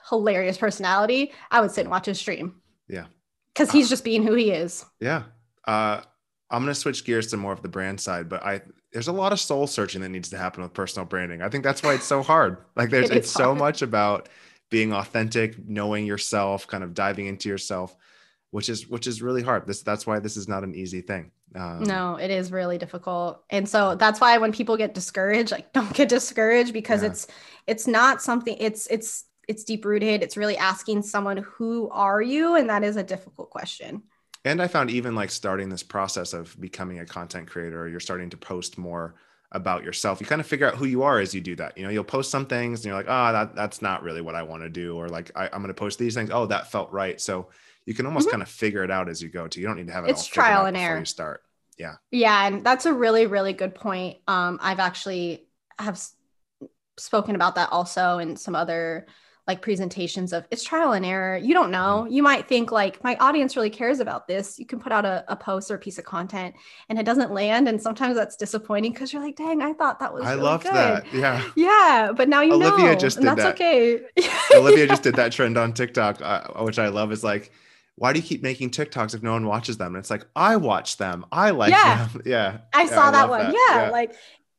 hilarious 0.09 0.57
personality, 0.57 1.33
I 1.51 1.61
would 1.61 1.71
sit 1.71 1.83
and 1.83 1.90
watch 1.90 2.07
his 2.07 2.21
stream. 2.21 2.61
Yeah. 2.88 3.07
Because 3.53 3.73
he's 3.73 3.88
uh, 3.88 3.90
just 3.90 4.05
being 4.05 4.23
who 4.23 4.35
he 4.35 4.53
is. 4.53 4.85
Yeah. 5.01 5.25
Uh, 5.66 6.03
I'm 6.51 6.62
going 6.62 6.73
to 6.73 6.81
switch 6.81 7.05
gears 7.05 7.27
to 7.29 7.37
more 7.37 7.53
of 7.53 7.62
the 7.62 7.68
brand 7.68 8.01
side, 8.01 8.29
but 8.29 8.44
I 8.44 8.62
there's 8.92 9.09
a 9.09 9.12
lot 9.12 9.33
of 9.33 9.40
soul 9.40 9.66
searching 9.66 10.01
that 10.01 10.09
needs 10.09 10.31
to 10.31 10.38
happen 10.38 10.62
with 10.62 10.73
personal 10.73 11.05
branding. 11.05 11.42
I 11.42 11.51
think 11.51 11.62
that's 11.62 11.83
why 11.83 11.94
it's 11.94 12.07
so 12.07 12.23
hard. 12.23 12.59
Like 12.75 12.90
there's 12.90 13.11
it 13.11 13.16
it's 13.18 13.33
hard. 13.35 13.44
so 13.44 13.55
much 13.55 13.83
about 13.83 14.29
being 14.71 14.93
authentic, 14.93 15.57
knowing 15.67 16.07
yourself, 16.07 16.67
kind 16.67 16.85
of 16.85 16.95
diving 16.95 17.27
into 17.27 17.49
yourself, 17.49 17.97
which 18.51 18.69
is 18.69 18.89
which 18.89 19.07
is 19.07 19.23
really 19.23 19.43
hard. 19.43 19.67
This 19.67 19.83
that's 19.83 20.07
why 20.07 20.19
this 20.19 20.37
is 20.37 20.49
not 20.49 20.65
an 20.65 20.75
easy 20.75 21.01
thing. 21.01 21.31
Um, 21.55 21.83
no, 21.83 22.17
it 22.17 22.31
is 22.31 22.53
really 22.53 22.77
difficult. 22.77 23.43
And 23.49 23.69
so 23.69 23.95
that's 23.95 24.21
why 24.21 24.37
when 24.39 24.53
people 24.53 24.77
get 24.77 24.95
discouraged, 24.95 25.51
like 25.51 25.73
don't 25.73 25.93
get 25.95 26.09
discouraged 26.09 26.73
because 26.73 27.03
yeah. 27.03 27.09
it's 27.09 27.27
it's 27.67 27.87
not 27.87 28.23
something 28.23 28.57
it's 28.59 28.87
it's 28.89 29.25
it's 29.49 29.65
deep 29.65 29.85
rooted. 29.85 30.23
It's 30.23 30.37
really 30.37 30.59
asking 30.59 31.03
someone, 31.03 31.39
who 31.39 31.89
are 31.91 32.21
you? 32.21 32.55
And 32.55 32.69
that 32.69 32.85
is 32.85 32.97
a 32.97 33.03
difficult 33.03 33.49
question. 33.49 34.03
And 34.45 34.63
I 34.63 34.69
found 34.69 34.91
even 34.91 35.15
like 35.15 35.31
starting 35.31 35.71
this 35.71 35.83
process 35.83 36.33
of 36.33 36.59
becoming 36.61 37.01
a 37.01 37.07
content 37.07 37.49
creator, 37.49 37.89
you're 37.89 37.99
starting 37.99 38.31
to 38.31 38.37
post 38.37 38.79
more 38.79 39.15
about 39.53 39.83
yourself. 39.83 40.21
You 40.21 40.27
kind 40.27 40.41
of 40.41 40.47
figure 40.47 40.67
out 40.67 40.75
who 40.75 40.85
you 40.85 41.03
are 41.03 41.19
as 41.19 41.35
you 41.35 41.41
do 41.41 41.57
that. 41.57 41.77
You 41.79 41.85
know, 41.85 41.91
you'll 41.91 42.05
post 42.05 42.31
some 42.31 42.47
things 42.47 42.81
and 42.81 42.87
you're 42.87 42.95
like, 42.95 43.07
oh, 43.09 43.33
that, 43.33 43.55
that's 43.55 43.81
not 43.81 44.03
really 44.03 44.21
what 44.21 44.35
I 44.35 44.43
want 44.43 44.63
to 44.63 44.69
do. 44.69 44.97
Or 44.97 45.09
like, 45.09 45.31
I, 45.35 45.47
am 45.47 45.63
going 45.63 45.69
to 45.69 45.75
post 45.75 45.99
these 45.99 46.15
things. 46.15 46.31
Oh, 46.33 46.47
that 46.47 46.71
felt 46.71 46.93
right. 46.93 47.21
So 47.21 47.49
you 47.87 47.95
can 47.95 48.07
almost 48.07 48.27
mm-hmm. 48.27 48.33
kind 48.33 48.43
of 48.43 48.49
figure 48.49 48.85
it 48.85 48.91
out 48.91 49.09
as 49.09 49.23
you 49.23 49.31
go 49.31 49.49
to. 49.49 49.61
You 49.61 49.67
don't 49.67 49.77
need 49.77 49.87
to 49.87 49.93
have 49.93 50.05
it 50.05 50.11
it's 50.11 50.27
trial 50.27 50.67
and 50.67 50.77
error. 50.77 50.99
You 50.99 51.05
start. 51.07 51.43
Yeah. 51.79 51.95
Yeah. 52.11 52.47
And 52.47 52.65
that's 52.65 52.87
a 52.87 52.93
really, 52.93 53.27
really 53.27 53.55
good 53.55 53.75
point. 53.75 54.19
Um, 54.27 54.59
I've 54.61 54.81
actually 54.81 55.47
have 55.79 56.01
spoken 56.99 57.35
about 57.35 57.55
that 57.55 57.73
also 57.73 58.19
in 58.19 58.37
some 58.37 58.55
other 58.55 59.07
like 59.49 59.63
presentations 59.63 60.35
of 60.35 60.47
it's 60.51 60.63
trial 60.63 60.93
and 60.93 61.07
error. 61.07 61.39
You 61.39 61.55
don't 61.55 61.71
know. 61.71 62.07
Mm. 62.07 62.13
You 62.13 62.23
might 62.23 62.47
think 62.47 62.71
like 62.71 63.03
my 63.03 63.17
audience 63.17 63.57
really 63.57 63.71
cares 63.71 63.99
about 63.99 64.29
this. 64.29 64.59
You 64.59 64.67
can 64.67 64.79
put 64.79 64.93
out 64.93 65.07
a, 65.07 65.25
a 65.27 65.35
post 65.35 65.71
or 65.71 65.77
a 65.77 65.79
piece 65.79 65.97
of 65.97 66.05
content 66.05 66.55
and 66.91 66.99
it 66.99 67.07
doesn't 67.07 67.33
land. 67.33 67.67
And 67.67 67.81
sometimes 67.81 68.15
that's 68.15 68.37
disappointing 68.37 68.93
because 68.93 69.11
you're 69.11 69.23
like, 69.23 69.37
dang, 69.37 69.63
I 69.63 69.73
thought 69.73 70.01
that 70.01 70.13
was 70.13 70.25
I 70.25 70.33
really 70.33 70.43
love 70.43 70.65
that. 70.65 71.11
Yeah. 71.15 71.43
Yeah. 71.57 72.13
But 72.15 72.29
now 72.29 72.43
you 72.43 72.53
Olivia 72.53 72.93
know. 72.93 72.95
just 72.95 73.17
did 73.17 73.27
that's 73.27 73.43
that. 73.43 73.55
okay. 73.55 74.01
Olivia 74.55 74.87
just 74.87 75.03
did 75.03 75.17
that 75.17 75.33
trend 75.33 75.57
on 75.57 75.73
TikTok, 75.73 76.21
uh, 76.21 76.63
which 76.63 76.79
I 76.79 76.89
love. 76.89 77.11
Is 77.11 77.25
like, 77.25 77.51
why 77.95 78.13
do 78.13 78.21
you 78.21 78.27
keep 78.27 78.43
making 78.43 78.71
TikToks 78.71 79.15
if 79.15 79.23
no 79.23 79.33
one 79.33 79.47
watches 79.47 79.79
them? 79.79 79.95
And 79.95 80.03
it's 80.03 80.11
like, 80.11 80.27
I 80.37 80.57
watch 80.57 80.99
them. 80.99 81.25
I 81.33 81.51
like 81.51 81.71
yeah. 81.71 82.07
them. 82.13 82.23
Yeah. 82.27 82.59
I 82.75 82.83
yeah, 82.83 82.89
saw 82.91 83.09
I 83.09 83.11
that 83.13 83.31
one. 83.31 83.41
That. 83.41 83.55
Yeah, 83.55 83.85
yeah. 83.85 83.91
Like 83.91 84.15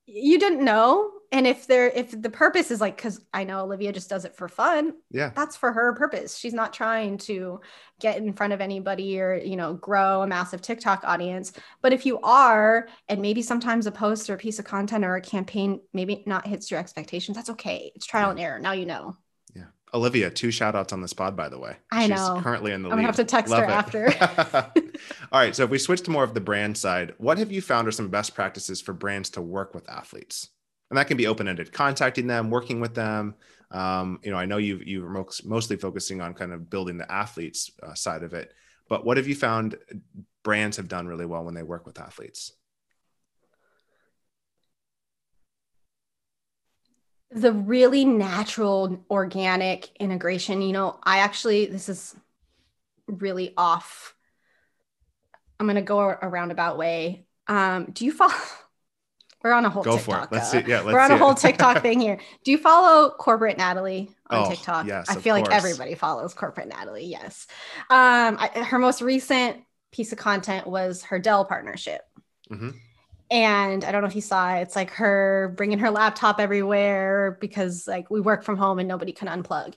you 0.08 0.40
didn't 0.40 0.66
know 0.66 1.12
and 1.32 1.46
if 1.46 1.68
there 1.68 1.88
if 1.90 2.20
the 2.22 2.30
purpose 2.30 2.72
is 2.72 2.82
like 2.82 2.96
because 2.96 3.22
i 3.34 3.44
know 3.44 3.62
olivia 3.62 3.92
just 3.92 4.10
does 4.10 4.26
it 4.26 4.36
for 4.36 4.48
fun 4.48 4.94
yeah. 5.12 5.32
that's 5.36 5.56
for 5.56 5.72
her 5.72 5.94
purpose. 5.94 6.38
She's 6.38 6.54
not 6.54 6.74
trying 6.74 7.18
to 7.20 7.60
get 8.00 8.18
in 8.18 8.34
front 8.34 8.54
of 8.54 8.62
anybody 8.62 9.20
or 9.20 9.36
you 9.36 9.56
know 9.56 9.74
grow 9.76 10.22
a 10.22 10.28
massive 10.28 10.62
tiktok 10.62 11.04
audience. 11.04 11.54
But 11.82 11.94
if 11.94 12.06
you 12.06 12.20
are 12.22 12.88
and 13.08 13.22
maybe 13.22 13.42
sometimes 13.42 13.86
a 13.86 13.92
post 13.92 14.30
or 14.30 14.36
a 14.36 14.38
piece 14.38 14.60
of 14.60 14.66
content 14.66 15.06
or 15.06 15.16
a 15.16 15.22
campaign 15.22 15.82
maybe 15.94 16.24
not 16.26 16.48
hits 16.48 16.72
your 16.72 16.80
expectations 16.80 17.36
that's 17.36 17.50
okay. 17.52 17.92
It's 17.96 18.06
trial 18.06 18.28
yeah. 18.28 18.32
and 18.32 18.40
error. 18.40 18.60
Now 18.60 18.72
you 18.72 18.86
know. 18.86 19.18
Yeah. 19.54 19.66
Olivia 19.94 20.30
two 20.30 20.52
shout 20.52 20.76
outs 20.76 20.94
on 20.94 21.02
the 21.02 21.08
spot 21.08 21.36
by 21.36 21.50
the 21.50 21.60
way. 21.60 21.76
I 21.92 22.08
She's 22.08 22.12
know. 22.12 22.40
currently 22.42 22.72
in 22.72 22.84
the 22.84 22.90
i'm 22.90 22.96
gonna 22.96 23.08
have 23.08 23.18
to 23.18 23.26
text 23.26 23.52
Love 23.52 23.64
her 23.64 23.66
it. 23.66 24.22
after. 24.22 24.72
All 25.32 25.40
right. 25.40 25.56
So 25.56 25.66
if 25.66 25.70
we 25.70 25.78
switch 25.78 26.02
to 26.04 26.12
more 26.12 26.24
of 26.24 26.34
the 26.34 26.42
brand 26.42 26.78
side 26.78 27.14
what 27.18 27.38
have 27.38 27.52
you 27.52 27.62
found 27.62 27.88
are 27.88 27.92
some 27.92 28.10
best 28.10 28.36
practices 28.36 28.82
for 28.82 28.94
brands 28.94 29.30
to 29.32 29.42
work 29.42 29.74
with 29.74 29.90
athletes 29.90 30.50
and 30.90 30.98
that 30.98 31.08
can 31.08 31.18
be 31.18 31.28
open-ended 31.28 31.72
contacting 31.72 32.28
them 32.28 32.50
working 32.50 32.80
with 32.80 32.94
them 32.96 33.36
um, 33.72 34.20
you 34.24 34.32
know 34.32 34.38
i 34.38 34.46
know 34.46 34.58
you 34.58 34.82
you 34.86 35.06
are 35.06 35.26
mostly 35.44 35.76
focusing 35.76 36.22
on 36.22 36.34
kind 36.34 36.52
of 36.52 36.70
building 36.70 36.98
the 36.98 37.12
athletes 37.12 37.72
uh, 37.84 37.94
side 37.94 38.24
of 38.24 38.34
it 38.34 38.54
but 38.88 39.06
what 39.06 39.18
have 39.18 39.28
you 39.28 39.36
found 39.36 39.78
brands 40.44 40.78
have 40.78 40.88
done 40.88 41.08
really 41.08 41.26
well 41.26 41.44
when 41.44 41.54
they 41.54 41.64
work 41.64 41.86
with 41.86 42.00
athletes 42.00 42.54
the 47.32 47.54
really 47.54 48.06
natural 48.06 49.04
organic 49.12 49.90
integration 50.00 50.62
you 50.62 50.74
know 50.74 51.00
i 51.04 51.20
actually 51.20 51.66
this 51.66 51.90
is 51.90 52.16
really 53.10 53.54
off. 53.58 54.16
I'm 55.60 55.68
gonna 55.68 55.82
go 55.82 56.00
a 56.00 56.30
roundabout 56.30 56.78
way. 56.78 57.26
Um, 57.48 57.92
do 57.92 58.06
you 58.06 58.12
follow? 58.12 58.34
We're 59.44 59.54
on 59.54 59.64
a 59.66 59.70
whole 59.70 59.84
go 59.84 59.98
TikTok. 59.98 60.30
for 60.30 60.36
it. 60.36 60.38
Let's 60.38 60.52
see. 60.52 60.64
Yeah, 60.68 60.82
let's 60.82 60.94
we're 60.94 61.00
on 61.00 61.12
a 61.12 61.18
whole. 61.18 61.34
TikTok 61.40 61.82
thing 61.82 62.02
here. 62.02 62.20
Do 62.44 62.52
you 62.52 62.58
follow 62.58 63.12
corporate 63.12 63.58
Natalie 63.58 64.12
on 64.30 64.46
oh, 64.46 64.50
TikTok? 64.50 64.86
Yes, 64.86 65.10
I 65.10 65.16
feel 65.16 65.34
like 65.34 65.50
everybody 65.50 65.96
follows 65.96 66.34
corporate 66.34 66.68
Natalie. 66.68 67.06
Yes. 67.06 67.48
Um, 67.90 68.38
I, 68.38 68.50
her 68.70 68.78
most 68.78 69.02
recent 69.02 69.58
piece 69.92 70.12
of 70.12 70.18
content 70.18 70.68
was 70.68 71.04
her 71.04 71.20
Dell 71.20 71.46
partnership. 71.46 72.02
Mm-hmm. 72.52 72.72
And 73.32 73.86
I 73.86 73.92
don't 73.92 74.02
know 74.02 74.08
if 74.08 74.16
you 74.16 74.22
saw 74.22 74.56
it. 74.56 74.62
It's 74.64 74.76
like 74.76 74.92
her 74.92 75.54
bringing 75.56 75.80
her 75.80 75.92
laptop 75.92 76.40
everywhere 76.40 77.38
because 77.40 77.88
like 77.88 78.10
we 78.10 78.20
work 78.20 78.44
from 78.44 78.58
home 78.58 78.80
and 78.80 78.88
nobody 78.88 79.12
can 79.12 79.28
unplug. 79.28 79.76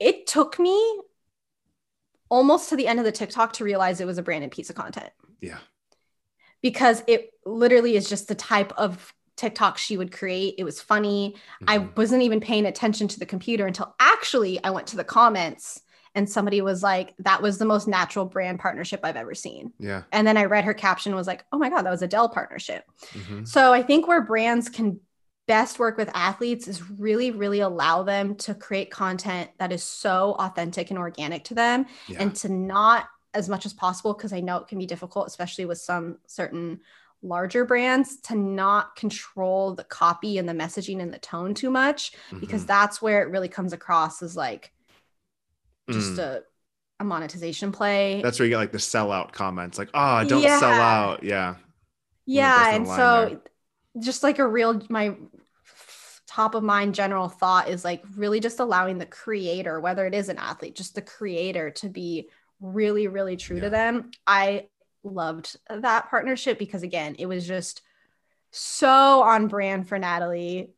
It 0.00 0.26
took 0.26 0.58
me 0.58 1.00
almost 2.28 2.70
to 2.70 2.76
the 2.76 2.88
end 2.88 2.98
of 2.98 3.04
the 3.04 3.12
TikTok 3.12 3.52
to 3.54 3.64
realize 3.64 4.00
it 4.00 4.06
was 4.06 4.18
a 4.18 4.22
branded 4.22 4.50
piece 4.50 4.70
of 4.70 4.76
content. 4.76 5.10
Yeah. 5.40 5.58
Because 6.64 7.02
it 7.06 7.30
literally 7.44 7.94
is 7.94 8.08
just 8.08 8.26
the 8.26 8.34
type 8.34 8.72
of 8.78 9.12
TikTok 9.36 9.76
she 9.76 9.98
would 9.98 10.12
create. 10.12 10.54
It 10.56 10.64
was 10.64 10.80
funny. 10.80 11.34
Mm-hmm. 11.62 11.64
I 11.68 11.78
wasn't 11.94 12.22
even 12.22 12.40
paying 12.40 12.64
attention 12.64 13.06
to 13.08 13.18
the 13.18 13.26
computer 13.26 13.66
until 13.66 13.94
actually 14.00 14.64
I 14.64 14.70
went 14.70 14.86
to 14.88 14.96
the 14.96 15.04
comments 15.04 15.82
and 16.14 16.30
somebody 16.30 16.62
was 16.62 16.82
like, 16.82 17.14
that 17.18 17.42
was 17.42 17.58
the 17.58 17.66
most 17.66 17.86
natural 17.86 18.24
brand 18.24 18.60
partnership 18.60 19.00
I've 19.02 19.16
ever 19.16 19.34
seen. 19.34 19.72
Yeah. 19.78 20.04
And 20.10 20.26
then 20.26 20.38
I 20.38 20.44
read 20.44 20.64
her 20.64 20.72
caption 20.72 21.14
was 21.14 21.26
like, 21.26 21.44
oh 21.52 21.58
my 21.58 21.68
God, 21.68 21.82
that 21.82 21.90
was 21.90 22.02
a 22.02 22.08
Dell 22.08 22.30
partnership. 22.30 22.84
Mm-hmm. 23.12 23.44
So 23.44 23.72
I 23.74 23.82
think 23.82 24.08
where 24.08 24.22
brands 24.22 24.70
can 24.70 25.00
best 25.46 25.78
work 25.78 25.98
with 25.98 26.08
athletes 26.14 26.68
is 26.68 26.88
really, 26.88 27.30
really 27.30 27.60
allow 27.60 28.04
them 28.04 28.36
to 28.36 28.54
create 28.54 28.90
content 28.90 29.50
that 29.58 29.72
is 29.72 29.82
so 29.82 30.36
authentic 30.38 30.90
and 30.90 30.98
organic 30.98 31.44
to 31.44 31.54
them 31.54 31.84
yeah. 32.08 32.22
and 32.22 32.34
to 32.36 32.48
not 32.48 33.06
as 33.34 33.48
much 33.48 33.66
as 33.66 33.72
possible, 33.72 34.14
because 34.14 34.32
I 34.32 34.40
know 34.40 34.58
it 34.58 34.68
can 34.68 34.78
be 34.78 34.86
difficult, 34.86 35.26
especially 35.26 35.64
with 35.66 35.78
some 35.78 36.18
certain 36.26 36.80
larger 37.22 37.64
brands 37.64 38.20
to 38.20 38.36
not 38.36 38.96
control 38.96 39.74
the 39.74 39.84
copy 39.84 40.38
and 40.38 40.48
the 40.48 40.52
messaging 40.52 41.00
and 41.00 41.12
the 41.12 41.18
tone 41.18 41.54
too 41.54 41.70
much 41.70 42.12
mm-hmm. 42.12 42.38
because 42.38 42.66
that's 42.66 43.00
where 43.00 43.22
it 43.22 43.30
really 43.30 43.48
comes 43.48 43.72
across 43.72 44.22
as 44.22 44.36
like 44.36 44.72
just 45.90 46.16
mm. 46.16 46.18
a 46.18 46.42
a 47.00 47.04
monetization 47.04 47.72
play. 47.72 48.20
That's 48.22 48.38
where 48.38 48.46
you 48.46 48.50
get 48.50 48.58
like 48.58 48.72
the 48.72 48.78
sellout 48.78 49.32
comments, 49.32 49.78
like, 49.78 49.90
"Oh, 49.94 50.24
don't 50.24 50.42
yeah. 50.42 50.60
sell 50.60 50.70
out." 50.70 51.24
Yeah. 51.24 51.56
Yeah, 52.26 52.74
and 52.74 52.86
so 52.86 53.26
there. 53.28 54.02
just 54.02 54.22
like 54.22 54.38
a 54.38 54.46
real 54.46 54.80
my 54.88 55.16
top 56.26 56.54
of 56.54 56.62
mind 56.62 56.94
general 56.94 57.28
thought 57.28 57.68
is 57.68 57.84
like 57.84 58.02
really 58.16 58.40
just 58.40 58.60
allowing 58.60 58.98
the 58.98 59.06
creator, 59.06 59.80
whether 59.80 60.06
it 60.06 60.14
is 60.14 60.28
an 60.28 60.38
athlete, 60.38 60.74
just 60.74 60.94
the 60.94 61.02
creator 61.02 61.70
to 61.70 61.88
be 61.88 62.28
really, 62.60 63.08
really 63.08 63.36
true 63.36 63.56
yeah. 63.56 63.64
to 63.64 63.70
them. 63.70 64.10
I 64.26 64.68
loved 65.02 65.56
that 65.68 66.10
partnership 66.10 66.58
because 66.58 66.82
again, 66.82 67.16
it 67.18 67.26
was 67.26 67.46
just 67.46 67.82
so 68.50 69.22
on 69.22 69.48
brand 69.48 69.88
for 69.88 69.98
Natalie. 69.98 70.70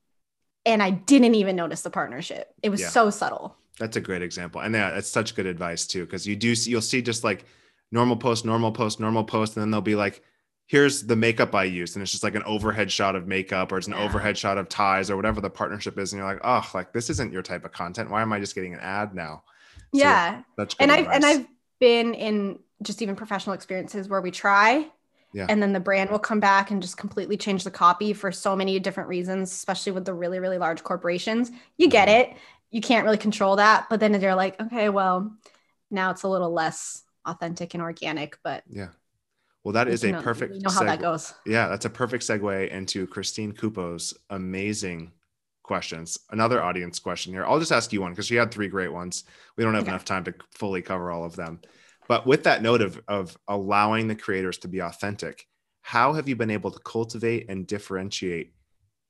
And 0.65 0.83
I 0.83 0.91
didn't 0.91 1.37
even 1.37 1.55
notice 1.55 1.83
the 1.83 1.91
partnership. 1.91 2.53
It 2.63 2.71
was 2.71 2.81
yeah. 2.81 2.89
so 2.89 3.11
subtle. 3.11 3.57
That's 3.79 3.97
a 3.97 4.01
great 4.01 4.23
example. 4.23 4.63
And 4.63 4.75
yeah, 4.75 4.91
that's 4.91 5.09
such 5.09 5.35
good 5.35 5.47
advice 5.47 5.87
too. 5.87 6.07
Cause 6.07 6.27
you 6.27 6.35
do 6.35 6.55
see, 6.55 6.71
you'll 6.71 6.81
see 6.81 7.03
just 7.03 7.23
like 7.23 7.45
normal 7.93 8.17
post, 8.17 8.45
normal 8.45 8.73
post, 8.73 8.99
normal 8.99 9.23
post, 9.23 9.57
and 9.57 9.63
then 9.63 9.71
they'll 9.71 9.81
be 9.81 9.95
like, 9.95 10.23
here's 10.67 11.05
the 11.05 11.15
makeup 11.15 11.55
I 11.55 11.65
used. 11.65 11.95
And 11.95 12.03
it's 12.03 12.11
just 12.11 12.25
like 12.25 12.35
an 12.35 12.43
overhead 12.43 12.91
shot 12.91 13.15
of 13.15 13.29
makeup 13.29 13.71
or 13.71 13.79
it's 13.79 13.87
an 13.87 13.93
yeah. 13.93 14.05
overhead 14.05 14.37
shot 14.37 14.59
of 14.59 14.69
ties 14.69 15.11
or 15.11 15.17
whatever 15.17 15.41
the 15.41 15.51
partnership 15.51 15.99
is. 15.99 16.13
And 16.13 16.19
you're 16.19 16.29
like, 16.29 16.41
oh, 16.43 16.69
like 16.75 16.93
this 16.93 17.11
isn't 17.11 17.33
your 17.33 17.43
type 17.43 17.65
of 17.65 17.73
content. 17.73 18.11
Why 18.11 18.23
am 18.23 18.33
I 18.33 18.41
just 18.41 18.55
getting 18.55 18.75
an 18.75 18.81
ad 18.81 19.15
now? 19.15 19.45
So 19.95 20.01
yeah. 20.01 20.43
That's 20.57 20.75
and 20.81 20.91
I've 20.91 21.07
and 21.07 21.25
I've 21.25 21.47
been 21.79 22.15
in 22.15 22.59
just 22.83 23.03
even 23.03 23.17
professional 23.17 23.55
experiences 23.55 24.09
where 24.09 24.21
we 24.21 24.31
try 24.31 24.87
yeah. 25.33 25.47
and 25.49 25.63
then 25.63 25.73
the 25.73 25.81
brand 25.81 26.11
will 26.11 26.19
come 26.19 26.41
back 26.41 26.71
and 26.71 26.81
just 26.81 26.97
completely 26.97 27.37
change 27.37 27.65
the 27.65 27.71
copy 27.71 28.13
for 28.13 28.31
so 28.31 28.55
many 28.55 28.79
different 28.79 29.09
reasons, 29.09 29.53
especially 29.53 29.93
with 29.93 30.05
the 30.05 30.15
really, 30.15 30.39
really 30.39 30.59
large 30.59 30.83
corporations. 30.83 31.51
You 31.77 31.89
get 31.89 32.09
mm-hmm. 32.09 32.33
it 32.33 32.37
you 32.71 32.81
can't 32.81 33.05
really 33.05 33.19
control 33.19 33.57
that. 33.57 33.87
But 33.89 34.01
then 34.01 34.21
you're 34.21 34.35
like, 34.35 34.61
okay, 34.61 34.89
well, 34.89 35.35
now 35.91 36.11
it's 36.11 36.25
a 36.25 36.29
little 36.29 36.53
less 36.53 37.03
authentic 37.25 37.75
and 37.75 37.83
organic. 37.83 38.39
But 38.43 38.65
yeah. 38.69 38.89
Well, 39.65 39.73
that 39.73 39.89
is 39.89 40.05
a 40.05 40.13
know, 40.13 40.23
perfect. 40.23 40.55
You 40.55 40.61
know 40.61 40.71
how 40.71 40.83
seg- 40.83 40.87
that 40.87 41.01
goes. 41.01 41.35
Yeah, 41.45 41.69
that's 41.69 41.87
a 41.87 41.91
perfect 41.91 42.23
segue 42.23 42.69
into 42.71 43.07
Christine 43.07 43.53
Cupo's 43.53 44.15
amazing 44.31 45.13
questions. 45.67 46.19
Another 46.31 46.63
audience 46.63 46.99
question 46.99 47.33
here. 47.33 47.45
I'll 47.45 47.59
just 47.59 47.73
ask 47.73 47.93
you 47.93 48.01
one 48.01 48.13
because 48.13 48.27
she 48.27 48.37
had 48.37 48.51
three 48.51 48.69
great 48.69 48.93
ones. 48.93 49.25
We 49.57 49.65
don't 49.65 49.75
have 49.75 49.83
okay. 49.83 49.91
enough 49.91 50.05
time 50.05 50.25
to 50.25 50.35
fully 50.53 50.81
cover 50.81 51.11
all 51.11 51.25
of 51.25 51.37
them. 51.37 51.61
But 52.09 52.27
with 52.27 52.45
that 52.45 52.63
note 52.63 52.83
of, 52.83 53.01
of 53.09 53.37
allowing 53.49 54.09
the 54.09 54.15
creators 54.15 54.59
to 54.59 54.69
be 54.69 54.79
authentic, 54.79 55.47
how 55.83 56.13
have 56.13 56.29
you 56.29 56.37
been 56.37 56.51
able 56.51 56.71
to 56.71 56.79
cultivate 56.79 57.51
and 57.51 57.67
differentiate, 57.67 58.55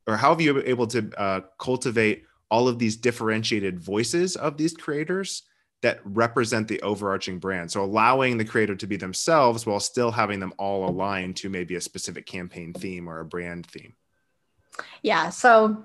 or 0.07 0.17
how 0.17 0.31
have 0.31 0.41
you 0.41 0.55
been 0.55 0.67
able 0.67 0.87
to 0.89 1.11
uh, 1.17 1.41
cultivate 1.59 2.25
all 2.51 2.69
of 2.69 2.79
these 2.79 2.97
differentiated 2.97 3.79
voices 3.79 4.37
of 4.37 4.57
these 4.57 4.73
creators 4.75 5.43
that 5.83 6.01
represent 6.05 6.69
the 6.69 6.81
overarching 6.83 7.39
brand. 7.39 7.71
So 7.71 7.85
allowing 7.85 8.39
the 8.39 8.45
creator 8.45 8.75
to 8.77 8.87
be 8.87 8.97
themselves 8.97 9.67
while 9.67 9.81
still 9.81 10.11
having 10.11 10.41
them 10.41 10.55
all 10.59 10.89
aligned 10.89 11.37
to 11.37 11.51
maybe 11.51 11.75
a 11.75 11.81
specific 11.81 12.27
campaign 12.27 12.73
theme 12.73 13.09
or 13.09 13.21
a 13.21 13.25
brand 13.25 13.67
theme. 13.67 13.95
Yeah. 15.03 15.31
So 15.31 15.85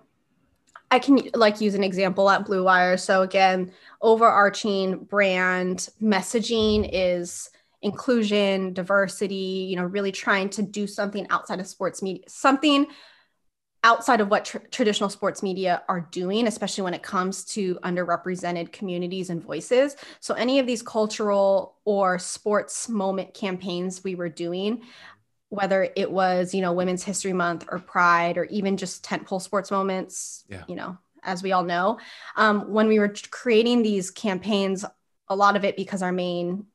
I 0.92 1.00
can 1.00 1.30
like 1.34 1.62
use 1.62 1.74
an 1.74 1.84
example 1.84 2.30
at 2.30 2.46
Blue 2.46 2.66
Wire. 2.66 2.98
So 2.98 3.22
again, 3.22 3.72
overarching 4.02 5.06
brand 5.06 5.88
messaging 6.02 6.90
is 6.92 7.50
inclusion, 7.82 8.74
diversity, 8.74 9.36
you 9.70 9.78
know, 9.78 9.86
really 9.86 10.12
trying 10.12 10.50
to 10.50 10.62
do 10.62 10.86
something 10.86 11.26
outside 11.30 11.60
of 11.62 11.68
sports 11.68 12.02
media, 12.04 12.24
something 12.28 12.88
outside 13.84 14.22
of 14.22 14.30
what 14.30 14.46
tr- 14.46 14.60
traditional 14.70 15.10
sports 15.10 15.42
media 15.42 15.82
are 15.88 16.08
doing, 16.12 16.46
especially 16.46 16.84
when 16.84 16.94
it 16.94 17.02
comes 17.02 17.44
to 17.46 17.76
underrepresented 17.84 18.72
communities 18.72 19.30
and 19.30 19.42
voices. 19.42 19.96
So, 20.20 20.36
any 20.36 20.60
of 20.60 20.68
these 20.68 20.84
cultural 20.84 21.78
or 21.86 22.20
sports 22.20 22.88
moment 22.90 23.34
campaigns 23.34 24.04
we 24.04 24.14
were 24.14 24.30
doing, 24.30 24.84
whether 25.52 25.90
it 25.98 26.10
was, 26.10 26.54
you 26.56 26.62
know, 26.62 26.72
Women's 26.72 27.04
History 27.04 27.34
Month 27.34 27.66
or 27.70 27.78
Pride 27.78 28.38
or 28.38 28.46
even 28.46 28.78
just 28.78 29.04
tentpole 29.04 29.42
sports 29.42 29.70
moments, 29.70 30.46
yeah. 30.48 30.64
you 30.66 30.76
know, 30.76 30.98
as 31.24 31.44
we 31.44 31.52
all 31.52 31.64
know, 31.64 32.00
um, 32.38 32.72
when 32.72 32.88
we 32.88 33.00
were 33.00 33.14
creating 33.30 33.84
these 33.84 34.10
campaigns, 34.12 34.86
a 35.28 35.36
lot 35.36 35.58
of 35.58 35.66
it 35.66 35.76
because 35.76 36.02
our 36.02 36.14
main 36.14 36.68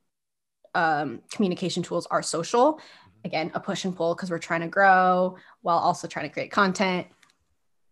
um, 0.75 1.23
communication 1.33 1.83
tools 1.83 2.07
are 2.11 2.23
social 2.23 2.79
again 3.25 3.51
a 3.55 3.61
push 3.61 3.87
and 3.87 3.97
pull 3.97 4.15
because 4.15 4.31
we're 4.31 4.39
trying 4.39 4.61
to 4.61 4.69
grow 4.69 5.37
while 5.63 5.79
also 5.79 6.07
trying 6.07 6.29
to 6.29 6.33
create 6.33 6.51
content 6.51 7.07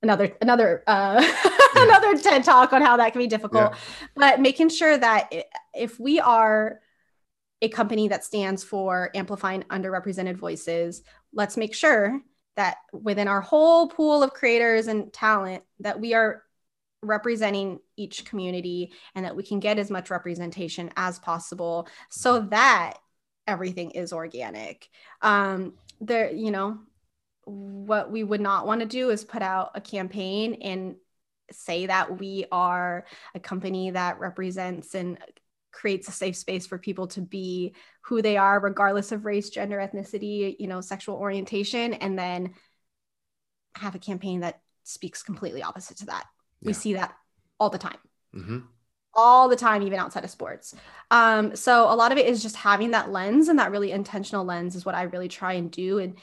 another 0.02 0.36
another 0.42 0.84
uh, 0.86 1.18
yeah. 1.74 1.82
another 1.82 2.16
ted 2.18 2.44
talk 2.44 2.74
on 2.74 2.82
how 2.82 2.98
that 2.98 3.12
can 3.12 3.20
be 3.20 3.26
difficult 3.26 3.72
yeah. 3.72 3.78
but 4.14 4.40
making 4.40 4.68
sure 4.68 4.98
that 4.98 5.32
if 5.74 5.98
we 5.98 6.20
are 6.20 6.80
a 7.64 7.68
company 7.68 8.08
that 8.08 8.24
stands 8.24 8.62
for 8.62 9.10
amplifying 9.14 9.62
underrepresented 9.64 10.36
voices 10.36 11.02
let's 11.32 11.56
make 11.56 11.74
sure 11.74 12.20
that 12.56 12.76
within 12.92 13.26
our 13.26 13.40
whole 13.40 13.88
pool 13.88 14.22
of 14.22 14.32
creators 14.32 14.86
and 14.86 15.12
talent 15.12 15.62
that 15.80 15.98
we 15.98 16.14
are 16.14 16.42
representing 17.02 17.80
each 17.96 18.24
community 18.24 18.92
and 19.14 19.24
that 19.24 19.36
we 19.36 19.42
can 19.42 19.60
get 19.60 19.78
as 19.78 19.90
much 19.90 20.10
representation 20.10 20.90
as 20.96 21.18
possible 21.18 21.88
so 22.10 22.40
mm-hmm. 22.40 22.50
that 22.50 22.98
everything 23.46 23.90
is 23.90 24.12
organic. 24.12 24.88
Um, 25.22 25.74
there, 26.00 26.30
you 26.32 26.50
know, 26.50 26.78
what 27.44 28.10
we 28.10 28.24
would 28.24 28.40
not 28.40 28.66
want 28.66 28.80
to 28.80 28.86
do 28.86 29.10
is 29.10 29.24
put 29.24 29.42
out 29.42 29.72
a 29.74 29.80
campaign 29.80 30.54
and 30.62 30.96
say 31.50 31.86
that 31.86 32.18
we 32.18 32.46
are 32.50 33.04
a 33.34 33.40
company 33.40 33.90
that 33.90 34.18
represents 34.18 34.94
and 34.94 35.18
creates 35.74 36.08
a 36.08 36.12
safe 36.12 36.36
space 36.36 36.66
for 36.66 36.78
people 36.78 37.06
to 37.08 37.20
be 37.20 37.74
who 38.02 38.22
they 38.22 38.36
are 38.36 38.60
regardless 38.60 39.12
of 39.12 39.24
race 39.24 39.50
gender 39.50 39.78
ethnicity 39.78 40.56
you 40.58 40.66
know 40.66 40.80
sexual 40.80 41.16
orientation 41.16 41.94
and 41.94 42.18
then 42.18 42.54
have 43.74 43.94
a 43.94 43.98
campaign 43.98 44.40
that 44.40 44.60
speaks 44.84 45.22
completely 45.22 45.62
opposite 45.62 45.96
to 45.96 46.06
that 46.06 46.24
yeah. 46.60 46.68
we 46.68 46.72
see 46.72 46.94
that 46.94 47.14
all 47.58 47.70
the 47.70 47.78
time 47.78 47.98
mm-hmm 48.34 48.58
all 49.14 49.48
the 49.48 49.56
time, 49.56 49.82
even 49.82 49.98
outside 49.98 50.24
of 50.24 50.30
sports. 50.30 50.74
Um, 51.10 51.54
so 51.54 51.84
a 51.92 51.94
lot 51.94 52.12
of 52.12 52.18
it 52.18 52.26
is 52.26 52.42
just 52.42 52.56
having 52.56 52.92
that 52.92 53.10
lens 53.10 53.48
and 53.48 53.58
that 53.58 53.70
really 53.70 53.92
intentional 53.92 54.44
lens 54.44 54.74
is 54.74 54.84
what 54.84 54.94
I 54.94 55.02
really 55.02 55.28
try 55.28 55.54
and 55.54 55.70
do. 55.70 55.98
And 55.98 56.16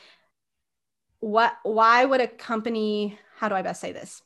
what, 1.20 1.54
why 1.64 2.04
would 2.04 2.22
a 2.22 2.28
company, 2.28 3.18
how 3.38 3.50
do 3.50 3.56
I 3.56 3.62
best 3.62 3.82
say 3.82 3.92
this? 3.92 4.22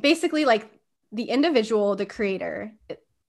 Basically, 0.00 0.44
like 0.44 0.70
the 1.12 1.24
individual, 1.24 1.96
the 1.96 2.06
creator, 2.06 2.72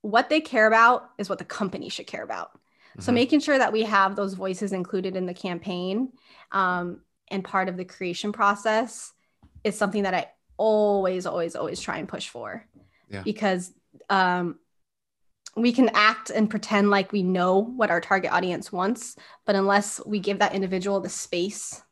what 0.07 0.29
they 0.29 0.39
care 0.39 0.67
about 0.67 1.09
is 1.17 1.27
what 1.27 1.37
the 1.37 1.43
company 1.43 1.89
should 1.89 2.07
care 2.07 2.23
about. 2.23 2.53
Mm-hmm. 2.53 3.01
So 3.01 3.11
making 3.11 3.41
sure 3.41 3.57
that 3.57 3.73
we 3.73 3.83
have 3.83 4.15
those 4.15 4.35
voices 4.35 4.71
included 4.71 5.17
in 5.17 5.25
the 5.25 5.33
campaign 5.33 6.13
um, 6.53 7.01
and 7.29 7.43
part 7.43 7.67
of 7.67 7.75
the 7.75 7.83
creation 7.83 8.31
process 8.31 9.11
is 9.65 9.77
something 9.77 10.03
that 10.03 10.13
I 10.13 10.27
always, 10.55 11.25
always, 11.25 11.57
always 11.57 11.81
try 11.81 11.97
and 11.97 12.07
push 12.07 12.29
for 12.29 12.65
yeah. 13.09 13.21
because 13.23 13.73
um, 14.09 14.59
we 15.57 15.73
can 15.73 15.89
act 15.93 16.29
and 16.29 16.49
pretend 16.49 16.89
like 16.89 17.11
we 17.11 17.21
know 17.21 17.59
what 17.59 17.91
our 17.91 17.99
target 17.99 18.31
audience 18.31 18.71
wants, 18.71 19.17
but 19.45 19.57
unless 19.57 19.99
we 20.05 20.21
give 20.21 20.39
that 20.39 20.55
individual 20.55 21.01
the 21.01 21.09
space 21.09 21.83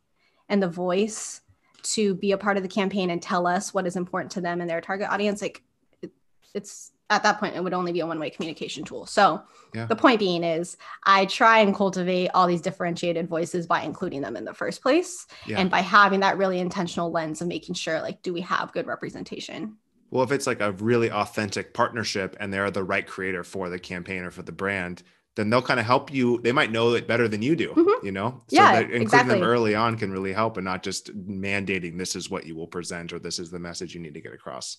and 0.48 0.64
the 0.64 0.70
voice 0.70 1.42
to 1.84 2.16
be 2.16 2.32
a 2.32 2.38
part 2.38 2.56
of 2.56 2.64
the 2.64 2.70
campaign 2.70 3.10
and 3.10 3.22
tell 3.22 3.46
us 3.46 3.74
what 3.74 3.86
is 3.86 3.98
important 3.98 4.32
to 4.32 4.42
them 4.42 4.62
and 4.62 4.70
their 4.70 4.80
target 4.80 5.10
audience, 5.10 5.42
like 5.42 5.62
it, 6.02 6.12
it's 6.54 6.94
at 7.10 7.24
that 7.24 7.40
point 7.40 7.56
it 7.56 7.64
would 7.64 7.74
only 7.74 7.92
be 7.92 8.00
a 8.00 8.06
one-way 8.06 8.30
communication 8.30 8.84
tool. 8.84 9.06
So 9.06 9.44
yeah. 9.74 9.86
the 9.86 9.96
point 9.96 10.20
being 10.20 10.44
is 10.44 10.78
I 11.04 11.26
try 11.26 11.60
and 11.60 11.76
cultivate 11.76 12.30
all 12.34 12.48
these 12.48 12.62
differentiated 12.62 13.28
voices 13.28 13.68
by 13.68 13.82
including 13.82 14.22
them 14.22 14.36
in 14.36 14.46
the 14.46 14.54
first 14.54 14.82
place 14.82 15.28
yeah. 15.46 15.60
and 15.60 15.70
by 15.70 15.82
having 15.82 16.22
that 16.22 16.38
really 16.38 16.60
intentional 16.60 17.12
lens 17.12 17.42
of 17.42 17.48
making 17.48 17.76
sure 17.76 18.02
like 18.02 18.22
do 18.22 18.34
we 18.34 18.42
have 18.42 18.72
good 18.74 18.88
representation 18.88 19.78
well, 20.12 20.24
if 20.24 20.32
it's 20.32 20.48
like 20.48 20.62
a 20.62 20.72
really 20.72 21.12
authentic 21.12 21.74
partnership 21.74 22.38
and 22.40 22.54
they're 22.54 22.72
the 22.72 22.84
right 22.84 23.06
creator 23.06 23.44
for 23.44 23.70
the 23.70 23.80
campaign 23.80 24.24
or 24.24 24.32
for 24.32 24.44
the 24.44 24.52
brand, 24.52 25.04
then 25.36 25.50
they'll 25.50 25.62
kind 25.62 25.80
of 25.80 25.86
help 25.86 26.14
you. 26.14 26.40
They 26.42 26.54
might 26.54 26.72
know 26.72 26.94
it 26.94 27.08
better 27.08 27.28
than 27.28 27.42
you 27.42 27.56
do, 27.56 27.70
mm-hmm. 27.72 28.06
you 28.06 28.12
know? 28.12 28.42
So 28.48 28.56
yeah, 28.56 28.80
including 28.80 29.02
exactly. 29.02 29.36
them 29.36 29.44
early 29.44 29.76
on 29.76 29.98
can 29.98 30.12
really 30.12 30.32
help 30.32 30.58
and 30.58 30.64
not 30.64 30.84
just 30.84 31.14
mandating 31.18 31.98
this 31.98 32.16
is 32.16 32.30
what 32.30 32.46
you 32.46 32.56
will 32.56 32.68
present 32.68 33.12
or 33.12 33.20
this 33.20 33.40
is 33.40 33.52
the 33.52 33.60
message 33.60 33.94
you 33.94 34.00
need 34.00 34.14
to 34.14 34.22
get 34.22 34.34
across. 34.34 34.78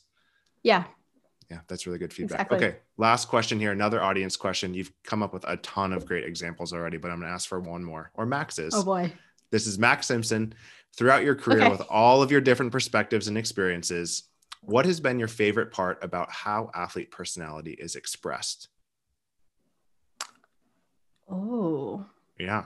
Yeah. 0.62 0.84
Yeah, 1.50 1.60
that's 1.68 1.86
really 1.86 1.98
good 1.98 2.12
feedback. 2.12 2.40
Exactly. 2.40 2.56
Okay, 2.56 2.76
last 2.96 3.28
question 3.28 3.60
here. 3.60 3.70
Another 3.70 4.02
audience 4.02 4.36
question. 4.36 4.74
You've 4.74 4.90
come 5.04 5.22
up 5.22 5.32
with 5.32 5.44
a 5.46 5.56
ton 5.58 5.92
of 5.92 6.04
great 6.04 6.24
examples 6.24 6.72
already, 6.72 6.96
but 6.96 7.10
I'm 7.10 7.20
going 7.20 7.28
to 7.28 7.34
ask 7.34 7.48
for 7.48 7.60
one 7.60 7.84
more, 7.84 8.10
or 8.14 8.26
Max's. 8.26 8.74
Oh 8.74 8.82
boy. 8.82 9.12
This 9.50 9.66
is 9.66 9.78
Max 9.78 10.06
Simpson. 10.06 10.54
Throughout 10.96 11.22
your 11.22 11.34
career, 11.34 11.60
okay. 11.60 11.70
with 11.70 11.82
all 11.88 12.22
of 12.22 12.32
your 12.32 12.40
different 12.40 12.72
perspectives 12.72 13.28
and 13.28 13.38
experiences, 13.38 14.24
what 14.62 14.86
has 14.86 14.98
been 14.98 15.18
your 15.18 15.28
favorite 15.28 15.70
part 15.70 16.02
about 16.02 16.30
how 16.30 16.70
athlete 16.74 17.10
personality 17.10 17.72
is 17.72 17.94
expressed? 17.94 18.68
Oh. 21.28 22.06
Yeah. 22.40 22.64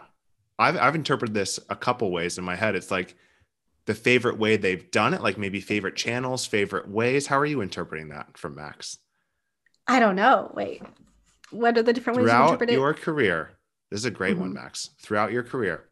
I've 0.59 0.77
I've 0.77 0.95
interpreted 0.95 1.35
this 1.35 1.59
a 1.69 1.77
couple 1.77 2.11
ways 2.11 2.39
in 2.39 2.45
my 2.45 2.57
head. 2.57 2.77
It's 2.77 2.91
like 2.91 3.17
the 3.87 3.95
favorite 3.95 4.39
way 4.39 4.57
they've 4.57 4.91
done 4.91 5.15
it, 5.15 5.23
like 5.23 5.39
maybe 5.39 5.61
favorite 5.61 5.97
channels, 5.97 6.47
favorite 6.47 6.89
ways. 6.89 7.27
How 7.27 7.39
are 7.39 7.47
you 7.47 7.61
interpreting 7.61 8.09
that 8.09 8.37
from 8.37 8.55
Max? 8.55 8.99
I 9.87 9.99
don't 10.01 10.17
know. 10.17 10.53
Wait. 10.55 10.83
What 11.51 11.77
are 11.77 11.83
the 11.83 11.93
different 11.93 12.19
ways 12.19 12.27
Throughout 12.27 12.39
you 12.39 12.45
interpret 12.45 12.71
it? 12.71 12.75
your 12.75 12.95
career, 12.95 13.51
this 13.91 14.01
is 14.01 14.05
a 14.05 14.11
great 14.11 14.33
mm-hmm. 14.33 14.43
one, 14.43 14.53
Max. 14.53 14.91
Throughout 15.03 15.33
your 15.33 15.43
career, 15.43 15.89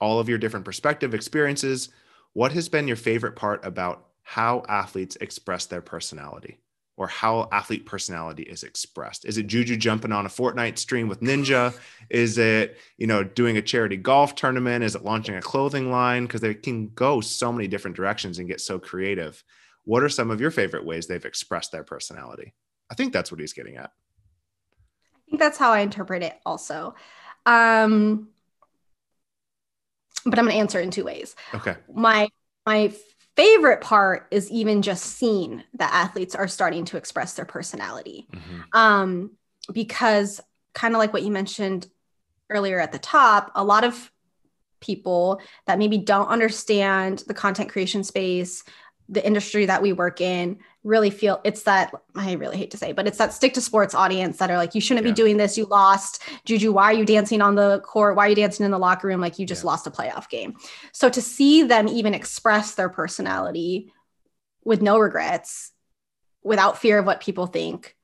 all 0.00 0.18
of 0.18 0.28
your 0.28 0.38
different 0.38 0.64
perspective 0.64 1.14
experiences, 1.14 1.88
what 2.34 2.52
has 2.52 2.68
been 2.68 2.88
your 2.88 2.96
favorite 2.96 3.36
part 3.36 3.64
about 3.64 4.08
how 4.22 4.62
athletes 4.68 5.16
express 5.20 5.66
their 5.66 5.80
personality 5.80 6.58
or 6.96 7.06
how 7.06 7.48
athlete 7.52 7.86
personality 7.86 8.42
is 8.42 8.62
expressed. 8.62 9.24
Is 9.24 9.38
it 9.38 9.46
Juju 9.46 9.76
jumping 9.76 10.12
on 10.12 10.26
a 10.26 10.28
Fortnite 10.28 10.78
stream 10.78 11.08
with 11.08 11.20
Ninja? 11.20 11.74
Is 12.10 12.38
it, 12.38 12.78
you 12.98 13.06
know, 13.06 13.24
doing 13.24 13.56
a 13.56 13.62
charity 13.62 13.96
golf 13.96 14.34
tournament? 14.34 14.84
Is 14.84 14.94
it 14.94 15.04
launching 15.04 15.34
a 15.34 15.42
clothing 15.42 15.90
line? 15.90 16.24
Because 16.24 16.42
they 16.42 16.54
can 16.54 16.88
go 16.88 17.20
so 17.20 17.52
many 17.52 17.66
different 17.66 17.96
directions 17.96 18.38
and 18.38 18.48
get 18.48 18.60
so 18.60 18.78
creative. 18.78 19.42
What 19.84 20.02
are 20.02 20.08
some 20.08 20.30
of 20.30 20.40
your 20.40 20.50
favorite 20.50 20.84
ways 20.84 21.06
they've 21.06 21.24
expressed 21.24 21.72
their 21.72 21.82
personality? 21.82 22.54
I 22.90 22.94
think 22.94 23.12
that's 23.12 23.32
what 23.32 23.40
he's 23.40 23.54
getting 23.54 23.76
at. 23.76 23.90
I 25.14 25.30
think 25.30 25.40
that's 25.40 25.58
how 25.58 25.72
I 25.72 25.80
interpret 25.80 26.22
it 26.22 26.38
also. 26.44 26.94
Um, 27.46 28.28
but 30.24 30.38
I'm 30.38 30.44
going 30.44 30.54
to 30.54 30.60
answer 30.60 30.78
in 30.78 30.90
two 30.90 31.04
ways. 31.04 31.34
Okay. 31.54 31.74
My 31.92 32.28
my 32.66 32.92
favorite 33.36 33.80
part 33.80 34.26
is 34.30 34.50
even 34.50 34.82
just 34.82 35.04
seeing 35.04 35.62
that 35.74 35.92
athletes 35.92 36.34
are 36.34 36.48
starting 36.48 36.84
to 36.86 36.96
express 36.96 37.34
their 37.34 37.44
personality. 37.44 38.26
Mm-hmm. 38.32 38.60
Um, 38.78 39.30
because, 39.72 40.40
kind 40.74 40.94
of 40.94 40.98
like 40.98 41.12
what 41.12 41.22
you 41.22 41.30
mentioned 41.30 41.88
earlier 42.50 42.80
at 42.80 42.92
the 42.92 42.98
top, 42.98 43.52
a 43.54 43.64
lot 43.64 43.84
of 43.84 44.10
people 44.80 45.40
that 45.66 45.78
maybe 45.78 45.96
don't 45.96 46.28
understand 46.28 47.22
the 47.26 47.34
content 47.34 47.70
creation 47.70 48.04
space, 48.04 48.64
the 49.08 49.24
industry 49.24 49.66
that 49.66 49.82
we 49.82 49.92
work 49.92 50.20
in 50.20 50.58
really 50.84 51.10
feel 51.10 51.40
it's 51.44 51.62
that 51.64 51.92
I 52.14 52.32
really 52.32 52.56
hate 52.56 52.70
to 52.72 52.76
say, 52.76 52.92
but 52.92 53.06
it's 53.06 53.18
that 53.18 53.32
stick 53.32 53.54
to 53.54 53.60
sports 53.60 53.94
audience 53.94 54.38
that 54.38 54.50
are 54.50 54.56
like, 54.56 54.74
you 54.74 54.80
shouldn't 54.80 55.06
yeah. 55.06 55.12
be 55.12 55.16
doing 55.16 55.36
this. 55.36 55.56
You 55.56 55.66
lost. 55.66 56.22
Juju, 56.44 56.72
why 56.72 56.84
are 56.84 56.94
you 56.94 57.04
dancing 57.04 57.40
on 57.40 57.54
the 57.54 57.80
court? 57.80 58.16
Why 58.16 58.26
are 58.26 58.28
you 58.30 58.34
dancing 58.34 58.64
in 58.64 58.70
the 58.72 58.78
locker 58.78 59.08
room? 59.08 59.20
Like 59.20 59.38
you 59.38 59.46
just 59.46 59.62
yeah. 59.62 59.68
lost 59.68 59.86
a 59.86 59.90
playoff 59.90 60.28
game. 60.28 60.56
So 60.92 61.08
to 61.08 61.22
see 61.22 61.62
them 61.62 61.88
even 61.88 62.14
express 62.14 62.74
their 62.74 62.88
personality 62.88 63.92
with 64.64 64.82
no 64.82 64.98
regrets, 64.98 65.72
without 66.42 66.78
fear 66.78 66.98
of 66.98 67.06
what 67.06 67.20
people 67.20 67.46
think, 67.46 67.96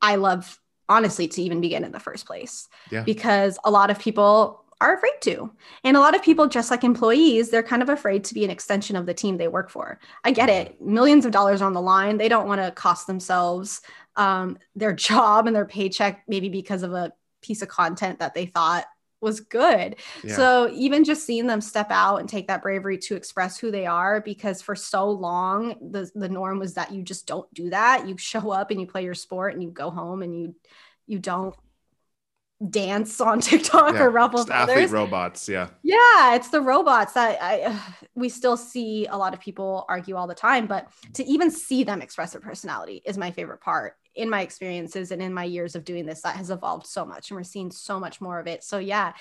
I 0.00 0.16
love 0.16 0.58
honestly 0.88 1.28
to 1.28 1.42
even 1.42 1.60
begin 1.60 1.84
in 1.84 1.92
the 1.92 2.00
first 2.00 2.26
place. 2.26 2.68
Yeah. 2.90 3.04
Because 3.04 3.58
a 3.64 3.70
lot 3.70 3.90
of 3.90 3.98
people 3.98 4.63
are 4.84 4.94
afraid 4.94 5.20
to. 5.22 5.50
And 5.82 5.96
a 5.96 6.00
lot 6.00 6.14
of 6.14 6.22
people, 6.22 6.46
just 6.46 6.70
like 6.70 6.84
employees, 6.84 7.48
they're 7.48 7.62
kind 7.62 7.82
of 7.82 7.88
afraid 7.88 8.22
to 8.24 8.34
be 8.34 8.44
an 8.44 8.50
extension 8.50 8.96
of 8.96 9.06
the 9.06 9.14
team 9.14 9.38
they 9.38 9.48
work 9.48 9.70
for. 9.70 9.98
I 10.22 10.30
get 10.30 10.50
it. 10.50 10.80
Millions 10.80 11.24
of 11.24 11.32
dollars 11.32 11.62
on 11.62 11.72
the 11.72 11.80
line. 11.80 12.18
They 12.18 12.28
don't 12.28 12.46
want 12.46 12.60
to 12.60 12.70
cost 12.70 13.06
themselves 13.06 13.80
um, 14.16 14.58
their 14.76 14.92
job 15.08 15.46
and 15.46 15.56
their 15.56 15.64
paycheck, 15.64 16.24
maybe 16.28 16.50
because 16.50 16.82
of 16.82 16.92
a 16.92 17.12
piece 17.40 17.62
of 17.62 17.68
content 17.68 18.18
that 18.18 18.34
they 18.34 18.46
thought 18.46 18.84
was 19.22 19.40
good. 19.40 19.96
Yeah. 20.22 20.36
So 20.36 20.70
even 20.74 21.02
just 21.02 21.24
seeing 21.24 21.46
them 21.46 21.62
step 21.62 21.86
out 21.90 22.18
and 22.18 22.28
take 22.28 22.48
that 22.48 22.60
bravery 22.60 22.98
to 22.98 23.16
express 23.16 23.56
who 23.56 23.70
they 23.70 23.86
are, 23.86 24.20
because 24.20 24.60
for 24.60 24.76
so 24.76 25.08
long 25.08 25.76
the 25.80 26.10
the 26.14 26.28
norm 26.28 26.58
was 26.58 26.74
that 26.74 26.92
you 26.92 27.02
just 27.02 27.26
don't 27.26 27.52
do 27.54 27.70
that. 27.70 28.06
You 28.06 28.18
show 28.18 28.50
up 28.50 28.70
and 28.70 28.78
you 28.78 28.86
play 28.86 29.02
your 29.02 29.14
sport 29.14 29.54
and 29.54 29.62
you 29.62 29.70
go 29.70 29.90
home 29.90 30.20
and 30.20 30.38
you 30.38 30.54
you 31.06 31.18
don't 31.18 31.54
dance 32.70 33.20
on 33.20 33.40
TikTok 33.40 33.94
yeah, 33.94 34.02
or 34.02 34.10
Ruffle 34.10 34.50
Athlete 34.50 34.90
robots, 34.90 35.48
yeah. 35.48 35.68
Yeah, 35.82 36.34
it's 36.34 36.48
the 36.48 36.60
robots 36.60 37.12
that 37.14 37.38
I 37.40 37.80
we 38.14 38.28
still 38.28 38.56
see 38.56 39.06
a 39.06 39.16
lot 39.16 39.34
of 39.34 39.40
people 39.40 39.84
argue 39.88 40.16
all 40.16 40.26
the 40.26 40.34
time, 40.34 40.66
but 40.66 40.88
to 41.14 41.24
even 41.24 41.50
see 41.50 41.84
them 41.84 42.02
express 42.02 42.32
their 42.32 42.40
personality 42.40 43.02
is 43.04 43.18
my 43.18 43.30
favorite 43.30 43.60
part. 43.60 43.94
In 44.14 44.30
my 44.30 44.42
experiences 44.42 45.10
and 45.10 45.20
in 45.20 45.34
my 45.34 45.42
years 45.42 45.74
of 45.74 45.84
doing 45.84 46.06
this, 46.06 46.22
that 46.22 46.36
has 46.36 46.50
evolved 46.50 46.86
so 46.86 47.04
much, 47.04 47.30
and 47.30 47.36
we're 47.36 47.44
seeing 47.44 47.70
so 47.70 47.98
much 47.98 48.20
more 48.20 48.38
of 48.38 48.46
it. 48.46 48.62
So 48.62 48.78
yeah, 48.78 49.12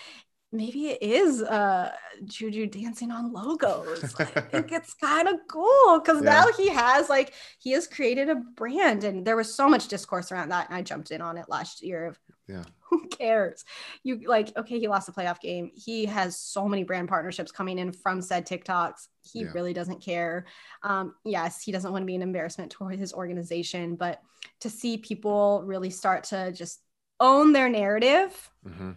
maybe 0.54 0.90
it 0.90 1.02
is 1.02 1.42
uh 1.42 1.92
Juju 2.26 2.68
dancing 2.68 3.12
on 3.12 3.34
logos. 3.34 4.16
I 4.20 4.26
think 4.26 4.72
it's 4.72 4.94
kind 4.94 5.28
of 5.28 5.36
cool 5.50 6.00
because 6.00 6.24
yeah. 6.24 6.30
now 6.30 6.52
he 6.56 6.70
has 6.70 7.10
like 7.10 7.34
he 7.60 7.72
has 7.72 7.88
created 7.88 8.30
a 8.30 8.36
brand 8.36 9.04
and 9.04 9.26
there 9.26 9.36
was 9.36 9.54
so 9.54 9.68
much 9.68 9.88
discourse 9.88 10.32
around 10.32 10.50
that 10.50 10.70
and 10.70 10.78
I 10.78 10.84
jumped 10.84 11.10
in 11.10 11.22
on 11.22 11.38
it 11.38 11.50
last 11.50 11.82
year 11.82 12.06
of 12.06 12.20
yeah. 12.48 12.64
Who 12.90 13.08
cares? 13.08 13.64
You 14.04 14.22
like 14.28 14.56
okay 14.58 14.80
he 14.80 14.88
lost 14.88 15.10
a 15.10 15.12
playoff 15.12 15.40
game. 15.40 15.72
He 15.74 16.06
has 16.06 16.38
so 16.38 16.68
many 16.68 16.84
brand 16.84 17.08
partnerships 17.08 17.52
coming 17.52 17.80
in 17.80 17.92
from 17.92 18.22
said 18.22 18.46
tiktoks. 18.46 19.08
He 19.22 19.42
yeah. 19.42 19.52
really 19.54 19.74
doesn't 19.74 20.02
care. 20.02 20.46
Um, 20.84 21.16
yes 21.24 21.62
he 21.62 21.72
doesn't 21.72 21.92
want 21.92 22.04
to 22.04 22.08
be 22.08 22.16
an 22.16 22.22
embarrassment 22.22 22.72
toward 22.72 23.00
his 23.00 23.14
organization 23.14 23.96
but 23.96 24.22
to 24.60 24.70
see 24.70 24.98
people 24.98 25.64
really 25.66 25.90
start 25.90 26.26
to 26.26 26.52
just 26.52 26.82
own 27.20 27.54
their 27.54 27.70
narrative 27.70 28.50
mm-hmm. 28.68 28.92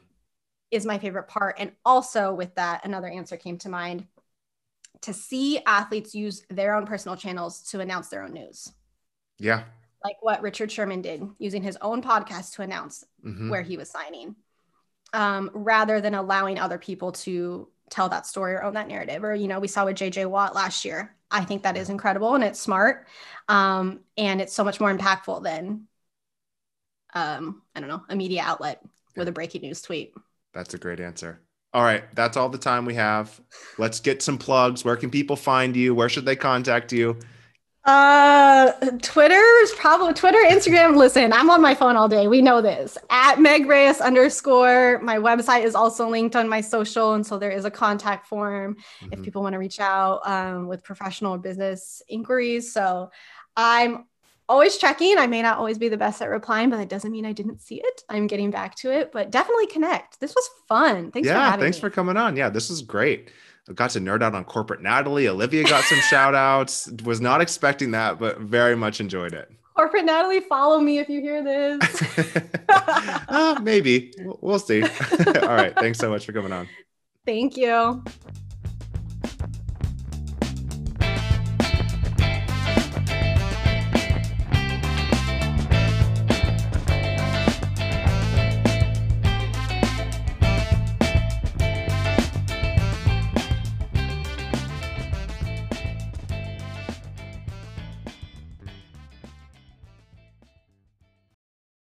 is 0.70 0.84
my 0.84 0.98
favorite 0.98 1.28
part. 1.28 1.56
And 1.58 1.72
also 1.84 2.34
with 2.34 2.54
that 2.56 2.84
another 2.84 3.08
answer 3.08 3.36
came 3.36 3.58
to 3.58 3.68
mind. 3.68 4.06
To 5.02 5.12
see 5.12 5.60
athletes 5.66 6.14
use 6.14 6.42
their 6.48 6.74
own 6.74 6.86
personal 6.86 7.16
channels 7.16 7.62
to 7.70 7.80
announce 7.80 8.08
their 8.08 8.22
own 8.22 8.32
news. 8.32 8.72
Yeah 9.38 9.64
like 10.04 10.16
what 10.20 10.42
Richard 10.42 10.70
Sherman 10.70 11.02
did, 11.02 11.22
using 11.38 11.62
his 11.62 11.78
own 11.80 12.02
podcast 12.02 12.54
to 12.54 12.62
announce 12.62 13.04
mm-hmm. 13.24 13.50
where 13.50 13.62
he 13.62 13.76
was 13.76 13.90
signing, 13.90 14.36
um, 15.12 15.50
rather 15.52 16.00
than 16.00 16.14
allowing 16.14 16.58
other 16.58 16.78
people 16.78 17.12
to 17.12 17.68
tell 17.90 18.08
that 18.08 18.26
story 18.26 18.54
or 18.54 18.62
own 18.62 18.74
that 18.74 18.88
narrative. 18.88 19.24
Or, 19.24 19.34
you 19.34 19.48
know, 19.48 19.60
we 19.60 19.68
saw 19.68 19.84
with 19.84 19.96
JJ 19.96 20.26
Watt 20.26 20.54
last 20.54 20.84
year. 20.84 21.14
I 21.30 21.44
think 21.44 21.62
that 21.62 21.76
is 21.76 21.90
incredible 21.90 22.34
and 22.34 22.44
it's 22.44 22.60
smart. 22.60 23.06
Um, 23.48 24.00
and 24.16 24.40
it's 24.40 24.52
so 24.52 24.64
much 24.64 24.80
more 24.80 24.94
impactful 24.94 25.42
than, 25.42 25.86
um, 27.14 27.62
I 27.74 27.80
don't 27.80 27.88
know, 27.88 28.02
a 28.08 28.16
media 28.16 28.42
outlet 28.44 28.82
with 29.16 29.28
a 29.28 29.32
breaking 29.32 29.62
news 29.62 29.82
tweet. 29.82 30.14
That's 30.52 30.74
a 30.74 30.78
great 30.78 31.00
answer. 31.00 31.40
All 31.72 31.82
right, 31.82 32.04
that's 32.14 32.36
all 32.36 32.48
the 32.48 32.58
time 32.58 32.86
we 32.86 32.94
have. 32.94 33.38
Let's 33.76 34.00
get 34.00 34.22
some 34.22 34.38
plugs. 34.38 34.84
Where 34.84 34.96
can 34.96 35.10
people 35.10 35.36
find 35.36 35.76
you? 35.76 35.94
Where 35.94 36.08
should 36.08 36.24
they 36.24 36.36
contact 36.36 36.92
you? 36.92 37.18
Uh, 37.86 38.72
Twitter 39.00 39.40
is 39.62 39.70
probably 39.74 40.12
Twitter, 40.12 40.38
Instagram. 40.38 40.96
Listen, 40.96 41.32
I'm 41.32 41.48
on 41.50 41.62
my 41.62 41.72
phone 41.72 41.94
all 41.94 42.08
day. 42.08 42.26
We 42.26 42.42
know 42.42 42.60
this. 42.60 42.98
At 43.10 43.40
Meg 43.40 43.66
Reyes 43.66 44.00
underscore. 44.00 44.98
My 45.02 45.18
website 45.18 45.62
is 45.62 45.76
also 45.76 46.08
linked 46.08 46.34
on 46.34 46.48
my 46.48 46.60
social, 46.60 47.14
and 47.14 47.24
so 47.24 47.38
there 47.38 47.52
is 47.52 47.64
a 47.64 47.70
contact 47.70 48.26
form 48.26 48.74
mm-hmm. 48.74 49.12
if 49.12 49.22
people 49.22 49.40
want 49.40 49.52
to 49.52 49.60
reach 49.60 49.78
out 49.78 50.26
um, 50.26 50.66
with 50.66 50.82
professional 50.82 51.38
business 51.38 52.02
inquiries. 52.08 52.72
So 52.72 53.10
I'm 53.56 54.06
always 54.48 54.78
checking. 54.78 55.16
I 55.16 55.28
may 55.28 55.40
not 55.42 55.58
always 55.58 55.78
be 55.78 55.88
the 55.88 55.96
best 55.96 56.20
at 56.20 56.28
replying, 56.28 56.70
but 56.70 56.78
that 56.78 56.88
doesn't 56.88 57.12
mean 57.12 57.24
I 57.24 57.32
didn't 57.32 57.62
see 57.62 57.76
it. 57.76 58.02
I'm 58.08 58.26
getting 58.26 58.50
back 58.50 58.74
to 58.76 58.90
it, 58.90 59.12
but 59.12 59.30
definitely 59.30 59.68
connect. 59.68 60.18
This 60.18 60.34
was 60.34 60.48
fun. 60.66 61.12
Thanks 61.12 61.28
yeah, 61.28 61.34
for 61.34 61.38
thanks 61.38 61.56
me. 61.56 61.62
Thanks 61.62 61.78
for 61.78 61.90
coming 61.90 62.16
on. 62.16 62.36
Yeah, 62.36 62.48
this 62.48 62.68
is 62.68 62.82
great. 62.82 63.30
Got 63.74 63.90
to 63.90 64.00
nerd 64.00 64.22
out 64.22 64.34
on 64.34 64.44
corporate 64.44 64.80
Natalie. 64.80 65.28
Olivia 65.28 65.64
got 65.64 65.82
some 65.84 65.98
shout 66.10 66.34
outs. 66.34 66.88
Was 67.04 67.20
not 67.20 67.40
expecting 67.40 67.90
that, 67.92 68.18
but 68.18 68.38
very 68.38 68.76
much 68.76 69.00
enjoyed 69.00 69.34
it. 69.34 69.50
Corporate 69.74 70.04
Natalie, 70.06 70.40
follow 70.40 70.80
me 70.80 70.98
if 70.98 71.08
you 71.08 71.20
hear 71.20 71.42
this. 71.42 72.02
uh, 73.28 73.58
maybe. 73.62 74.12
We'll 74.40 74.58
see. 74.58 74.82
All 75.36 75.48
right. 75.48 75.74
Thanks 75.74 75.98
so 75.98 76.08
much 76.08 76.24
for 76.24 76.32
coming 76.32 76.52
on. 76.52 76.66
Thank 77.26 77.56
you. 77.56 78.02